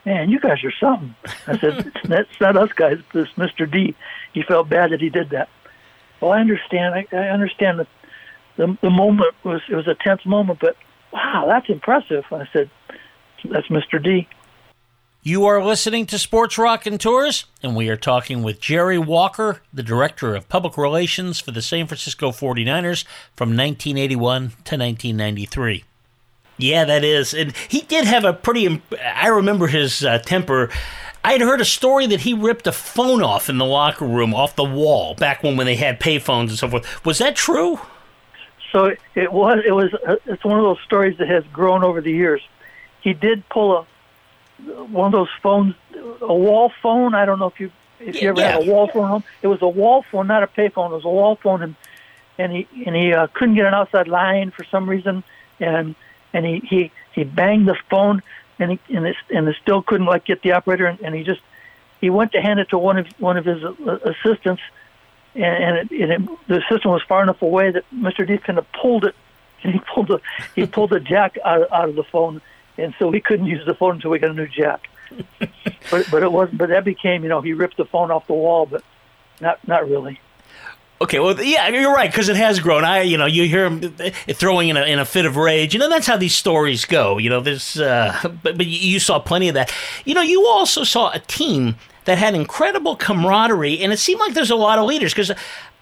"Man, 0.06 0.30
you 0.30 0.38
guys 0.38 0.62
are 0.64 0.72
something." 0.80 1.14
I 1.46 1.58
said, 1.58 1.92
"That's 2.04 2.40
not 2.40 2.56
us 2.56 2.72
guys. 2.72 2.98
It's 3.14 3.32
Mr. 3.32 3.70
D. 3.70 3.94
He 4.32 4.42
felt 4.42 4.68
bad 4.68 4.92
that 4.92 5.00
he 5.00 5.10
did 5.10 5.30
that." 5.30 5.48
Well, 6.20 6.32
I 6.32 6.40
understand. 6.40 6.94
I, 6.94 7.06
I 7.12 7.28
understand 7.28 7.80
that 7.80 7.88
the 8.56 8.76
the 8.82 8.90
moment 8.90 9.34
was 9.44 9.62
it 9.68 9.74
was 9.74 9.88
a 9.88 9.94
tense 9.94 10.24
moment, 10.24 10.60
but 10.60 10.76
wow, 11.12 11.46
that's 11.48 11.68
impressive. 11.68 12.24
I 12.30 12.46
said, 12.52 12.70
"That's 13.44 13.68
Mr. 13.68 14.02
D." 14.02 14.28
You 15.22 15.44
are 15.44 15.62
listening 15.62 16.06
to 16.06 16.18
Sports 16.18 16.56
Raconteurs, 16.56 17.44
and 17.62 17.76
we 17.76 17.90
are 17.90 17.96
talking 17.96 18.42
with 18.42 18.58
Jerry 18.58 18.98
Walker, 18.98 19.60
the 19.72 19.82
Director 19.82 20.34
of 20.34 20.48
Public 20.48 20.78
Relations 20.78 21.38
for 21.38 21.50
the 21.50 21.60
San 21.60 21.86
Francisco 21.86 22.30
49ers 22.30 23.04
from 23.36 23.50
1981 23.50 24.40
to 24.40 24.76
1993. 24.78 25.84
Yeah, 26.56 26.84
that 26.86 27.04
is. 27.04 27.34
And 27.34 27.54
he 27.68 27.82
did 27.82 28.06
have 28.06 28.24
a 28.24 28.32
pretty, 28.32 28.82
I 29.14 29.28
remember 29.28 29.66
his 29.66 30.02
uh, 30.02 30.18
temper. 30.20 30.70
I 31.22 31.32
had 31.32 31.42
heard 31.42 31.60
a 31.60 31.66
story 31.66 32.06
that 32.06 32.20
he 32.20 32.32
ripped 32.32 32.66
a 32.66 32.72
phone 32.72 33.22
off 33.22 33.50
in 33.50 33.58
the 33.58 33.66
locker 33.66 34.06
room, 34.06 34.34
off 34.34 34.56
the 34.56 34.64
wall, 34.64 35.14
back 35.14 35.42
when, 35.42 35.54
when 35.58 35.66
they 35.66 35.76
had 35.76 36.00
payphones 36.00 36.48
and 36.48 36.58
so 36.58 36.68
forth. 36.68 37.04
Was 37.04 37.18
that 37.18 37.36
true? 37.36 37.78
So 38.72 38.94
it 39.14 39.32
was. 39.32 39.58
It 39.66 39.72
was. 39.72 39.92
uh, 40.06 40.16
It's 40.26 40.44
one 40.44 40.58
of 40.58 40.64
those 40.64 40.80
stories 40.86 41.18
that 41.18 41.28
has 41.28 41.44
grown 41.52 41.84
over 41.84 42.00
the 42.00 42.12
years. 42.12 42.40
He 43.02 43.12
did 43.12 43.46
pull 43.50 43.76
a 43.76 43.86
one 44.90 45.06
of 45.06 45.12
those 45.12 45.28
phones, 45.42 45.74
a 46.20 46.34
wall 46.34 46.72
phone. 46.82 47.14
I 47.14 47.24
don't 47.24 47.38
know 47.38 47.46
if 47.46 47.60
you 47.60 47.70
if 48.00 48.20
you 48.20 48.30
ever 48.30 48.42
had 48.42 48.62
a 48.62 48.70
wall 48.70 48.88
phone 48.88 49.08
home. 49.08 49.24
It 49.42 49.46
was 49.48 49.62
a 49.62 49.68
wall 49.68 50.04
phone, 50.10 50.26
not 50.26 50.42
a 50.42 50.46
payphone. 50.46 50.90
It 50.90 50.94
was 50.94 51.04
a 51.04 51.08
wall 51.08 51.36
phone, 51.36 51.62
and 51.62 51.74
and 52.38 52.52
he 52.52 52.68
and 52.86 52.96
he 52.96 53.12
uh, 53.12 53.26
couldn't 53.28 53.54
get 53.54 53.66
an 53.66 53.74
outside 53.74 54.08
line 54.08 54.50
for 54.50 54.64
some 54.64 54.88
reason, 54.88 55.22
and 55.58 55.94
and 56.32 56.46
he 56.46 56.60
he 56.60 56.92
he 57.12 57.24
banged 57.24 57.68
the 57.68 57.76
phone, 57.90 58.22
and 58.58 58.72
he 58.72 58.96
and 58.96 59.06
it 59.06 59.16
and 59.30 59.48
it 59.48 59.56
still 59.60 59.82
couldn't 59.82 60.06
like 60.06 60.24
get 60.24 60.42
the 60.42 60.52
operator, 60.52 60.86
and, 60.86 61.00
and 61.00 61.14
he 61.14 61.22
just 61.22 61.42
he 62.00 62.10
went 62.10 62.32
to 62.32 62.40
hand 62.40 62.60
it 62.60 62.70
to 62.70 62.78
one 62.78 62.98
of 62.98 63.06
one 63.18 63.36
of 63.36 63.44
his 63.44 63.62
uh, 63.62 63.98
assistants, 64.04 64.62
and, 65.34 65.44
and, 65.44 65.76
it, 65.76 66.00
and 66.00 66.12
it, 66.12 66.48
the 66.48 66.56
assistant 66.58 66.86
was 66.86 67.02
far 67.02 67.22
enough 67.22 67.42
away 67.42 67.70
that 67.70 67.84
Mr. 67.94 68.26
D 68.26 68.38
kind 68.38 68.58
of 68.58 68.66
pulled 68.72 69.04
it, 69.04 69.14
and 69.62 69.72
he 69.74 69.80
pulled 69.80 70.08
the 70.08 70.20
he 70.54 70.66
pulled 70.66 70.90
the 70.90 71.00
jack 71.00 71.36
out 71.44 71.70
out 71.70 71.88
of 71.88 71.94
the 71.94 72.04
phone, 72.04 72.40
and 72.80 72.94
so 72.98 73.08
we 73.08 73.20
couldn't 73.20 73.46
use 73.46 73.64
the 73.66 73.74
phone 73.74 73.96
until 73.96 74.10
we 74.10 74.18
got 74.18 74.30
a 74.30 74.34
new 74.34 74.48
jack. 74.48 74.88
but 75.90 76.06
but 76.10 76.22
it 76.22 76.30
wasn't. 76.30 76.58
But 76.58 76.70
that 76.70 76.84
became 76.84 77.22
you 77.22 77.28
know 77.28 77.40
he 77.40 77.52
ripped 77.52 77.76
the 77.76 77.84
phone 77.84 78.10
off 78.10 78.26
the 78.26 78.34
wall, 78.34 78.66
but 78.66 78.82
not 79.40 79.66
not 79.66 79.88
really. 79.88 80.20
Okay, 81.02 81.18
well, 81.18 81.42
yeah, 81.42 81.66
you're 81.68 81.94
right 81.94 82.10
because 82.10 82.28
it 82.28 82.36
has 82.36 82.60
grown. 82.60 82.84
I, 82.84 83.00
you 83.00 83.16
know, 83.16 83.24
you 83.24 83.48
hear 83.48 83.64
him 83.64 83.80
throwing 84.34 84.68
in 84.68 84.76
a, 84.76 84.82
in 84.82 84.98
a 84.98 85.06
fit 85.06 85.24
of 85.24 85.38
rage. 85.38 85.72
You 85.72 85.80
know, 85.80 85.88
that's 85.88 86.06
how 86.06 86.18
these 86.18 86.34
stories 86.34 86.84
go. 86.84 87.16
You 87.16 87.30
know, 87.30 87.40
there's, 87.40 87.80
uh, 87.80 88.18
but 88.42 88.58
but 88.58 88.66
you 88.66 89.00
saw 89.00 89.18
plenty 89.18 89.48
of 89.48 89.54
that. 89.54 89.72
You 90.04 90.14
know, 90.14 90.20
you 90.20 90.46
also 90.46 90.84
saw 90.84 91.10
a 91.10 91.18
team 91.20 91.76
that 92.04 92.18
had 92.18 92.34
incredible 92.34 92.96
camaraderie, 92.96 93.80
and 93.80 93.94
it 93.94 93.98
seemed 93.98 94.20
like 94.20 94.34
there's 94.34 94.50
a 94.50 94.56
lot 94.56 94.78
of 94.78 94.84
leaders 94.84 95.14
because 95.14 95.32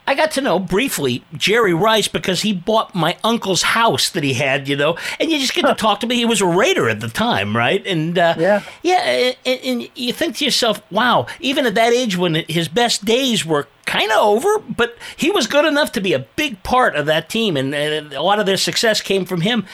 I 0.09 0.15
got 0.15 0.31
to 0.33 0.41
know 0.41 0.59
briefly 0.59 1.23
Jerry 1.35 1.75
Rice 1.75 2.09
because 2.09 2.41
he 2.41 2.55
bought 2.55 2.95
my 2.95 3.19
uncle's 3.23 3.61
house 3.61 4.09
that 4.09 4.25
he 4.25 4.33
had, 4.33 4.67
you 4.67 4.75
know, 4.75 4.97
and 5.21 5.31
you 5.31 5.39
just 5.39 5.53
get 5.53 5.67
to 5.67 5.75
talk 5.75 6.01
to 6.01 6.07
me. 6.07 6.15
He 6.17 6.25
was 6.25 6.41
a 6.41 6.47
Raider 6.47 6.89
at 6.89 7.01
the 7.01 7.09
time, 7.11 7.55
right? 7.55 7.87
And 7.87 8.19
uh, 8.19 8.35
yeah, 8.39 8.63
yeah, 8.83 9.35
and, 9.45 9.61
and, 9.63 9.91
you 9.95 10.15
think 10.15 10.37
to 10.37 10.47
yourself, 10.47 10.81
wow, 10.91 11.27
even 11.41 11.67
at 11.67 11.75
that 11.75 11.93
age 11.93 12.17
when 12.17 12.37
his 12.49 12.69
best 12.69 13.05
days 13.05 13.45
were 13.45 13.69
kind 13.85 14.11
of 14.11 14.17
over, 14.17 14.61
but 14.61 14.97
he 15.15 15.31
was 15.31 15.47
good 15.47 15.67
enough 15.67 15.93
to 15.93 16.01
be 16.01 16.15
a 16.15 16.21
big 16.21 16.63
part 16.63 16.97
of 16.97 17.05
that 17.05 17.29
team, 17.29 17.59
and, 17.59 17.75
and 17.75 18.15
a 18.15 18.23
lot 18.23 18.41
of 18.41 18.47
their 18.47 18.57
success 18.57 19.03
came 19.03 19.27
from 19.27 19.43
him. 19.43 19.67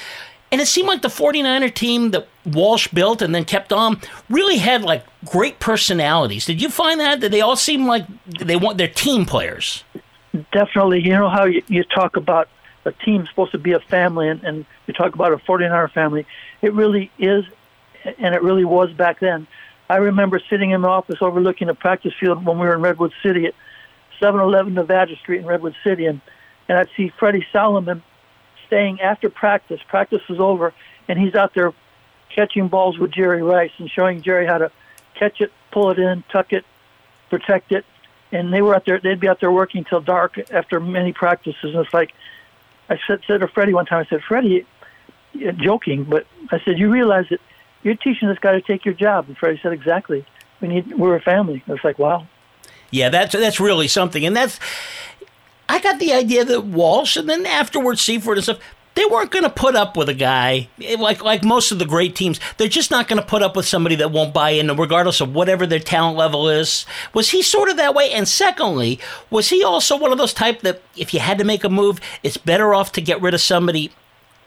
And 0.51 0.61
it 0.61 0.67
seemed 0.67 0.89
like 0.89 1.03
the 1.03 1.09
49er 1.09 1.75
team 1.75 2.11
that 2.11 2.29
Walsh 2.45 2.89
built 2.89 3.23
and 3.23 3.35
then 3.35 3.45
kept 3.45 3.73
on 3.73 4.01
really 4.29 4.59
had 4.59 4.83
like 4.83 5.05
great 5.25 5.59
personalities. 5.59 6.47
Did 6.47 6.61
you 6.61 6.71
find 6.71 7.01
that? 7.01 7.21
That 7.21 7.31
they 7.31 7.41
all 7.41 7.57
seem 7.57 7.87
like 7.87 8.05
they 8.27 8.57
want 8.57 8.79
their 8.79 8.89
team 8.89 9.27
players? 9.27 9.83
Definitely, 10.53 11.03
you 11.03 11.11
know 11.11 11.29
how 11.29 11.45
you, 11.45 11.63
you 11.69 11.85
talk 11.85 12.17
about 12.17 12.49
a 12.85 12.93
team 12.93 13.27
supposed 13.27 13.53
to 13.53 13.59
be 13.59 13.73
a 13.73 13.81
family, 13.81 14.29
and, 14.29 14.43
and 14.45 14.67
you 14.87 14.95
talk 14.95 15.15
about 15.15 15.33
a 15.33 15.37
49er 15.37 15.91
family. 15.93 16.27
It 16.61 16.73
really 16.75 17.11
is, 17.19 17.45
and 18.19 18.35
it 18.35 18.43
really 18.43 18.65
was 18.65 18.93
back 18.93 19.21
then. 19.21 19.47
I 19.89 19.97
remember 19.97 20.41
sitting 20.51 20.71
in 20.71 20.83
the 20.83 20.89
office 20.89 21.17
overlooking 21.21 21.69
the 21.69 21.75
practice 21.75 22.15
field 22.19 22.45
when 22.45 22.59
we 22.59 22.67
were 22.67 22.75
in 22.75 22.81
Redwood 22.81 23.13
City 23.23 23.47
at 23.47 23.55
711 24.19 24.75
Nevada 24.75 25.17
Street 25.17 25.41
in 25.41 25.47
Redwood 25.47 25.77
City, 25.85 26.07
and, 26.07 26.21
and 26.69 26.79
I'd 26.79 26.89
see 26.97 27.13
Freddie 27.19 27.47
Solomon 27.53 28.03
staying 28.67 29.01
after 29.01 29.31
practice. 29.31 29.81
Practice 29.89 30.27
was 30.29 30.41
over, 30.41 30.73
and 31.09 31.19
he's 31.19 31.35
out 31.35 31.55
there 31.55 31.73
catching 32.35 32.69
balls 32.69 32.99
with 32.99 33.13
Jerry 33.13 33.43
Rice 33.43 33.73
and 33.79 33.91
showing 33.91 34.23
Jerry 34.23 34.47
how 34.47 34.59
to 34.59 34.71
catch 35.15 35.41
it, 35.41 35.53
pull 35.71 35.91
it 35.91 35.99
in, 35.99 36.25
tuck 36.31 36.53
it, 36.53 36.65
protect 37.31 37.73
it, 37.73 37.85
and 38.35 38.53
they 38.53 38.61
were 38.61 38.75
out 38.75 38.85
there. 38.85 38.99
They'd 38.99 39.21
be 39.21 39.29
out 39.29 39.41
there 39.41 39.53
working 39.53 39.85
till 39.85 40.01
dark 40.01 40.39
after 40.51 40.81
many 40.81 41.13
practices. 41.13 41.75
And 41.75 41.77
it's 41.77 41.95
like 41.95 42.13
I 42.89 42.99
said, 43.07 43.21
said 43.27 43.41
to 43.41 43.49
Freddie 43.49 43.73
one 43.73 43.87
time. 43.87 44.05
I 44.05 44.11
said, 44.11 44.23
Freddie, 44.23 44.67
joking, 45.57 46.05
but 46.05 46.27
I 46.51 46.61
said, 46.65 46.79
you 46.79 46.91
realize 46.91 47.27
that 47.31 47.41
you're 47.83 47.95
teaching 47.95 48.29
this 48.29 48.39
guy 48.39 48.53
to 48.53 48.61
take 48.61 48.85
your 48.85 48.95
job. 48.95 49.27
And 49.29 49.39
Freddie 49.39 49.61
said, 49.63 49.73
exactly. 49.73 50.27
We 50.61 50.69
need. 50.69 50.99
We're 50.99 51.17
a 51.17 51.21
family. 51.21 51.63
I 51.67 51.73
was 51.73 51.85
like, 51.85 51.99
wow. 51.99 52.27
Yeah, 52.91 53.09
that's 53.09 53.35
that's 53.35 53.59
really 53.59 53.89
something, 53.89 54.25
and 54.25 54.37
that's. 54.37 54.61
I 55.69 55.81
got 55.81 55.99
the 55.99 56.13
idea 56.13 56.45
that 56.45 56.61
Walsh 56.61 57.17
and 57.17 57.29
then 57.29 57.45
afterwards 57.45 58.01
Seifert 58.01 58.39
and 58.39 58.45
stuff 58.45 58.59
they 58.95 59.05
weren't 59.07 59.31
going 59.31 59.45
to 59.45 59.51
put 59.51 59.75
up 59.75 59.97
with 59.97 60.09
a 60.09 60.15
guy 60.15 60.69
like 60.99 61.23
like 61.23 61.45
most 61.45 61.73
of 61.73 61.79
the 61.79 61.85
great 61.85 62.15
teams. 62.15 62.39
They're 62.57 62.69
just 62.69 62.91
not 62.91 63.09
going 63.09 63.21
to 63.21 63.27
put 63.27 63.43
up 63.43 63.57
with 63.57 63.67
somebody 63.67 63.97
that 63.97 64.13
won't 64.13 64.33
buy 64.33 64.51
in, 64.51 64.75
regardless 64.77 65.21
of 65.21 65.35
whatever 65.35 65.67
their 65.67 65.81
talent 65.81 66.17
level 66.17 66.49
is. 66.49 66.87
Was 67.13 67.31
he 67.31 67.43
sort 67.43 67.69
of 67.69 67.77
that 67.77 67.95
way? 67.95 68.13
And 68.13 68.29
secondly, 68.29 69.01
was 69.31 69.49
he 69.49 69.63
also 69.65 69.97
one 69.99 70.13
of 70.13 70.19
those 70.19 70.33
type 70.33 70.61
that 70.61 70.83
if 70.97 71.13
you 71.13 71.21
had 71.21 71.39
to 71.39 71.45
make 71.45 71.65
a 71.65 71.69
move, 71.69 72.01
it's 72.23 72.37
better 72.37 72.75
off 72.75 72.93
to 72.93 73.01
get 73.01 73.21
rid 73.21 73.35
of 73.35 73.41
somebody 73.41 73.93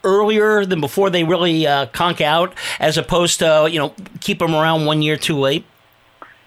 earlier 0.04 0.64
than 0.64 0.80
before 0.80 1.10
they 1.10 1.24
really 1.24 1.66
uh, 1.66 1.86
conk 1.86 2.20
out, 2.20 2.54
as 2.80 2.96
opposed 2.96 3.40
to 3.40 3.68
you 3.70 3.78
know 3.78 3.94
keep 4.20 4.38
them 4.38 4.54
around 4.54 4.86
one 4.86 5.02
year 5.02 5.16
too 5.16 5.38
late. 5.38 5.64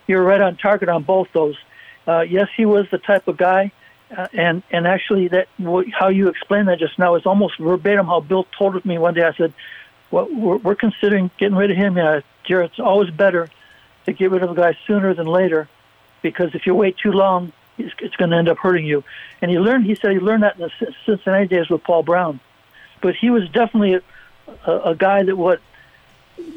You're 0.07 0.23
right 0.23 0.41
on 0.41 0.57
target 0.57 0.89
on 0.89 1.03
both 1.03 1.27
those. 1.33 1.55
Uh, 2.07 2.21
yes, 2.21 2.47
he 2.57 2.65
was 2.65 2.87
the 2.89 2.97
type 2.97 3.27
of 3.27 3.37
guy 3.37 3.71
uh, 4.15 4.27
and 4.33 4.63
and 4.71 4.87
actually, 4.87 5.29
that 5.29 5.47
how 5.97 6.09
you 6.09 6.27
explained 6.27 6.67
that 6.67 6.79
just 6.79 6.99
now 6.99 7.15
is 7.15 7.25
almost 7.25 7.57
verbatim 7.57 8.07
how 8.07 8.19
Bill 8.19 8.45
told 8.57 8.75
it 8.75 8.85
me 8.85 8.97
one 8.97 9.13
day. 9.13 9.23
I 9.23 9.33
said, 9.33 9.53
"Well, 10.09 10.27
we're, 10.33 10.57
we're 10.57 10.75
considering 10.75 11.31
getting 11.37 11.55
rid 11.55 11.71
of 11.71 11.77
him." 11.77 11.97
Yeah, 11.97 12.21
Jared, 12.43 12.71
it's 12.71 12.79
always 12.79 13.09
better 13.09 13.49
to 14.05 14.13
get 14.13 14.31
rid 14.31 14.43
of 14.43 14.51
a 14.51 14.55
guy 14.55 14.77
sooner 14.85 15.13
than 15.13 15.27
later, 15.27 15.69
because 16.21 16.53
if 16.55 16.65
you 16.65 16.75
wait 16.75 16.97
too 16.97 17.11
long, 17.11 17.53
it's, 17.77 17.93
it's 17.99 18.15
going 18.15 18.31
to 18.31 18.37
end 18.37 18.49
up 18.49 18.57
hurting 18.57 18.85
you. 18.85 19.03
And 19.41 19.49
he 19.49 19.59
learned. 19.59 19.85
He 19.85 19.95
said 19.95 20.11
he 20.11 20.19
learned 20.19 20.43
that 20.43 20.59
in 20.59 20.61
the 20.61 20.93
Cincinnati 21.05 21.47
days 21.47 21.69
with 21.69 21.83
Paul 21.83 22.03
Brown, 22.03 22.39
but 23.01 23.15
he 23.15 23.29
was 23.29 23.47
definitely 23.49 23.93
a, 23.93 24.01
a, 24.69 24.79
a 24.91 24.95
guy 24.95 25.23
that 25.23 25.37
what 25.37 25.61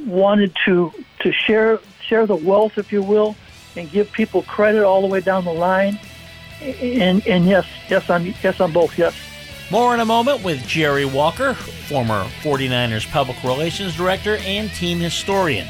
wanted 0.06 0.56
to 0.64 0.92
to 1.20 1.32
share 1.32 1.78
share 2.00 2.26
the 2.26 2.36
wealth, 2.36 2.78
if 2.78 2.92
you 2.92 3.02
will, 3.02 3.36
and 3.76 3.88
give 3.92 4.10
people 4.10 4.42
credit 4.42 4.82
all 4.82 5.02
the 5.02 5.08
way 5.08 5.20
down 5.20 5.44
the 5.44 5.52
line 5.52 6.00
and 6.60 7.26
and 7.26 7.46
yes, 7.46 7.66
yes 7.88 8.08
on 8.10 8.34
yes 8.42 8.60
on 8.60 8.72
both. 8.72 8.96
Yes. 8.98 9.14
More 9.70 9.94
in 9.94 10.00
a 10.00 10.04
moment 10.04 10.44
with 10.44 10.66
Jerry 10.66 11.06
Walker, 11.06 11.54
former 11.54 12.24
49ers 12.42 13.10
public 13.10 13.42
relations 13.42 13.96
director 13.96 14.36
and 14.38 14.70
team 14.70 14.98
historian. 14.98 15.66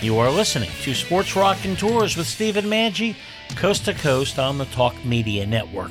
You 0.00 0.18
are 0.18 0.30
listening 0.30 0.70
to 0.82 0.94
Sports 0.94 1.36
Raconteurs 1.36 2.16
with 2.16 2.26
Stephen 2.26 2.66
Manji, 2.66 3.16
coast 3.56 3.84
to 3.84 3.94
coast 3.94 4.38
on 4.38 4.58
the 4.58 4.64
Talk 4.66 5.04
Media 5.04 5.46
Network. 5.46 5.90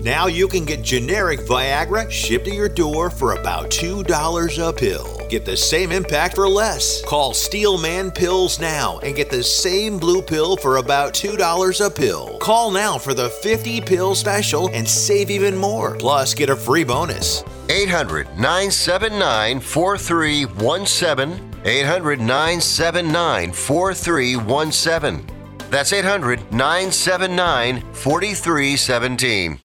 Now 0.00 0.26
you 0.26 0.46
can 0.46 0.64
get 0.66 0.82
generic 0.82 1.40
Viagra 1.40 2.10
shipped 2.10 2.44
to 2.44 2.54
your 2.54 2.68
door 2.68 3.08
for 3.08 3.32
about 3.32 3.70
$2 3.70 4.68
a 4.68 4.72
pill. 4.72 5.26
Get 5.28 5.46
the 5.46 5.56
same 5.56 5.90
impact 5.90 6.36
for 6.36 6.48
less. 6.48 7.02
Call 7.04 7.32
Steelman 7.32 8.10
Pills 8.10 8.60
now 8.60 8.98
and 8.98 9.16
get 9.16 9.30
the 9.30 9.42
same 9.42 9.98
blue 9.98 10.20
pill 10.20 10.56
for 10.58 10.76
about 10.76 11.14
$2 11.14 11.84
a 11.84 11.90
pill. 11.90 12.36
Call 12.38 12.70
now 12.70 12.98
for 12.98 13.14
the 13.14 13.30
50 13.30 13.80
pill 13.80 14.14
special 14.14 14.68
and 14.74 14.86
save 14.86 15.30
even 15.30 15.56
more. 15.56 15.96
Plus, 15.96 16.34
get 16.34 16.50
a 16.50 16.56
free 16.56 16.84
bonus. 16.84 17.42
800 17.70 18.26
979 18.36 19.60
4317. 19.60 21.52
800 21.64 22.20
979 22.20 23.52
4317. 23.52 25.36
That's 25.70 25.92
800 25.92 26.52
979 26.52 27.82
4317. 27.92 29.60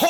Ho! 0.00 0.09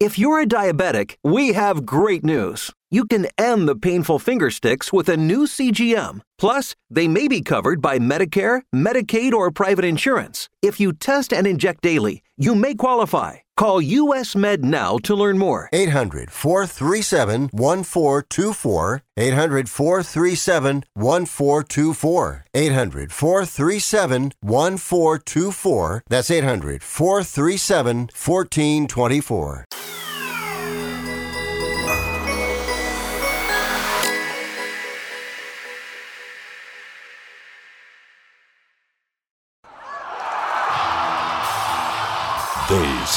If 0.00 0.18
you're 0.18 0.40
a 0.40 0.46
diabetic, 0.46 1.16
we 1.22 1.52
have 1.52 1.84
great 1.84 2.24
news. 2.24 2.72
You 2.90 3.04
can 3.04 3.26
end 3.36 3.68
the 3.68 3.76
painful 3.76 4.18
finger 4.18 4.50
sticks 4.50 4.94
with 4.94 5.10
a 5.10 5.16
new 5.18 5.46
CGM. 5.46 6.22
Plus, 6.38 6.74
they 6.88 7.06
may 7.06 7.28
be 7.28 7.42
covered 7.42 7.82
by 7.82 7.98
Medicare, 7.98 8.62
Medicaid, 8.74 9.34
or 9.34 9.50
private 9.50 9.84
insurance. 9.84 10.48
If 10.62 10.80
you 10.80 10.94
test 10.94 11.34
and 11.34 11.46
inject 11.46 11.82
daily, 11.82 12.22
you 12.38 12.54
may 12.54 12.74
qualify. 12.74 13.40
Call 13.58 13.82
US 13.82 14.34
Med 14.34 14.64
now 14.64 14.96
to 15.04 15.14
learn 15.14 15.36
more. 15.36 15.68
800 15.70 16.30
437 16.30 17.50
1424. 17.52 19.02
800 19.18 19.68
437 19.68 20.84
1424. 20.94 22.44
800 22.54 23.12
437 23.12 24.32
1424. 24.40 26.02
That's 26.08 26.30
800 26.30 26.82
437 26.82 27.98
1424. 27.98 29.64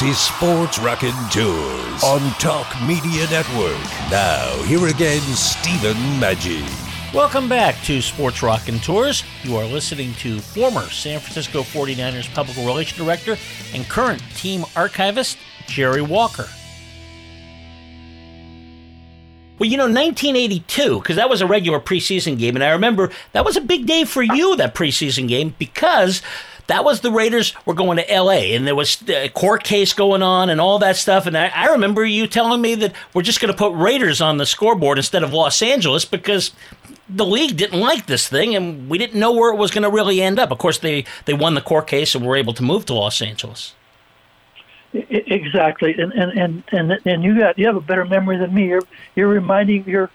Is 0.02 0.18
Sports 0.18 0.80
Rockin' 0.80 1.14
Tours 1.30 2.02
on 2.02 2.20
Talk 2.40 2.66
Media 2.82 3.30
Network. 3.30 3.78
Now, 4.10 4.60
here 4.64 4.88
again, 4.88 5.20
Stephen 5.20 5.96
Maggi. 6.18 6.62
Welcome 7.14 7.48
back 7.48 7.80
to 7.84 8.02
Sports 8.02 8.42
Raconteurs. 8.42 9.22
You 9.44 9.56
are 9.56 9.64
listening 9.64 10.12
to 10.14 10.40
former 10.40 10.82
San 10.90 11.20
Francisco 11.20 11.62
49ers 11.62 12.34
Public 12.34 12.56
Relations 12.56 12.98
Director 12.98 13.36
and 13.72 13.88
current 13.88 14.20
team 14.34 14.64
archivist 14.74 15.38
Jerry 15.68 16.02
Walker. 16.02 16.48
Well, 19.58 19.70
you 19.70 19.76
know, 19.76 19.84
1982, 19.84 20.98
because 20.98 21.14
that 21.14 21.30
was 21.30 21.40
a 21.40 21.46
regular 21.46 21.78
preseason 21.78 22.36
game, 22.36 22.56
and 22.56 22.64
I 22.64 22.70
remember 22.70 23.10
that 23.32 23.44
was 23.44 23.56
a 23.56 23.60
big 23.60 23.86
day 23.86 24.04
for 24.04 24.22
you, 24.22 24.56
that 24.56 24.74
preseason 24.74 25.28
game, 25.28 25.54
because 25.56 26.20
that 26.66 26.84
was 26.84 27.00
the 27.00 27.10
Raiders 27.10 27.54
were 27.66 27.74
going 27.74 27.96
to 27.96 28.10
L.A. 28.10 28.54
and 28.54 28.66
there 28.66 28.74
was 28.74 29.02
a 29.08 29.28
court 29.28 29.64
case 29.64 29.92
going 29.92 30.22
on 30.22 30.48
and 30.48 30.60
all 30.60 30.78
that 30.78 30.96
stuff. 30.96 31.26
And 31.26 31.36
I, 31.36 31.48
I 31.48 31.66
remember 31.66 32.04
you 32.04 32.26
telling 32.26 32.60
me 32.60 32.74
that 32.76 32.94
we're 33.12 33.22
just 33.22 33.40
going 33.40 33.52
to 33.52 33.56
put 33.56 33.72
Raiders 33.74 34.20
on 34.20 34.38
the 34.38 34.46
scoreboard 34.46 34.98
instead 34.98 35.22
of 35.22 35.32
Los 35.32 35.60
Angeles 35.62 36.04
because 36.04 36.52
the 37.08 37.26
league 37.26 37.56
didn't 37.56 37.80
like 37.80 38.06
this 38.06 38.28
thing 38.28 38.54
and 38.54 38.88
we 38.88 38.98
didn't 38.98 39.18
know 39.18 39.32
where 39.32 39.52
it 39.52 39.56
was 39.56 39.70
going 39.70 39.82
to 39.82 39.90
really 39.90 40.22
end 40.22 40.38
up. 40.38 40.50
Of 40.50 40.58
course, 40.58 40.78
they 40.78 41.04
they 41.26 41.34
won 41.34 41.54
the 41.54 41.60
court 41.60 41.86
case 41.86 42.14
and 42.14 42.26
were 42.26 42.36
able 42.36 42.54
to 42.54 42.62
move 42.62 42.86
to 42.86 42.94
Los 42.94 43.20
Angeles. 43.20 43.74
Exactly, 44.94 45.94
and 45.98 46.12
and 46.12 46.38
and 46.38 46.62
and, 46.70 47.00
and 47.04 47.24
you 47.24 47.38
got 47.38 47.58
you 47.58 47.66
have 47.66 47.76
a 47.76 47.80
better 47.80 48.04
memory 48.04 48.38
than 48.38 48.54
me. 48.54 48.68
You're 48.68 48.82
you're 49.16 49.28
reminding 49.28 49.88
you're 49.88 50.08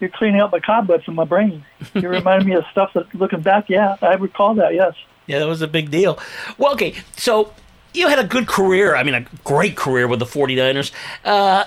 you're 0.00 0.10
cleaning 0.10 0.40
out 0.40 0.50
my 0.50 0.58
cobwebs 0.58 1.04
in 1.06 1.14
my 1.14 1.24
brain. 1.24 1.64
You're 1.94 2.10
reminding 2.20 2.48
me 2.48 2.54
of 2.54 2.64
stuff 2.72 2.92
that 2.94 3.14
looking 3.14 3.42
back, 3.42 3.68
yeah, 3.68 3.96
I 4.00 4.14
recall 4.14 4.54
that. 4.54 4.74
Yes. 4.74 4.94
Yeah, 5.26 5.38
that 5.38 5.48
was 5.48 5.62
a 5.62 5.68
big 5.68 5.90
deal. 5.90 6.18
Well, 6.58 6.72
okay, 6.72 6.94
so 7.16 7.52
you 7.94 8.08
had 8.08 8.18
a 8.18 8.24
good 8.24 8.46
career. 8.46 8.96
I 8.96 9.02
mean, 9.02 9.14
a 9.14 9.26
great 9.44 9.76
career 9.76 10.08
with 10.08 10.18
the 10.18 10.26
49ers. 10.26 10.90
Uh, 11.24 11.64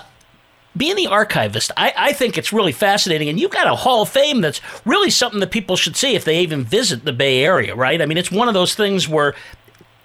being 0.76 0.96
the 0.96 1.06
archivist, 1.06 1.70
I, 1.76 1.92
I, 1.96 2.12
think 2.12 2.36
it's 2.36 2.52
really 2.52 2.72
fascinating. 2.72 3.28
And 3.28 3.40
you've 3.40 3.50
got 3.50 3.66
a 3.66 3.74
Hall 3.74 4.02
of 4.02 4.10
Fame 4.10 4.42
that's 4.42 4.60
really 4.84 5.08
something 5.10 5.40
that 5.40 5.50
people 5.50 5.76
should 5.76 5.96
see 5.96 6.14
if 6.14 6.24
they 6.24 6.40
even 6.40 6.64
visit 6.64 7.04
the 7.04 7.14
Bay 7.14 7.42
Area, 7.42 7.74
right? 7.74 8.02
I 8.02 8.06
mean, 8.06 8.18
it's 8.18 8.30
one 8.30 8.48
of 8.48 8.54
those 8.54 8.74
things 8.74 9.08
where 9.08 9.34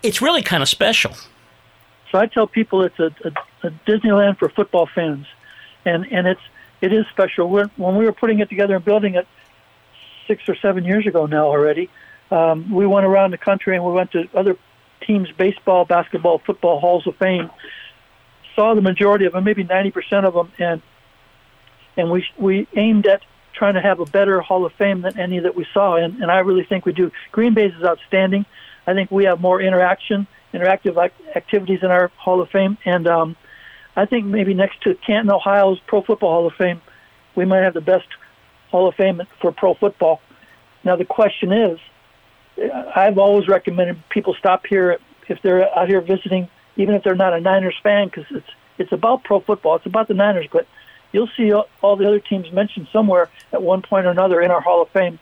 it's 0.01 0.21
really 0.21 0.41
kind 0.41 0.63
of 0.63 0.69
special. 0.69 1.13
So 2.11 2.19
I 2.19 2.27
tell 2.27 2.47
people 2.47 2.83
it's 2.83 2.99
a, 2.99 3.13
a, 3.25 3.67
a 3.67 3.71
Disneyland 3.85 4.37
for 4.37 4.49
football 4.49 4.87
fans. 4.93 5.25
And, 5.83 6.05
and 6.11 6.27
it's, 6.27 6.41
it 6.79 6.93
is 6.93 7.05
special. 7.07 7.49
When 7.49 7.97
we 7.97 8.05
were 8.05 8.13
putting 8.13 8.39
it 8.39 8.49
together 8.49 8.75
and 8.75 8.85
building 8.85 9.15
it 9.15 9.27
six 10.27 10.47
or 10.47 10.55
seven 10.55 10.85
years 10.85 11.05
ago 11.05 11.25
now 11.25 11.47
already, 11.47 11.89
um, 12.31 12.71
we 12.71 12.87
went 12.87 13.05
around 13.05 13.31
the 13.31 13.37
country 13.37 13.75
and 13.75 13.85
we 13.85 13.91
went 13.91 14.11
to 14.11 14.27
other 14.33 14.57
teams' 15.05 15.29
baseball, 15.37 15.85
basketball, 15.85 16.39
football 16.39 16.79
halls 16.79 17.05
of 17.07 17.15
fame. 17.17 17.49
Saw 18.55 18.73
the 18.73 18.81
majority 18.81 19.25
of 19.25 19.33
them, 19.33 19.43
maybe 19.43 19.63
90% 19.63 20.25
of 20.25 20.33
them, 20.33 20.51
and 20.59 20.81
and 21.97 22.09
we 22.09 22.25
we 22.37 22.67
aimed 22.75 23.05
at 23.05 23.21
trying 23.53 23.73
to 23.75 23.81
have 23.81 23.99
a 23.99 24.05
better 24.05 24.41
Hall 24.41 24.65
of 24.65 24.73
Fame 24.73 25.01
than 25.01 25.19
any 25.19 25.39
that 25.39 25.55
we 25.55 25.65
saw, 25.73 25.95
and, 25.95 26.21
and 26.21 26.31
I 26.31 26.39
really 26.39 26.63
think 26.63 26.85
we 26.85 26.93
do. 26.93 27.11
Green 27.31 27.53
Bay's 27.53 27.73
is 27.73 27.83
outstanding. 27.83 28.45
I 28.87 28.93
think 28.93 29.11
we 29.11 29.25
have 29.25 29.39
more 29.39 29.61
interaction, 29.61 30.25
interactive 30.53 30.97
activities 31.35 31.79
in 31.83 31.91
our 31.91 32.07
Hall 32.17 32.41
of 32.41 32.49
Fame, 32.49 32.77
and 32.85 33.07
um, 33.07 33.35
I 33.95 34.05
think 34.05 34.25
maybe 34.25 34.53
next 34.53 34.81
to 34.83 34.95
Canton, 34.95 35.31
Ohio's 35.31 35.79
Pro 35.85 36.01
Football 36.01 36.31
Hall 36.31 36.47
of 36.47 36.53
Fame, 36.53 36.81
we 37.35 37.45
might 37.45 37.63
have 37.63 37.73
the 37.73 37.81
best 37.81 38.07
Hall 38.69 38.87
of 38.87 38.95
Fame 38.95 39.21
for 39.41 39.51
pro 39.51 39.73
football. 39.73 40.21
Now 40.83 40.95
the 40.95 41.05
question 41.05 41.51
is, 41.51 41.79
I've 42.95 43.17
always 43.17 43.47
recommended 43.47 44.01
people 44.09 44.35
stop 44.35 44.65
here 44.65 44.99
if 45.27 45.41
they're 45.41 45.77
out 45.77 45.87
here 45.87 46.01
visiting, 46.01 46.49
even 46.75 46.95
if 46.95 47.03
they're 47.03 47.15
not 47.15 47.33
a 47.33 47.39
Niners 47.39 47.75
fan, 47.81 48.07
because 48.07 48.25
it's 48.31 48.49
it's 48.77 48.91
about 48.91 49.23
pro 49.23 49.39
football. 49.39 49.75
It's 49.75 49.85
about 49.85 50.07
the 50.07 50.13
Niners, 50.13 50.47
but 50.51 50.67
you'll 51.11 51.29
see 51.37 51.53
all 51.53 51.95
the 51.95 52.07
other 52.07 52.19
teams 52.19 52.51
mentioned 52.51 52.87
somewhere 52.91 53.29
at 53.51 53.61
one 53.61 53.81
point 53.81 54.05
or 54.05 54.09
another 54.09 54.41
in 54.41 54.51
our 54.51 54.61
Hall 54.61 54.81
of 54.81 54.89
Fame. 54.89 55.19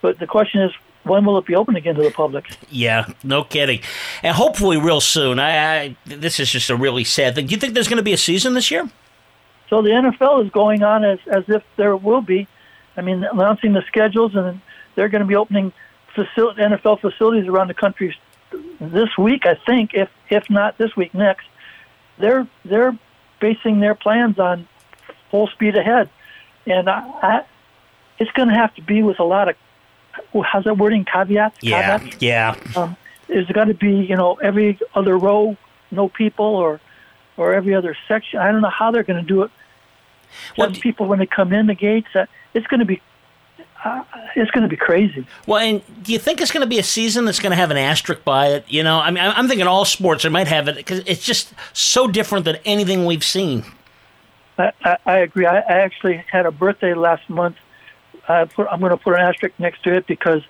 But 0.00 0.18
the 0.18 0.26
question 0.26 0.62
is, 0.62 0.72
when 1.02 1.24
will 1.24 1.38
it 1.38 1.46
be 1.46 1.54
open 1.54 1.76
again 1.76 1.94
to 1.96 2.02
the 2.02 2.10
public? 2.10 2.46
Yeah, 2.70 3.06
no 3.22 3.44
kidding, 3.44 3.80
and 4.22 4.34
hopefully 4.34 4.76
real 4.76 5.00
soon. 5.00 5.38
I, 5.38 5.80
I 5.80 5.96
this 6.04 6.40
is 6.40 6.50
just 6.50 6.70
a 6.70 6.76
really 6.76 7.04
sad 7.04 7.34
thing. 7.34 7.46
Do 7.46 7.52
you 7.54 7.60
think 7.60 7.74
there's 7.74 7.88
going 7.88 7.98
to 7.98 8.02
be 8.02 8.12
a 8.12 8.18
season 8.18 8.54
this 8.54 8.70
year? 8.70 8.88
So 9.68 9.82
the 9.82 9.90
NFL 9.90 10.44
is 10.44 10.50
going 10.50 10.82
on 10.82 11.04
as 11.04 11.18
as 11.26 11.44
if 11.48 11.62
there 11.76 11.96
will 11.96 12.22
be. 12.22 12.46
I 12.96 13.00
mean, 13.00 13.22
announcing 13.24 13.74
the 13.74 13.82
schedules, 13.86 14.34
and 14.34 14.60
they're 14.94 15.08
going 15.08 15.20
to 15.20 15.26
be 15.26 15.36
opening 15.36 15.72
facility, 16.24 16.60
NFL 16.60 17.00
facilities 17.00 17.48
around 17.48 17.68
the 17.68 17.74
country 17.74 18.16
this 18.80 19.16
week, 19.16 19.46
I 19.46 19.54
think, 19.54 19.94
if 19.94 20.08
if 20.30 20.48
not 20.50 20.78
this 20.78 20.96
week, 20.96 21.14
next. 21.14 21.46
They're 22.18 22.46
they're 22.64 22.98
basing 23.40 23.80
their 23.80 23.94
plans 23.94 24.38
on 24.38 24.66
full 25.30 25.46
speed 25.48 25.76
ahead, 25.76 26.08
and 26.66 26.88
I, 26.88 27.00
I 27.22 27.44
it's 28.18 28.30
going 28.32 28.48
to 28.48 28.54
have 28.54 28.74
to 28.74 28.82
be 28.82 29.02
with 29.02 29.20
a 29.20 29.24
lot 29.24 29.48
of 29.48 29.56
how's 30.44 30.64
that 30.64 30.76
wording 30.76 31.04
caveats? 31.04 31.58
Yeah, 31.60 31.98
caveats? 31.98 32.22
yeah. 32.22 32.56
Um, 32.76 32.96
there's 33.28 33.46
got 33.48 33.64
to 33.64 33.74
be 33.74 33.94
you 33.94 34.16
know 34.16 34.34
every 34.34 34.78
other 34.94 35.16
row 35.16 35.56
no 35.90 36.08
people 36.08 36.46
or 36.46 36.80
or 37.36 37.54
every 37.54 37.74
other 37.74 37.96
section. 38.08 38.40
I 38.40 38.50
don't 38.50 38.62
know 38.62 38.70
how 38.70 38.90
they're 38.90 39.04
going 39.04 39.22
to 39.22 39.28
do 39.28 39.42
it. 39.42 39.50
Well, 40.56 40.70
people 40.72 41.06
when 41.06 41.18
they 41.20 41.26
come 41.26 41.52
in 41.52 41.66
the 41.66 41.74
gates, 41.74 42.08
uh, 42.14 42.26
it's 42.52 42.66
going 42.66 42.80
to 42.80 42.86
be 42.86 43.00
uh, 43.84 44.02
it's 44.34 44.50
going 44.50 44.62
to 44.62 44.68
be 44.68 44.76
crazy. 44.76 45.26
Well, 45.46 45.60
and 45.60 45.82
do 46.02 46.12
you 46.12 46.18
think 46.18 46.40
it's 46.40 46.50
going 46.50 46.62
to 46.62 46.68
be 46.68 46.78
a 46.78 46.82
season 46.82 47.24
that's 47.24 47.38
going 47.38 47.50
to 47.50 47.56
have 47.56 47.70
an 47.70 47.76
asterisk 47.76 48.24
by 48.24 48.48
it? 48.48 48.64
You 48.68 48.82
know, 48.82 48.98
I 48.98 49.10
mean, 49.10 49.22
I'm 49.24 49.48
thinking 49.48 49.66
all 49.66 49.84
sports 49.84 50.24
it 50.24 50.30
might 50.30 50.48
have 50.48 50.68
it 50.68 50.76
because 50.76 51.00
it's 51.06 51.24
just 51.24 51.52
so 51.72 52.08
different 52.08 52.44
than 52.44 52.56
anything 52.64 53.06
we've 53.06 53.24
seen. 53.24 53.64
I, 54.58 54.72
I, 54.84 54.96
I 55.06 55.18
agree. 55.18 55.46
I, 55.46 55.58
I 55.58 55.78
actually 55.80 56.24
had 56.30 56.46
a 56.46 56.50
birthday 56.50 56.94
last 56.94 57.28
month. 57.30 57.56
I 58.28 58.44
put, 58.44 58.66
I'm 58.70 58.80
going 58.80 58.90
to 58.90 58.96
put 58.96 59.14
an 59.14 59.20
asterisk 59.20 59.54
next 59.58 59.84
to 59.84 59.94
it 59.94 60.06
because 60.06 60.42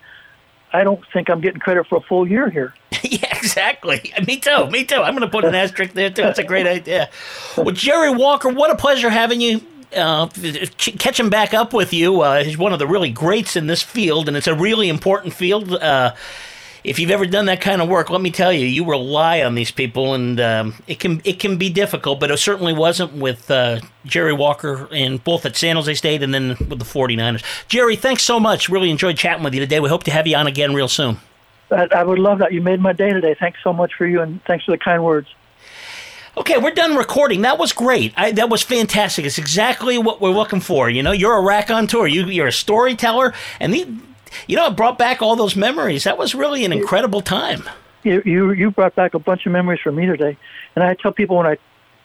I 0.73 0.83
don't 0.83 1.05
think 1.13 1.31
I'm 1.31 1.41
getting 1.41 1.61
credit 1.61 1.87
for 1.87 1.99
a 1.99 2.01
full 2.01 2.27
year 2.27 2.49
here. 2.51 2.75
yeah, 3.03 3.37
exactly. 3.37 4.13
Me 4.27 4.39
too. 4.39 4.69
Me 4.71 4.85
too. 4.85 4.97
I'm 4.97 5.15
going 5.15 5.21
to 5.21 5.29
put 5.29 5.45
an 5.45 5.55
asterisk 5.55 5.93
there 5.93 6.11
too. 6.11 6.23
That's 6.23 6.39
a 6.39 6.45
great 6.45 6.67
idea. 6.67 7.11
Well, 7.57 7.71
Jerry 7.73 8.11
Walker, 8.11 8.49
what 8.49 8.71
a 8.71 8.77
pleasure 8.77 9.11
having 9.11 9.41
you 9.41 9.61
uh, 9.97 10.29
ch- 10.29 10.99
catching 10.99 11.31
back 11.31 11.55
up 11.55 11.73
with 11.73 11.93
you. 11.93 12.21
Uh, 12.21 12.45
he's 12.45 12.59
one 12.59 12.73
of 12.73 12.79
the 12.79 12.87
really 12.87 13.11
greats 13.11 13.57
in 13.57 13.67
this 13.67 13.83
field, 13.83 14.29
and 14.29 14.37
it's 14.37 14.47
a 14.47 14.55
really 14.55 14.89
important 14.89 15.35
field. 15.35 15.73
Uh, 15.73 16.15
if 16.85 16.99
you've 16.99 17.11
ever 17.11 17.27
done 17.27 17.47
that 17.47 17.61
kind 17.61 17.83
of 17.83 17.89
work, 17.89 18.09
let 18.09 18.21
me 18.21 18.31
tell 18.31 18.53
you, 18.53 18.65
you 18.67 18.85
rely 18.85 19.43
on 19.43 19.55
these 19.55 19.71
people, 19.71 20.15
and 20.15 20.41
um, 20.41 20.75
it 20.87 21.01
can 21.01 21.21
it 21.25 21.39
can 21.41 21.57
be 21.57 21.71
difficult. 21.71 22.21
But 22.21 22.31
it 22.31 22.39
certainly 22.39 22.73
wasn't 22.73 23.13
with 23.15 23.51
uh, 23.51 23.81
Jerry 24.05 24.33
Walker, 24.33 24.89
and 24.93 25.23
both 25.23 25.45
at 25.45 25.57
San 25.57 25.77
Jose 25.77 25.93
State 25.95 26.23
and 26.23 26.33
then 26.33 26.51
with 26.51 26.79
the 26.79 26.85
49ers. 26.85 27.43
Jerry, 27.69 27.97
thanks 27.97 28.23
so 28.23 28.39
much. 28.39 28.69
Really 28.69 28.91
enjoyed 28.91 29.17
chatting 29.17 29.45
with 29.45 29.55
you 29.55 29.61
today. 29.61 29.81
We 29.81 29.89
hope 29.89 30.05
to 30.05 30.11
have 30.11 30.27
you 30.27 30.37
on 30.37 30.47
again 30.47 30.75
real 30.75 30.89
soon. 30.89 31.19
I 31.71 32.03
would 32.03 32.19
love 32.19 32.39
that. 32.39 32.53
You 32.53 32.63
made 32.63 32.81
my 32.81 32.95
day 32.95 33.13
today. 33.13 33.35
Thanks 33.39 33.59
so 33.63 33.73
much 33.73 33.93
for 33.95 34.07
you, 34.07 34.23
and 34.23 34.43
thanks 34.45 34.65
for 34.65 34.71
the 34.71 34.79
kind 34.79 35.05
words. 35.05 35.29
Okay, 36.39 36.57
we're 36.57 36.71
done 36.71 36.95
recording. 36.95 37.43
That 37.43 37.59
was 37.59 37.73
great. 37.73 38.15
I, 38.17 38.31
that 38.31 38.49
was 38.49 38.63
fantastic. 38.63 39.25
It's 39.25 39.39
exactly 39.39 39.99
what 39.99 40.21
we're 40.21 40.31
looking 40.31 40.61
for. 40.61 40.89
You 40.89 41.03
know, 41.03 41.11
you're 41.11 41.37
a 41.37 41.43
raconteur. 41.43 42.07
You, 42.07 42.27
you're 42.27 42.47
a 42.47 42.53
storyteller, 42.53 43.35
and 43.59 43.75
the, 43.75 43.93
you 44.47 44.55
know, 44.55 44.69
it 44.69 44.77
brought 44.77 44.99
back 44.99 45.21
all 45.21 45.35
those 45.35 45.57
memories. 45.57 46.05
That 46.05 46.17
was 46.17 46.37
really 46.37 46.65
an 46.65 46.73
incredible 46.73 47.23
time. 47.23 47.69
You, 48.05 48.23
you 48.25 48.53
you 48.53 48.71
brought 48.71 48.95
back 48.95 49.15
a 49.15 49.19
bunch 49.19 49.47
of 49.47 49.53
memories 49.53 49.81
for 49.83 49.91
me 49.91 50.07
today, 50.07 50.39
and 50.77 50.85
I 50.85 50.95
tell 50.95 51.11
people 51.11 51.39
when 51.39 51.47
I 51.47 51.59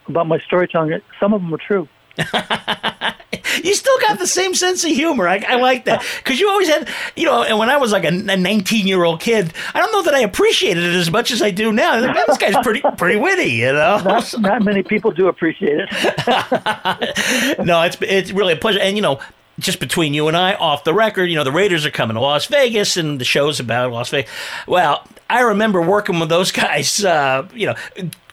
about 0.07 0.25
my 0.25 0.39
storytelling, 0.39 0.99
some 1.19 1.35
of 1.35 1.41
them 1.41 1.53
are 1.53 1.59
true. 1.59 1.87
you 3.63 3.73
still 3.75 3.97
got 3.99 4.19
the 4.19 4.27
same 4.27 4.53
sense 4.53 4.83
of 4.83 4.91
humor. 4.91 5.27
I, 5.27 5.43
I 5.47 5.55
like 5.55 5.85
that 5.85 6.05
because 6.17 6.39
you 6.39 6.49
always 6.49 6.67
had, 6.67 6.87
you 7.15 7.25
know. 7.25 7.43
And 7.43 7.57
when 7.57 7.69
I 7.69 7.77
was 7.77 7.91
like 7.91 8.03
a 8.03 8.11
19 8.11 8.87
year 8.87 9.03
old 9.03 9.19
kid, 9.19 9.53
I 9.73 9.79
don't 9.79 9.91
know 9.91 10.03
that 10.03 10.13
I 10.13 10.19
appreciated 10.19 10.83
it 10.83 10.95
as 10.95 11.11
much 11.11 11.31
as 11.31 11.41
I 11.41 11.51
do 11.51 11.71
now. 11.71 11.99
Man, 11.99 12.15
this 12.27 12.37
guy's 12.37 12.55
pretty 12.63 12.81
pretty 12.97 13.19
witty, 13.19 13.51
you 13.51 13.73
know. 13.73 14.01
Not, 14.03 14.39
not 14.39 14.63
many 14.63 14.83
people 14.83 15.11
do 15.11 15.27
appreciate 15.27 15.79
it. 15.79 17.59
no, 17.65 17.81
it's 17.81 17.97
it's 18.01 18.31
really 18.31 18.53
a 18.53 18.57
pleasure, 18.57 18.79
and 18.79 18.95
you 18.95 19.01
know. 19.01 19.19
Just 19.59 19.79
between 19.79 20.13
you 20.13 20.27
and 20.27 20.35
I, 20.35 20.55
off 20.55 20.83
the 20.83 20.93
record, 20.93 21.29
you 21.29 21.35
know, 21.35 21.43
the 21.43 21.51
Raiders 21.51 21.85
are 21.85 21.91
coming 21.91 22.15
to 22.15 22.21
Las 22.21 22.47
Vegas 22.47 22.97
and 22.97 23.19
the 23.19 23.25
show's 23.25 23.59
about 23.59 23.91
Las 23.91 24.09
Vegas. 24.09 24.31
Well, 24.67 25.07
I 25.29 25.41
remember 25.41 25.81
working 25.81 26.19
with 26.19 26.29
those 26.29 26.51
guys, 26.63 27.03
uh, 27.05 27.47
you 27.53 27.67
know, 27.67 27.75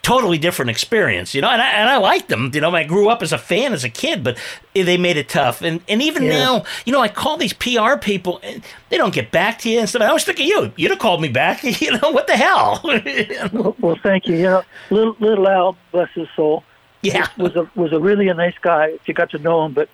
totally 0.01 0.37
different 0.37 0.71
experience, 0.71 1.33
you 1.33 1.41
know. 1.41 1.49
And 1.49 1.61
I, 1.61 1.69
and 1.69 1.89
I 1.89 1.97
liked 1.97 2.29
them, 2.29 2.51
you 2.53 2.61
know. 2.61 2.73
I 2.73 2.83
grew 2.83 3.09
up 3.09 3.21
as 3.21 3.31
a 3.31 3.37
fan 3.37 3.73
as 3.73 3.83
a 3.83 3.89
kid, 3.89 4.23
but 4.23 4.37
they 4.73 4.97
made 4.97 5.17
it 5.17 5.29
tough. 5.29 5.61
And 5.61 5.81
and 5.87 6.01
even 6.01 6.23
yeah. 6.23 6.29
now, 6.29 6.63
you 6.85 6.93
know, 6.93 7.01
I 7.01 7.07
call 7.07 7.37
these 7.37 7.53
PR 7.53 7.97
people, 7.99 8.39
and 8.43 8.63
they 8.89 8.97
don't 8.97 9.13
get 9.13 9.31
back 9.31 9.59
to 9.59 9.69
you 9.69 9.79
and 9.79 9.89
stuff. 9.89 10.01
I 10.01 10.13
was 10.13 10.23
thinking 10.23 10.47
you, 10.47 10.71
you'd 10.75 10.91
have 10.91 10.99
called 10.99 11.21
me 11.21 11.29
back. 11.29 11.63
You 11.81 11.97
know 11.97 12.11
what 12.11 12.27
the 12.27 12.35
hell? 12.35 12.79
well, 13.53 13.75
well, 13.79 13.97
thank 14.03 14.27
you. 14.27 14.35
You 14.35 14.43
know, 14.43 14.63
little 14.91 15.15
little 15.19 15.47
Al, 15.47 15.77
bless 15.91 16.11
his 16.11 16.27
soul. 16.35 16.63
Yeah, 17.01 17.27
was 17.37 17.55
a 17.55 17.67
was 17.75 17.91
a 17.91 17.99
really 17.99 18.27
a 18.27 18.35
nice 18.35 18.57
guy 18.61 18.87
if 18.87 19.07
you 19.07 19.13
got 19.13 19.31
to 19.31 19.39
know 19.39 19.65
him, 19.65 19.73
but 19.73 19.89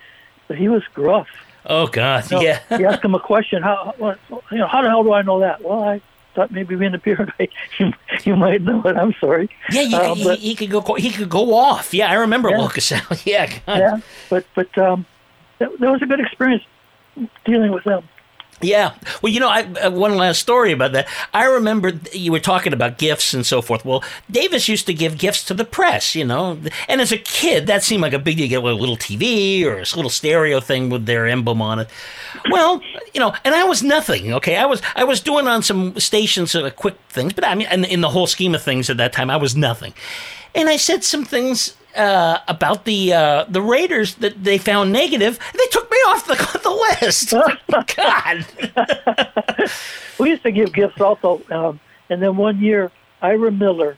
but 0.48 0.58
he 0.58 0.70
was 0.70 0.84
gruff. 0.94 1.28
Oh 1.66 1.88
God, 1.88 2.30
you 2.32 2.38
know, 2.38 2.44
yeah. 2.44 2.60
you 2.78 2.86
ask 2.88 3.04
him 3.04 3.14
a 3.14 3.20
question, 3.20 3.62
how 3.62 3.94
you 4.00 4.58
know, 4.58 4.68
how 4.68 4.82
the 4.82 4.90
hell 4.90 5.04
do 5.04 5.12
I 5.12 5.22
know 5.22 5.40
that? 5.40 5.62
Well, 5.62 5.84
I 5.84 6.02
thought 6.34 6.52
maybe 6.52 6.76
being 6.76 6.94
a 6.94 6.98
beard, 6.98 7.34
you, 7.80 7.92
you 8.24 8.36
might 8.36 8.62
know 8.62 8.82
it. 8.86 8.96
I'm 8.96 9.14
sorry. 9.20 9.50
Yeah, 9.72 9.98
uh, 9.98 10.16
but, 10.24 10.40
he, 10.40 10.50
he, 10.50 10.56
could 10.56 10.72
go. 10.72 10.94
He 10.94 11.10
could 11.12 11.30
go 11.30 11.56
off. 11.56 11.94
Yeah, 11.94 12.10
I 12.10 12.14
remember 12.14 12.50
yeah. 12.50 12.58
Lucas. 12.60 12.92
yeah, 13.26 13.48
God. 13.48 13.80
yeah. 13.80 14.00
But 14.30 14.46
but 14.56 14.78
um, 14.78 15.06
that, 15.60 15.78
that 15.80 15.92
was 15.92 16.02
a 16.02 16.06
good 16.06 16.20
experience 16.20 16.64
dealing 17.44 17.72
with 17.72 17.84
them. 17.84 18.08
Yeah. 18.62 18.96
Well, 19.22 19.32
you 19.32 19.40
know, 19.40 19.50
I, 19.50 19.64
uh, 19.64 19.92
one 19.92 20.16
last 20.18 20.40
story 20.40 20.72
about 20.72 20.92
that. 20.94 21.08
I 21.34 21.46
remember 21.46 21.94
you 22.12 22.32
were 22.32 22.40
talking 22.40 22.74
about 22.74 22.98
gifts 22.98 23.34
and 23.34 23.46
so 23.46 23.62
forth. 23.62 23.86
Well, 23.86 24.04
Davis 24.32 24.68
used 24.68 24.88
to 24.88 24.94
give 24.96 25.20
gifts 25.20 25.44
to 25.46 25.54
the 25.54 25.64
press, 25.64 26.16
you 26.16 26.26
know, 26.26 26.60
and 26.88 27.00
as 27.00 27.12
a 27.12 27.18
kid, 27.18 27.68
that 27.68 27.84
seemed 27.84 28.02
like 28.02 28.14
a 28.14 28.20
big 28.20 28.38
deal. 28.38 28.48
Get 28.48 28.64
a 28.64 28.74
little 28.74 28.98
TV 28.98 29.64
or 29.64 29.76
a 29.78 29.82
little 29.82 30.10
stereo 30.10 30.60
thing 30.60 30.90
with 30.90 31.06
their 31.06 31.28
emblem 31.28 31.62
on 31.62 31.80
it. 31.80 31.90
Well, 32.50 32.82
you 33.14 33.20
know, 33.20 33.34
and 33.44 33.54
I 33.54 33.64
was 33.66 33.84
nothing. 33.84 34.34
Okay, 34.34 34.56
I 34.56 34.66
was 34.66 34.82
I 34.96 35.04
was 35.04 35.22
doing 35.22 35.48
on 35.48 35.62
some 35.62 36.00
stations 36.00 36.56
of 36.56 36.76
quick 36.76 36.96
things, 37.10 37.34
but 37.34 37.46
I 37.46 37.54
mean, 37.54 37.68
in, 37.72 37.86
in 37.86 38.02
the 38.02 38.10
whole 38.10 38.28
scheme 38.28 38.56
of 38.56 38.64
things 38.64 38.90
at 38.90 38.98
that 38.98 39.14
time, 39.14 39.30
I 39.30 39.38
was 39.38 39.56
nothing. 39.56 39.94
And 40.56 40.70
I 40.70 40.78
said 40.78 41.04
some 41.04 41.26
things 41.26 41.76
uh, 41.96 42.40
about 42.48 42.86
the 42.86 43.14
uh, 43.14 43.46
the 43.50 43.62
Raiders 43.62 44.16
that 44.16 44.44
they 44.44 44.58
found 44.58 44.92
negative. 44.92 45.40
They 45.54 45.68
took 45.72 45.87
off 46.08 46.26
the, 46.26 46.36
the 46.64 46.70
list. 47.02 47.32
God. 47.96 48.46
we 50.20 50.30
used 50.30 50.44
to 50.44 50.52
give 50.52 50.74
gifts 50.74 51.00
also, 51.00 51.42
um, 51.52 51.80
and 52.10 52.22
then 52.22 52.38
one 52.38 52.60
year 52.60 52.92
Ira 53.22 53.52
Miller 53.52 53.98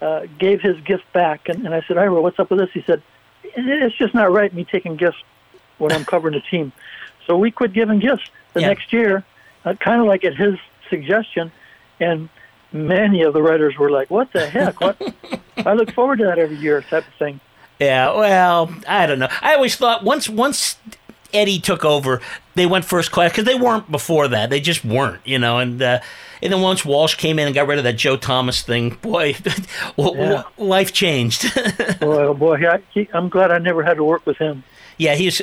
uh, 0.00 0.26
gave 0.38 0.60
his 0.60 0.80
gift 0.80 1.10
back, 1.12 1.48
and, 1.48 1.64
and 1.64 1.74
I 1.74 1.82
said, 1.82 1.98
Ira, 1.98 2.20
what's 2.20 2.38
up 2.38 2.50
with 2.50 2.58
this? 2.58 2.70
He 2.72 2.82
said, 2.82 3.02
It's 3.44 3.96
just 3.96 4.14
not 4.14 4.32
right 4.32 4.52
me 4.52 4.64
taking 4.64 4.96
gifts 4.96 5.22
when 5.78 5.92
I'm 5.92 6.04
covering 6.04 6.34
a 6.34 6.40
team. 6.40 6.72
So 7.26 7.36
we 7.36 7.50
quit 7.50 7.72
giving 7.72 7.98
gifts 7.98 8.24
the 8.52 8.60
yeah. 8.60 8.68
next 8.68 8.92
year, 8.92 9.24
uh, 9.64 9.74
kind 9.74 10.00
of 10.00 10.06
like 10.06 10.24
at 10.24 10.34
his 10.34 10.58
suggestion, 10.88 11.52
and 12.00 12.28
many 12.72 13.22
of 13.22 13.32
the 13.32 13.42
writers 13.42 13.76
were 13.78 13.90
like, 13.90 14.10
"What 14.10 14.32
the 14.32 14.46
heck? 14.46 14.80
What?" 14.80 15.00
I 15.58 15.74
look 15.74 15.92
forward 15.92 16.18
to 16.18 16.24
that 16.24 16.38
every 16.38 16.56
year, 16.56 16.82
type 16.82 17.06
of 17.06 17.14
thing. 17.14 17.40
Yeah, 17.78 18.14
well, 18.16 18.74
I 18.88 19.06
don't 19.06 19.18
know. 19.18 19.28
I 19.40 19.54
always 19.54 19.76
thought 19.76 20.04
once 20.04 20.28
once 20.28 20.78
Eddie 21.32 21.58
took 21.58 21.84
over, 21.84 22.20
they 22.54 22.66
went 22.66 22.84
first 22.84 23.10
class 23.10 23.30
because 23.30 23.44
they 23.44 23.54
weren't 23.54 23.90
before 23.90 24.28
that. 24.28 24.50
They 24.50 24.60
just 24.60 24.84
weren't, 24.84 25.26
you 25.26 25.38
know. 25.38 25.58
And 25.58 25.80
uh, 25.80 26.00
and 26.42 26.52
then 26.52 26.60
once 26.60 26.84
Walsh 26.84 27.14
came 27.14 27.38
in 27.38 27.46
and 27.46 27.54
got 27.54 27.66
rid 27.66 27.78
of 27.78 27.84
that 27.84 27.94
Joe 27.94 28.16
Thomas 28.16 28.62
thing, 28.62 28.90
boy, 29.00 29.36
yeah. 29.96 30.42
life 30.58 30.92
changed. 30.92 31.54
boy, 32.00 32.24
oh 32.24 32.34
boy, 32.34 32.58
I, 32.66 33.08
I'm 33.14 33.28
glad 33.28 33.50
I 33.50 33.58
never 33.58 33.82
had 33.82 33.94
to 33.94 34.04
work 34.04 34.26
with 34.26 34.38
him. 34.38 34.64
Yeah, 34.98 35.14
he's. 35.14 35.40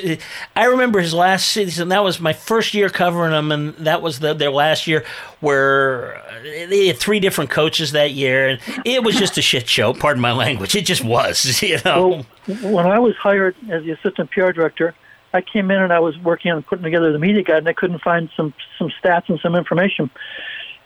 I 0.54 0.64
remember 0.66 1.00
his 1.00 1.12
last 1.12 1.48
season. 1.48 1.88
That 1.88 2.04
was 2.04 2.20
my 2.20 2.32
first 2.32 2.72
year 2.72 2.88
covering 2.88 3.32
them, 3.32 3.50
and 3.50 3.74
that 3.74 4.00
was 4.00 4.20
the, 4.20 4.32
their 4.32 4.50
last 4.50 4.86
year 4.86 5.04
where 5.40 6.22
they 6.42 6.86
had 6.86 6.98
three 6.98 7.20
different 7.20 7.50
coaches 7.50 7.92
that 7.92 8.12
year, 8.12 8.48
and 8.48 8.60
it 8.84 9.02
was 9.02 9.16
just 9.16 9.36
a 9.38 9.42
shit 9.42 9.68
show. 9.68 9.92
Pardon 9.92 10.20
my 10.20 10.32
language. 10.32 10.74
It 10.74 10.86
just 10.86 11.04
was. 11.04 11.60
You 11.70 11.78
know. 11.84 12.24
Well, 12.48 12.72
when 12.72 12.86
I 12.86 12.98
was 12.98 13.14
hired 13.16 13.54
as 13.68 13.84
the 13.84 13.90
assistant 13.92 14.30
PR 14.30 14.50
director, 14.50 14.94
I 15.32 15.40
came 15.40 15.70
in 15.70 15.78
and 15.80 15.92
I 15.92 16.00
was 16.00 16.18
working 16.18 16.50
on 16.50 16.62
putting 16.62 16.82
together 16.82 17.12
the 17.12 17.18
media 17.18 17.42
guide, 17.42 17.58
and 17.58 17.68
I 17.68 17.72
couldn't 17.72 18.00
find 18.00 18.30
some 18.36 18.54
some 18.78 18.90
stats 19.02 19.28
and 19.28 19.38
some 19.40 19.54
information. 19.54 20.10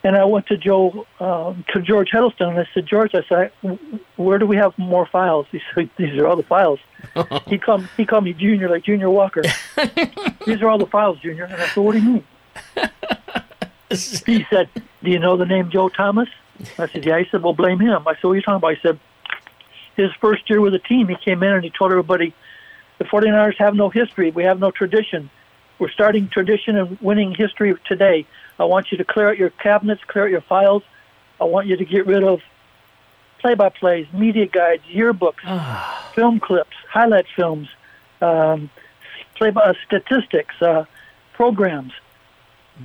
And 0.04 0.16
I 0.16 0.24
went 0.26 0.46
to 0.48 0.58
Joe, 0.58 1.06
uh, 1.18 1.54
to 1.72 1.80
George 1.80 2.10
Heddleston, 2.12 2.50
and 2.50 2.58
I 2.58 2.68
said, 2.74 2.86
George, 2.86 3.12
I 3.14 3.22
said, 3.26 3.78
where 4.16 4.38
do 4.38 4.44
we 4.44 4.56
have 4.56 4.76
more 4.76 5.06
files? 5.06 5.46
He 5.50 5.62
said, 5.74 5.88
these 5.96 6.18
are 6.18 6.26
all 6.26 6.36
the 6.36 6.42
files. 6.42 6.78
he 7.46 7.56
called, 7.56 7.88
he 7.96 8.04
called 8.04 8.24
me 8.24 8.34
Junior, 8.34 8.68
like 8.68 8.84
Junior 8.84 9.08
Walker. 9.08 9.42
these 10.46 10.60
are 10.60 10.68
all 10.68 10.76
the 10.76 10.86
files, 10.86 11.20
Junior. 11.20 11.44
And 11.44 11.54
I 11.54 11.68
said, 11.68 11.82
what 11.82 11.92
do 11.92 12.00
you 12.00 12.04
mean? 12.04 12.24
he 13.88 14.44
said, 14.50 14.68
do 15.02 15.10
you 15.10 15.18
know 15.18 15.38
the 15.38 15.46
name 15.46 15.70
Joe 15.70 15.88
Thomas? 15.88 16.28
I 16.78 16.86
said, 16.86 17.06
yeah. 17.06 17.18
He 17.18 17.24
said, 17.30 17.42
well, 17.42 17.54
blame 17.54 17.80
him. 17.80 18.06
I 18.06 18.14
said, 18.14 18.24
what 18.24 18.32
are 18.32 18.36
you 18.36 18.42
talking 18.42 18.56
about? 18.56 18.74
He 18.74 18.80
said, 18.82 19.00
his 19.96 20.10
first 20.20 20.50
year 20.50 20.60
with 20.60 20.74
the 20.74 20.80
team, 20.80 21.08
he 21.08 21.16
came 21.16 21.42
in 21.42 21.52
and 21.52 21.64
he 21.64 21.70
told 21.70 21.92
everybody, 21.92 22.34
the 22.98 23.04
49ers 23.04 23.56
have 23.58 23.74
no 23.74 23.88
history. 23.88 24.30
We 24.30 24.44
have 24.44 24.60
no 24.60 24.70
tradition. 24.70 25.30
We're 25.78 25.90
starting 25.90 26.28
tradition 26.28 26.76
and 26.76 27.00
winning 27.00 27.34
history 27.34 27.74
today. 27.86 28.26
I 28.58 28.64
want 28.64 28.92
you 28.92 28.98
to 28.98 29.04
clear 29.04 29.28
out 29.28 29.38
your 29.38 29.50
cabinets, 29.50 30.02
clear 30.06 30.24
out 30.24 30.30
your 30.30 30.40
files. 30.40 30.82
I 31.40 31.44
want 31.44 31.66
you 31.66 31.76
to 31.76 31.84
get 31.84 32.06
rid 32.06 32.22
of 32.22 32.40
play-by-plays, 33.40 34.06
media 34.12 34.46
guides, 34.46 34.84
yearbooks, 34.84 35.42
film 36.14 36.40
clips, 36.40 36.76
highlight 36.88 37.26
films, 37.34 37.68
um, 38.22 38.70
play-by 39.34 39.60
uh, 39.60 39.74
statistics, 39.84 40.54
uh, 40.62 40.84
programs. 41.32 41.92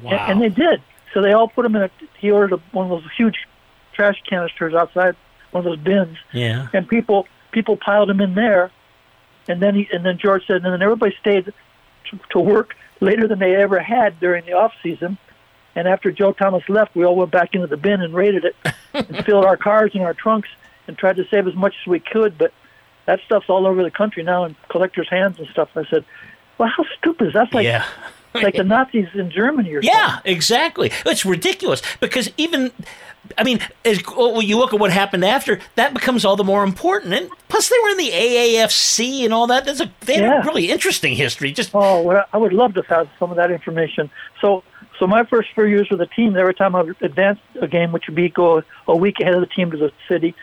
Wow. 0.01 0.11
And, 0.11 0.31
and, 0.31 0.41
they 0.41 0.49
did. 0.49 0.81
So 1.13 1.21
they 1.21 1.31
all 1.31 1.47
put 1.47 1.63
them 1.63 1.75
in 1.75 1.83
a. 1.83 1.91
He 2.19 2.29
ordered 2.29 2.53
a, 2.53 2.61
one 2.71 2.91
of 2.91 3.01
those 3.01 3.11
huge 3.15 3.47
trash 3.93 4.21
canisters 4.29 4.73
outside, 4.73 5.15
one 5.51 5.65
of 5.65 5.65
those 5.65 5.79
bins. 5.79 6.17
Yeah. 6.33 6.67
And 6.73 6.87
people 6.87 7.27
people 7.51 7.77
piled 7.77 8.09
them 8.09 8.21
in 8.21 8.35
there, 8.35 8.71
and 9.49 9.61
then 9.61 9.75
he 9.75 9.89
and 9.91 10.05
then 10.05 10.17
George 10.17 10.45
said, 10.47 10.57
and 10.57 10.65
then 10.65 10.81
everybody 10.81 11.15
stayed 11.19 11.45
to, 11.45 12.19
to 12.31 12.39
work 12.39 12.75
later 13.01 13.27
than 13.27 13.39
they 13.39 13.55
ever 13.55 13.79
had 13.79 14.19
during 14.19 14.45
the 14.45 14.53
off 14.53 14.73
season 14.81 15.17
and 15.75 15.87
after 15.87 16.11
Joe 16.11 16.33
Thomas 16.33 16.67
left, 16.67 16.95
we 16.95 17.05
all 17.05 17.15
went 17.15 17.31
back 17.31 17.53
into 17.53 17.67
the 17.67 17.77
bin 17.77 18.01
and 18.01 18.13
raided 18.13 18.45
it 18.45 18.55
and 18.93 19.25
filled 19.25 19.45
our 19.45 19.57
cars 19.57 19.91
and 19.93 20.03
our 20.03 20.13
trunks 20.13 20.49
and 20.87 20.97
tried 20.97 21.17
to 21.17 21.27
save 21.29 21.47
as 21.47 21.55
much 21.55 21.75
as 21.81 21.87
we 21.87 21.99
could. 21.99 22.37
But 22.37 22.53
that 23.05 23.19
stuff's 23.25 23.49
all 23.49 23.65
over 23.65 23.83
the 23.83 23.91
country 23.91 24.23
now 24.23 24.45
in 24.45 24.55
collectors' 24.69 25.09
hands 25.09 25.39
and 25.39 25.47
stuff. 25.47 25.69
I 25.75 25.85
said, 25.85 26.03
well, 26.57 26.69
how 26.69 26.83
stupid 26.97 27.27
is 27.27 27.33
that? 27.33 27.45
That's 27.45 27.53
like, 27.53 27.63
yeah. 27.63 27.85
Like 28.33 28.55
the 28.55 28.63
Nazis 28.65 29.07
in 29.13 29.31
Germany 29.31 29.73
or 29.73 29.81
yeah, 29.81 30.15
something. 30.15 30.31
exactly. 30.31 30.91
It's 31.05 31.25
ridiculous 31.25 31.81
because 31.99 32.31
even, 32.37 32.71
I 33.37 33.43
mean, 33.43 33.59
as 33.85 34.01
well, 34.05 34.41
you 34.41 34.57
look 34.57 34.73
at 34.73 34.79
what 34.79 34.91
happened 34.91 35.25
after, 35.25 35.59
that 35.75 35.93
becomes 35.93 36.25
all 36.25 36.35
the 36.35 36.43
more 36.43 36.63
important. 36.63 37.13
And 37.13 37.29
plus, 37.47 37.69
they 37.69 37.75
were 37.83 37.89
in 37.89 37.97
the 37.97 38.09
AAFC 38.09 39.25
and 39.25 39.33
all 39.33 39.47
that. 39.47 39.65
There's 39.65 39.81
a 39.81 39.91
they 40.01 40.19
yeah. 40.19 40.41
a 40.41 40.45
really 40.45 40.69
interesting 40.69 41.15
history. 41.15 41.51
Just 41.51 41.71
oh, 41.73 42.01
well, 42.01 42.25
I 42.33 42.37
would 42.37 42.53
love 42.53 42.73
to 42.75 42.81
have 42.83 43.09
some 43.19 43.31
of 43.31 43.37
that 43.37 43.51
information. 43.51 44.09
So 44.41 44.63
so 44.99 45.07
my 45.07 45.23
first 45.23 45.49
four 45.55 45.65
years 45.65 45.89
with 45.89 45.99
the 45.99 46.07
team, 46.07 46.35
every 46.35 46.53
time 46.53 46.75
I 46.75 46.81
advanced 47.01 47.41
a 47.61 47.67
game, 47.67 47.93
which 47.93 48.07
would 48.07 48.15
be 48.15 48.29
go 48.29 48.63
a 48.87 48.95
week 48.95 49.19
ahead 49.21 49.33
of 49.33 49.39
the 49.39 49.47
team 49.47 49.71
to 49.71 49.77
the 49.77 49.91
city, 50.07 50.35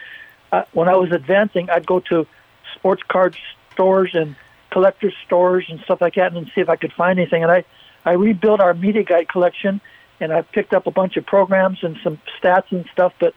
uh, 0.50 0.64
when 0.72 0.88
I 0.88 0.96
was 0.96 1.12
advancing, 1.12 1.68
I'd 1.68 1.86
go 1.86 2.00
to 2.00 2.26
sports 2.74 3.02
card 3.06 3.36
stores 3.72 4.10
and 4.14 4.34
collector's 4.76 5.14
stores 5.24 5.64
and 5.70 5.80
stuff 5.86 6.02
like 6.02 6.16
that 6.16 6.34
and 6.34 6.46
see 6.54 6.60
if 6.60 6.68
I 6.68 6.76
could 6.76 6.92
find 6.92 7.18
anything. 7.18 7.42
And 7.42 7.50
I, 7.50 7.64
I 8.04 8.12
rebuilt 8.12 8.60
our 8.60 8.74
media 8.74 9.04
guide 9.04 9.26
collection, 9.26 9.80
and 10.20 10.30
I 10.34 10.42
picked 10.42 10.74
up 10.74 10.86
a 10.86 10.90
bunch 10.90 11.16
of 11.16 11.24
programs 11.24 11.78
and 11.82 11.96
some 12.04 12.18
stats 12.38 12.70
and 12.70 12.84
stuff. 12.92 13.14
But 13.18 13.32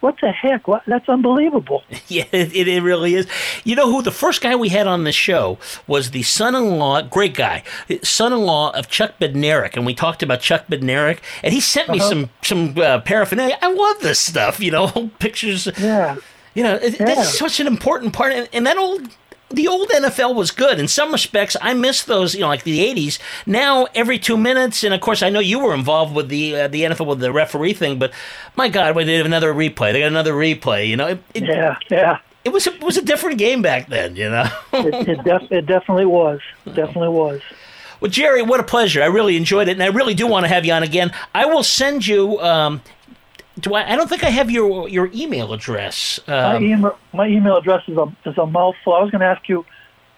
what 0.00 0.16
the 0.20 0.32
heck? 0.32 0.66
What? 0.66 0.82
That's 0.86 1.08
unbelievable. 1.08 1.84
Yeah, 2.08 2.24
it, 2.32 2.66
it 2.68 2.82
really 2.82 3.14
is. 3.14 3.26
You 3.64 3.74
know 3.76 3.88
who 3.92 4.02
the 4.02 4.10
first 4.10 4.42
guy 4.42 4.54
we 4.56 4.68
had 4.70 4.86
on 4.88 5.04
the 5.04 5.12
show 5.12 5.56
was 5.86 6.10
the 6.10 6.22
son-in-law, 6.24 7.02
great 7.02 7.32
guy, 7.34 7.62
son-in-law 8.02 8.72
of 8.76 8.88
Chuck 8.88 9.12
Bednarik, 9.20 9.76
and 9.76 9.86
we 9.86 9.94
talked 9.94 10.22
about 10.22 10.40
Chuck 10.40 10.66
Bednarik, 10.66 11.20
and 11.44 11.54
he 11.54 11.60
sent 11.60 11.88
me 11.88 12.00
Uh-huh. 12.00 12.08
some 12.10 12.30
some 12.42 12.76
uh, 12.76 13.00
paraphernalia. 13.00 13.56
I 13.62 13.72
love 13.72 14.00
this 14.00 14.18
stuff, 14.18 14.58
you 14.60 14.72
know, 14.72 14.88
pictures. 15.20 15.68
Yeah. 15.78 16.16
You 16.54 16.64
know, 16.64 16.74
it, 16.74 16.98
Yeah. 16.98 17.06
that's 17.06 17.38
such 17.38 17.60
an 17.60 17.66
important 17.68 18.12
part, 18.12 18.32
and, 18.32 18.48
and 18.52 18.66
that 18.66 18.76
old. 18.76 19.02
The 19.52 19.68
old 19.68 19.88
NFL 19.90 20.34
was 20.34 20.50
good. 20.50 20.78
In 20.80 20.88
some 20.88 21.12
respects, 21.12 21.56
I 21.60 21.74
miss 21.74 22.02
those. 22.02 22.34
You 22.34 22.40
know, 22.40 22.48
like 22.48 22.64
the 22.64 22.80
'80s. 22.80 23.18
Now, 23.46 23.86
every 23.94 24.18
two 24.18 24.36
minutes, 24.36 24.82
and 24.84 24.92
of 24.94 25.00
course, 25.00 25.22
I 25.22 25.30
know 25.30 25.40
you 25.40 25.58
were 25.58 25.74
involved 25.74 26.14
with 26.14 26.28
the 26.28 26.56
uh, 26.62 26.68
the 26.68 26.82
NFL 26.82 27.06
with 27.06 27.20
the 27.20 27.32
referee 27.32 27.74
thing. 27.74 27.98
But 27.98 28.12
my 28.56 28.68
God, 28.68 28.94
when 28.96 29.06
they 29.06 29.14
have 29.16 29.26
another 29.26 29.52
replay, 29.52 29.92
they 29.92 30.00
got 30.00 30.06
another 30.08 30.32
replay. 30.34 30.88
You 30.88 30.96
know, 30.96 31.06
it, 31.08 31.22
it, 31.34 31.44
Yeah, 31.44 31.76
yeah. 31.90 32.18
it 32.44 32.50
was 32.50 32.66
a, 32.66 32.74
it 32.74 32.82
was 32.82 32.96
a 32.96 33.02
different 33.02 33.38
game 33.38 33.62
back 33.62 33.88
then, 33.88 34.16
you 34.16 34.28
know. 34.28 34.48
it, 34.72 35.08
it, 35.08 35.24
def- 35.24 35.52
it 35.52 35.66
definitely 35.66 36.06
was. 36.06 36.40
Definitely 36.66 37.08
was. 37.10 37.40
well, 38.00 38.10
Jerry, 38.10 38.42
what 38.42 38.60
a 38.60 38.64
pleasure. 38.64 39.02
I 39.02 39.06
really 39.06 39.36
enjoyed 39.36 39.68
it, 39.68 39.72
and 39.72 39.82
I 39.82 39.86
really 39.86 40.14
do 40.14 40.26
want 40.26 40.44
to 40.44 40.48
have 40.48 40.64
you 40.64 40.72
on 40.72 40.82
again. 40.82 41.12
I 41.34 41.46
will 41.46 41.62
send 41.62 42.06
you. 42.06 42.40
Um, 42.40 42.80
do 43.60 43.74
I? 43.74 43.92
I 43.92 43.96
don't 43.96 44.08
think 44.08 44.24
I 44.24 44.30
have 44.30 44.50
your 44.50 44.88
your 44.88 45.10
email 45.14 45.52
address. 45.52 46.20
my, 46.26 46.56
Um, 46.56 46.64
email, 46.64 46.98
my 47.12 47.26
email 47.26 47.56
address 47.56 47.82
is 47.88 47.96
a 47.96 48.12
is 48.24 48.38
a 48.38 48.46
mouthful. 48.46 48.94
I 48.94 49.02
was 49.02 49.10
going 49.10 49.20
to 49.20 49.26
ask 49.26 49.48
you. 49.48 49.64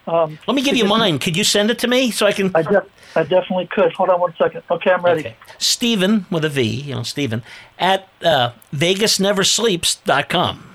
Um, 0.07 0.39
let 0.47 0.55
me 0.55 0.61
give 0.63 0.77
you 0.77 0.85
mine. 0.85 1.19
Could 1.19 1.35
you 1.35 1.45
send 1.45 1.71
it 1.71 1.79
to 1.79 1.89
me 1.89 2.11
so 2.11 2.27
I 2.27 2.33
can? 2.33 2.51
I, 2.55 2.61
def- 2.61 2.85
I 3.17 3.23
definitely 3.23 3.67
could. 3.69 3.91
Hold 3.95 4.11
on 4.11 4.21
one 4.21 4.35
second. 4.37 4.63
Okay, 4.71 4.91
I'm 4.91 5.03
ready. 5.03 5.21
Okay. 5.21 5.37
Stephen 5.59 6.27
with 6.31 6.45
a 6.45 6.51
V, 6.51 6.63
you 6.63 6.95
know, 6.95 7.03
Stephen 7.03 7.43
at 7.79 8.07
uh, 8.23 8.51
VegasNeverSleeps.com. 8.75 10.75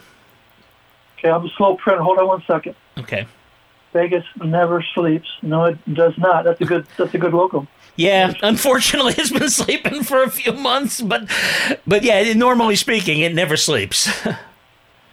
Okay, 1.19 1.29
I'm 1.29 1.45
a 1.45 1.49
slow 1.49 1.75
print. 1.75 1.99
Hold 2.01 2.17
on 2.17 2.27
one 2.27 2.43
second. 2.47 2.75
Okay. 2.97 3.27
Vegas 3.93 4.23
never 4.43 4.83
sleeps. 4.95 5.29
No, 5.41 5.65
it 5.65 5.93
does 5.93 6.17
not. 6.17 6.45
That's 6.45 6.61
a 6.61 6.65
good. 6.65 6.85
That's 6.97 7.13
a 7.13 7.17
good 7.17 7.33
logo. 7.33 7.67
Yeah, 7.99 8.31
unfortunately, 8.41 9.13
it's 9.17 9.29
been 9.29 9.49
sleeping 9.49 10.03
for 10.03 10.23
a 10.23 10.29
few 10.29 10.53
months, 10.53 11.01
but 11.01 11.29
but 11.85 12.01
yeah, 12.01 12.31
normally 12.31 12.77
speaking, 12.77 13.19
it 13.19 13.35
never 13.35 13.57
sleeps. 13.57 14.09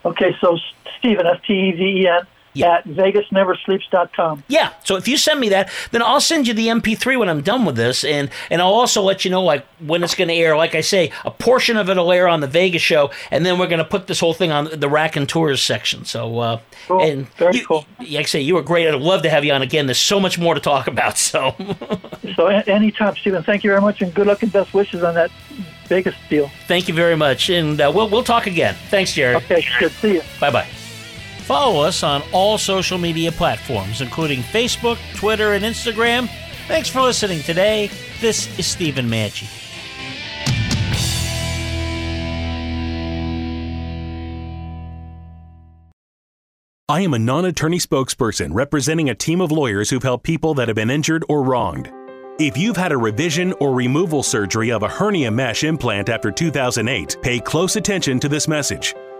Okay, 0.05 0.33
so 0.39 0.57
Stephen 0.97 1.27
F 1.27 1.41
T 1.45 1.53
E 1.53 1.71
V 1.73 1.83
E 2.03 2.07
N 2.07 2.21
at 2.63 2.85
VegasNeverSleeps.com. 2.85 4.43
Yeah. 4.47 4.73
So 4.83 4.95
if 4.95 5.07
you 5.07 5.17
send 5.17 5.39
me 5.39 5.49
that, 5.49 5.69
then 5.91 6.01
I'll 6.01 6.21
send 6.21 6.47
you 6.47 6.53
the 6.53 6.67
MP3 6.67 7.19
when 7.19 7.29
I'm 7.29 7.41
done 7.41 7.65
with 7.65 7.75
this, 7.75 8.03
and 8.03 8.29
and 8.49 8.61
I'll 8.61 8.73
also 8.73 9.01
let 9.01 9.25
you 9.25 9.31
know 9.31 9.43
like 9.43 9.65
when 9.79 10.03
it's 10.03 10.15
going 10.15 10.27
to 10.29 10.33
air. 10.33 10.55
Like 10.57 10.75
I 10.75 10.81
say, 10.81 11.11
a 11.25 11.31
portion 11.31 11.77
of 11.77 11.89
it'll 11.89 12.11
air 12.11 12.27
on 12.27 12.39
the 12.41 12.47
Vegas 12.47 12.81
show, 12.81 13.11
and 13.31 13.45
then 13.45 13.57
we're 13.59 13.67
going 13.67 13.79
to 13.79 13.85
put 13.85 14.07
this 14.07 14.19
whole 14.19 14.33
thing 14.33 14.51
on 14.51 14.69
the 14.73 14.89
Raconteurs 14.89 15.61
section. 15.61 16.05
So 16.05 16.39
uh, 16.39 16.59
Cool. 16.87 17.01
and 17.01 17.29
Very 17.35 17.57
you, 17.57 17.65
cool. 17.65 17.85
Like 17.99 18.09
I 18.15 18.23
say, 18.23 18.41
you 18.41 18.55
were 18.55 18.61
great. 18.61 18.87
I'd 18.87 18.95
love 18.95 19.21
to 19.23 19.29
have 19.29 19.43
you 19.43 19.51
on 19.53 19.61
again. 19.61 19.87
There's 19.87 19.97
so 19.99 20.19
much 20.19 20.37
more 20.39 20.53
to 20.53 20.59
talk 20.61 20.87
about. 20.87 21.17
So 21.27 21.53
So 22.35 22.47
anytime, 22.47 23.15
Stephen. 23.17 23.43
Thank 23.43 23.63
you 23.63 23.69
very 23.69 23.81
much, 23.81 24.01
and 24.01 24.13
good 24.13 24.27
luck 24.27 24.43
and 24.43 24.51
best 24.51 24.73
wishes 24.73 25.03
on 25.03 25.15
that 25.15 25.29
Vegas 25.87 26.15
deal. 26.29 26.49
thank 26.67 26.87
you 26.87 26.93
very 26.93 27.15
much, 27.15 27.49
and 27.49 27.79
uh, 27.81 27.91
we'll 27.93 28.09
we'll 28.09 28.23
talk 28.23 28.45
again. 28.47 28.75
Thanks, 28.89 29.13
Jerry. 29.13 29.35
Okay, 29.35 29.65
good. 29.79 29.91
See 29.93 30.13
you. 30.15 30.21
Bye 30.39 30.51
bye. 30.51 30.67
Follow 31.47 31.79
us 31.79 32.03
on 32.03 32.21
all 32.33 32.57
social 32.57 32.97
media 32.97 33.31
platforms, 33.31 34.01
including 34.01 34.41
Facebook, 34.41 34.97
Twitter, 35.15 35.53
and 35.53 35.63
Instagram. 35.63 36.27
Thanks 36.67 36.89
for 36.89 36.99
listening 36.99 37.41
today. 37.41 37.89
This 38.19 38.59
is 38.59 38.67
Stephen 38.67 39.07
Manchi. 39.07 39.47
I 46.89 46.99
am 46.99 47.13
a 47.13 47.19
non 47.19 47.45
attorney 47.45 47.79
spokesperson 47.79 48.53
representing 48.53 49.09
a 49.09 49.15
team 49.15 49.39
of 49.39 49.49
lawyers 49.49 49.89
who've 49.89 50.03
helped 50.03 50.25
people 50.25 50.53
that 50.55 50.67
have 50.67 50.75
been 50.75 50.89
injured 50.89 51.23
or 51.29 51.43
wronged. 51.43 51.89
If 52.39 52.57
you've 52.57 52.75
had 52.75 52.91
a 52.91 52.97
revision 52.97 53.53
or 53.61 53.73
removal 53.73 54.21
surgery 54.21 54.69
of 54.73 54.83
a 54.83 54.89
hernia 54.89 55.31
mesh 55.31 55.63
implant 55.63 56.09
after 56.09 56.29
2008, 56.29 57.15
pay 57.21 57.39
close 57.39 57.77
attention 57.77 58.19
to 58.19 58.27
this 58.27 58.49
message. 58.49 58.93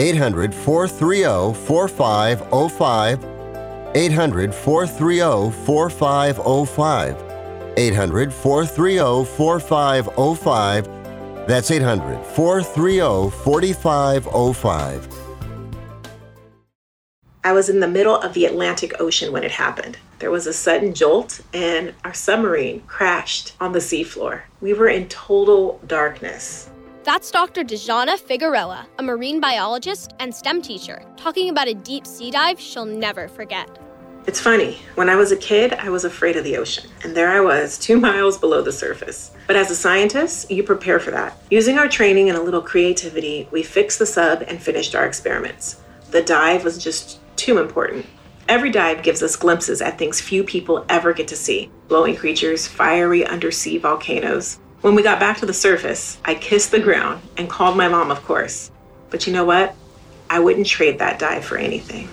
800 0.00 0.54
430 0.54 1.52
4505. 1.66 3.24
800 3.94 4.54
430 4.54 5.50
4505. 5.66 7.16
800 7.76 8.32
430 8.32 9.24
4505. 9.36 10.88
That's 11.46 11.70
800 11.70 12.24
430 12.24 13.30
4505. 13.44 15.08
I 17.44 17.52
was 17.52 17.68
in 17.68 17.80
the 17.80 17.88
middle 17.88 18.16
of 18.16 18.32
the 18.32 18.46
Atlantic 18.46 18.98
Ocean 19.00 19.32
when 19.32 19.44
it 19.44 19.50
happened. 19.50 19.98
There 20.18 20.30
was 20.30 20.46
a 20.46 20.52
sudden 20.54 20.94
jolt, 20.94 21.42
and 21.52 21.94
our 22.04 22.14
submarine 22.14 22.80
crashed 22.86 23.52
on 23.60 23.72
the 23.72 23.78
seafloor. 23.80 24.42
We 24.62 24.72
were 24.72 24.88
in 24.88 25.08
total 25.08 25.78
darkness. 25.86 26.70
That's 27.02 27.30
Dr. 27.30 27.64
Dejana 27.64 28.18
Figueroa, 28.18 28.86
a 28.98 29.02
marine 29.02 29.40
biologist 29.40 30.12
and 30.18 30.34
STEM 30.34 30.60
teacher, 30.60 31.02
talking 31.16 31.48
about 31.48 31.66
a 31.66 31.72
deep 31.72 32.06
sea 32.06 32.30
dive 32.30 32.60
she'll 32.60 32.84
never 32.84 33.26
forget. 33.26 33.78
It's 34.26 34.38
funny, 34.38 34.78
when 34.96 35.08
I 35.08 35.16
was 35.16 35.32
a 35.32 35.36
kid, 35.36 35.72
I 35.72 35.88
was 35.88 36.04
afraid 36.04 36.36
of 36.36 36.44
the 36.44 36.58
ocean, 36.58 36.90
and 37.02 37.16
there 37.16 37.30
I 37.30 37.40
was, 37.40 37.78
two 37.78 37.98
miles 38.00 38.36
below 38.36 38.60
the 38.60 38.70
surface. 38.70 39.30
But 39.46 39.56
as 39.56 39.70
a 39.70 39.76
scientist, 39.76 40.50
you 40.50 40.62
prepare 40.62 41.00
for 41.00 41.10
that. 41.10 41.38
Using 41.50 41.78
our 41.78 41.88
training 41.88 42.28
and 42.28 42.36
a 42.36 42.42
little 42.42 42.60
creativity, 42.60 43.48
we 43.50 43.62
fixed 43.62 43.98
the 43.98 44.04
sub 44.04 44.42
and 44.42 44.60
finished 44.60 44.94
our 44.94 45.06
experiments. 45.06 45.80
The 46.10 46.20
dive 46.20 46.64
was 46.64 46.76
just 46.76 47.18
too 47.36 47.56
important. 47.56 48.04
Every 48.46 48.70
dive 48.70 49.02
gives 49.02 49.22
us 49.22 49.36
glimpses 49.36 49.80
at 49.80 49.96
things 49.96 50.20
few 50.20 50.44
people 50.44 50.84
ever 50.90 51.14
get 51.14 51.28
to 51.28 51.36
see 51.36 51.70
glowing 51.88 52.14
creatures, 52.14 52.68
fiery 52.68 53.24
undersea 53.24 53.78
volcanoes. 53.78 54.58
When 54.80 54.94
we 54.94 55.02
got 55.02 55.20
back 55.20 55.36
to 55.38 55.46
the 55.46 55.52
surface, 55.52 56.16
I 56.24 56.34
kissed 56.34 56.70
the 56.70 56.80
ground 56.80 57.20
and 57.36 57.50
called 57.50 57.76
my 57.76 57.86
mom, 57.86 58.10
of 58.10 58.24
course. 58.24 58.70
But 59.10 59.26
you 59.26 59.32
know 59.32 59.44
what? 59.44 59.74
I 60.30 60.38
wouldn't 60.38 60.66
trade 60.66 60.98
that 61.00 61.18
dive 61.18 61.44
for 61.44 61.58
anything. 61.58 62.08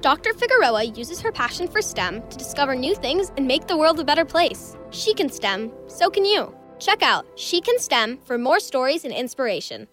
Dr. 0.00 0.32
Figueroa 0.32 0.84
uses 0.84 1.20
her 1.20 1.30
passion 1.30 1.68
for 1.68 1.82
STEM 1.82 2.26
to 2.28 2.38
discover 2.38 2.74
new 2.74 2.94
things 2.94 3.30
and 3.36 3.46
make 3.46 3.66
the 3.66 3.76
world 3.76 4.00
a 4.00 4.04
better 4.04 4.24
place. 4.24 4.74
She 4.90 5.12
can 5.12 5.28
STEM, 5.28 5.70
so 5.86 6.08
can 6.08 6.24
you. 6.24 6.54
Check 6.78 7.02
out 7.02 7.26
She 7.34 7.60
Can 7.60 7.78
STEM 7.78 8.20
for 8.24 8.38
more 8.38 8.60
stories 8.60 9.04
and 9.04 9.12
inspiration. 9.12 9.88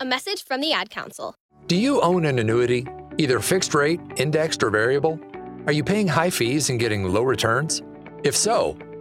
A 0.00 0.04
message 0.04 0.44
from 0.44 0.60
the 0.60 0.72
Ad 0.72 0.90
Council. 0.90 1.36
Do 1.68 1.76
you 1.76 2.00
own 2.00 2.24
an 2.24 2.38
annuity, 2.40 2.86
either 3.18 3.38
fixed 3.38 3.74
rate, 3.74 4.00
indexed, 4.16 4.64
or 4.64 4.70
variable? 4.70 5.20
Are 5.66 5.72
you 5.72 5.84
paying 5.84 6.08
high 6.08 6.30
fees 6.30 6.70
and 6.70 6.80
getting 6.80 7.04
low 7.12 7.22
returns? 7.22 7.82
If 8.24 8.34
so, 8.34 8.76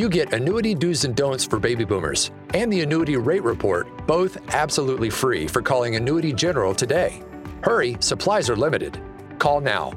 You 0.00 0.08
get 0.08 0.32
Annuity 0.32 0.74
Do's 0.74 1.04
and 1.04 1.14
Don'ts 1.14 1.44
for 1.44 1.58
Baby 1.58 1.84
Boomers 1.84 2.30
and 2.54 2.72
the 2.72 2.80
Annuity 2.80 3.18
Rate 3.18 3.42
Report, 3.42 3.86
both 4.06 4.38
absolutely 4.54 5.10
free 5.10 5.46
for 5.46 5.60
calling 5.60 5.96
Annuity 5.96 6.32
General 6.32 6.74
today. 6.74 7.22
Hurry, 7.62 7.98
supplies 8.00 8.48
are 8.48 8.56
limited. 8.56 8.98
Call 9.38 9.60
now. 9.60 9.92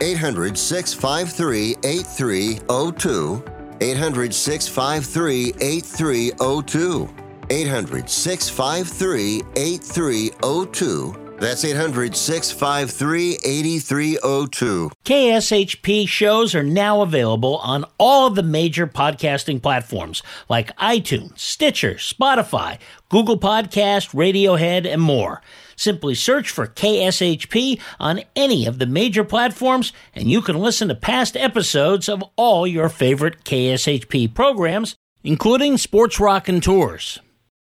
800 0.00 0.56
653 0.56 1.74
8302. 1.82 3.42
800 3.80 4.32
653 4.32 5.54
8302. 5.60 7.08
800 7.50 8.08
653 8.08 9.42
8302. 9.56 11.27
That's 11.40 11.64
800 11.64 12.16
653 12.16 13.38
8302. 13.44 14.90
KSHP 15.04 16.08
shows 16.08 16.54
are 16.56 16.64
now 16.64 17.00
available 17.02 17.58
on 17.58 17.84
all 17.96 18.26
of 18.26 18.34
the 18.34 18.42
major 18.42 18.88
podcasting 18.88 19.62
platforms 19.62 20.20
like 20.48 20.76
iTunes, 20.78 21.38
Stitcher, 21.38 21.94
Spotify, 21.94 22.78
Google 23.08 23.38
Podcast, 23.38 24.12
Radiohead, 24.14 24.84
and 24.84 25.00
more. 25.00 25.40
Simply 25.76 26.16
search 26.16 26.50
for 26.50 26.66
KSHP 26.66 27.80
on 28.00 28.22
any 28.34 28.66
of 28.66 28.80
the 28.80 28.86
major 28.86 29.22
platforms, 29.22 29.92
and 30.16 30.28
you 30.28 30.42
can 30.42 30.58
listen 30.58 30.88
to 30.88 30.96
past 30.96 31.36
episodes 31.36 32.08
of 32.08 32.24
all 32.34 32.66
your 32.66 32.88
favorite 32.88 33.44
KSHP 33.44 34.34
programs, 34.34 34.96
including 35.22 35.78
Sports 35.78 36.18
Raconteurs. 36.18 37.20